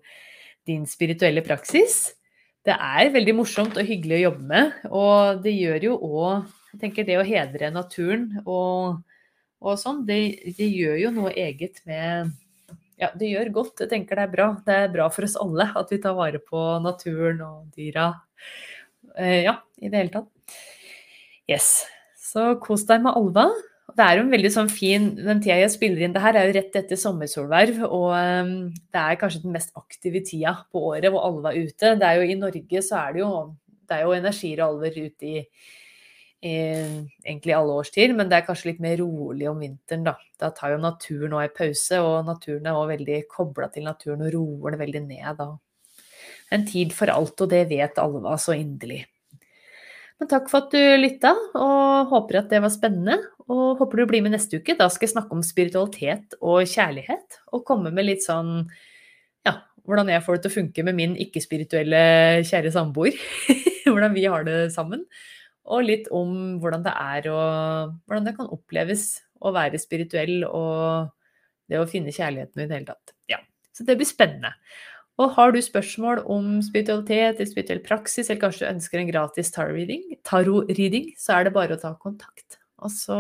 din 0.69 0.85
spirituelle 0.89 1.43
praksis. 1.47 2.01
Det 2.66 2.75
er 2.75 3.12
veldig 3.14 3.35
morsomt 3.39 3.79
og 3.81 3.89
hyggelig 3.89 4.19
å 4.19 4.25
jobbe 4.27 4.49
med, 4.51 4.81
og 4.93 5.43
det 5.45 5.55
gjør 5.57 5.87
jo 5.89 5.99
òg 6.05 6.55
Jeg 6.69 6.81
tenker 6.83 7.07
det 7.09 7.16
å 7.16 7.25
hedre 7.25 7.71
naturen 7.73 8.27
og, 8.43 8.99
og 9.64 9.79
sånn, 9.81 10.03
det, 10.05 10.19
det, 10.59 10.66
gjør 10.69 10.99
jo 11.01 11.12
noe 11.16 11.33
eget 11.33 11.81
med 11.89 12.35
Ja, 13.01 13.09
det 13.16 13.31
gjør 13.31 13.53
godt. 13.61 13.81
Jeg 13.81 13.93
tenker 13.93 14.19
det 14.19 14.27
er 14.27 14.33
bra. 14.35 14.49
Det 14.66 14.75
er 14.75 14.93
bra 14.93 15.07
for 15.14 15.25
oss 15.25 15.39
alle 15.41 15.71
at 15.81 15.95
vi 15.95 16.01
tar 16.03 16.16
vare 16.19 16.43
på 16.43 16.61
naturen 16.85 17.41
og 17.47 17.71
dyra. 17.79 18.11
Eh, 19.14 19.47
ja, 19.47 19.55
i 19.79 19.89
det 19.89 20.03
hele 20.03 20.12
tatt. 20.12 20.59
Yes. 21.49 21.87
Så 22.19 22.59
kos 22.61 22.85
deg 22.91 23.07
med 23.07 23.16
Alva. 23.16 23.47
Det 23.97 24.05
er 24.05 24.18
jo 24.18 24.24
en 24.26 24.32
veldig 24.32 24.51
sånn 24.53 24.68
fin 24.70 25.09
Den 25.16 25.41
tida 25.41 25.57
jeg 25.62 25.72
spiller 25.72 26.05
inn 26.05 26.12
det 26.14 26.20
her, 26.22 26.36
er 26.36 26.49
jo 26.49 26.57
rett 26.59 26.76
etter 26.76 27.01
sommersolverv. 27.01 27.80
Og 27.86 28.12
um, 28.12 28.53
det 28.93 29.01
er 29.01 29.18
kanskje 29.20 29.43
den 29.47 29.57
mest 29.57 29.72
aktive 29.80 30.22
tida 30.26 30.55
på 30.72 30.82
året 30.91 31.09
hvor 31.12 31.24
alle 31.24 31.45
var 31.49 31.57
ute. 31.59 31.95
Det 31.99 32.07
er 32.07 32.20
jo 32.20 32.28
I 32.28 32.39
Norge 32.39 32.84
så 32.84 33.01
er 33.01 33.16
det 33.16 33.24
jo, 33.24 33.32
det 33.89 33.97
er 33.97 34.05
jo 34.05 34.16
energier 34.18 34.62
og 34.62 34.74
alver 34.74 35.01
ute 35.09 35.30
i, 35.32 35.43
i 36.45 36.55
egentlig 37.24 37.57
alle 37.57 37.78
årstider, 37.80 38.14
men 38.18 38.30
det 38.30 38.39
er 38.39 38.47
kanskje 38.47 38.72
litt 38.72 38.84
mer 38.84 39.01
rolig 39.01 39.49
om 39.51 39.64
vinteren, 39.64 40.05
da. 40.07 40.14
Da 40.39 40.53
tar 40.55 40.76
jo 40.76 40.82
naturen 40.84 41.39
òg 41.39 41.49
en 41.49 41.57
pause, 41.57 42.03
og 42.05 42.28
naturen 42.28 42.68
er 42.68 42.78
òg 42.78 42.93
veldig 42.93 43.22
kobla 43.32 43.72
til 43.72 43.89
naturen 43.89 44.26
og 44.28 44.34
roer 44.36 44.76
det 44.76 44.82
veldig 44.84 45.07
ned 45.09 45.41
da. 45.41 45.53
En 46.55 46.68
tid 46.68 46.93
for 46.97 47.11
alt, 47.12 47.41
og 47.41 47.51
det 47.51 47.66
vet 47.72 47.99
Alva 48.01 48.36
så 48.41 48.55
inderlig. 48.57 49.03
Men 50.19 50.31
takk 50.31 50.49
for 50.51 50.64
at 50.64 50.75
du 50.75 50.81
lytta, 50.99 51.31
og 51.55 52.11
håper 52.11 52.41
at 52.41 52.51
det 52.51 52.62
var 52.64 52.75
spennende. 52.75 53.19
Og 53.49 53.79
håper 53.79 54.01
du 54.03 54.09
blir 54.11 54.25
med 54.25 54.35
neste 54.35 54.59
uke. 54.59 54.75
Da 54.77 54.89
skal 54.91 55.07
jeg 55.07 55.14
snakke 55.14 55.37
om 55.37 55.45
spiritualitet 55.47 56.35
og 56.43 56.66
kjærlighet. 56.69 57.39
Og 57.55 57.64
komme 57.69 57.93
med 57.95 58.09
litt 58.09 58.27
sånn 58.27 58.66
ja, 59.47 59.55
hvordan 59.87 60.11
jeg 60.12 60.25
får 60.27 60.37
det 60.37 60.45
til 60.45 60.53
å 60.53 60.57
funke 60.59 60.85
med 60.89 60.99
min 60.99 61.14
ikke-spirituelle 61.23 62.03
kjære 62.49 62.75
samboer. 62.75 63.16
hvordan 63.89 64.16
vi 64.16 64.27
har 64.27 64.45
det 64.49 64.59
sammen. 64.75 65.07
Og 65.69 65.87
litt 65.87 66.11
om 66.14 66.59
hvordan 66.62 66.85
det 66.85 66.95
er 66.97 67.31
og 67.33 67.95
hvordan 68.09 68.27
det 68.27 68.37
kan 68.39 68.53
oppleves 68.53 69.09
å 69.45 69.53
være 69.55 69.81
spirituell 69.81 70.43
og 70.49 71.12
det 71.69 71.81
å 71.81 71.89
finne 71.89 72.14
kjærligheten 72.14 72.62
i 72.62 72.66
det 72.66 72.75
hele 72.75 72.89
tatt. 72.89 73.14
Ja, 73.31 73.39
Så 73.77 73.85
det 73.87 73.99
blir 74.01 74.09
spennende. 74.09 74.55
Og 75.19 75.33
har 75.35 75.51
du 75.51 75.59
spørsmål 75.62 76.23
om 76.31 76.61
spiritualitet 76.62 77.41
eller 77.41 77.51
spirituell 77.51 77.83
praksis, 77.83 78.29
eller 78.29 78.43
kanskje 78.45 78.64
du 78.64 78.71
ønsker 78.71 79.01
en 79.01 79.11
gratis 79.11 79.51
tarot-reading, 79.55 81.09
så 81.19 81.39
er 81.39 81.49
det 81.49 81.55
bare 81.57 81.75
å 81.75 81.83
ta 81.83 81.91
kontakt. 81.99 82.61
Og 82.79 82.93
så 82.95 83.19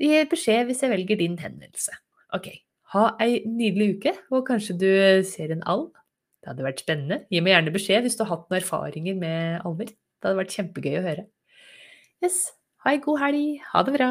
gi 0.00 0.24
beskjed 0.30 0.66
hvis 0.66 0.82
jeg 0.82 0.90
velger 0.90 1.20
din 1.20 1.38
henvendelse. 1.38 1.94
Ok, 2.34 2.50
ha 2.96 3.12
ei 3.22 3.44
nydelig 3.46 3.98
uke, 3.98 4.16
og 4.34 4.46
kanskje 4.48 4.78
du 4.80 4.90
ser 5.28 5.54
en 5.54 5.62
alv. 5.70 5.92
Det 6.42 6.50
hadde 6.50 6.66
vært 6.66 6.82
spennende. 6.82 7.20
Gi 7.30 7.38
meg 7.38 7.54
gjerne 7.54 7.74
beskjed 7.76 8.02
hvis 8.02 8.18
du 8.18 8.24
har 8.24 8.32
hatt 8.34 8.48
noen 8.50 8.58
erfaringer 8.58 9.18
med 9.18 9.68
alver. 9.68 9.92
Det 9.94 10.26
hadde 10.26 10.40
vært 10.40 10.56
kjempegøy 10.56 10.96
å 10.98 11.04
høre. 11.06 11.28
Yes. 12.24 12.48
Ha 12.82 12.96
ei 12.96 13.02
god 13.04 13.22
helg. 13.22 13.60
Ha 13.70 13.84
det 13.86 13.94
bra. 13.94 14.10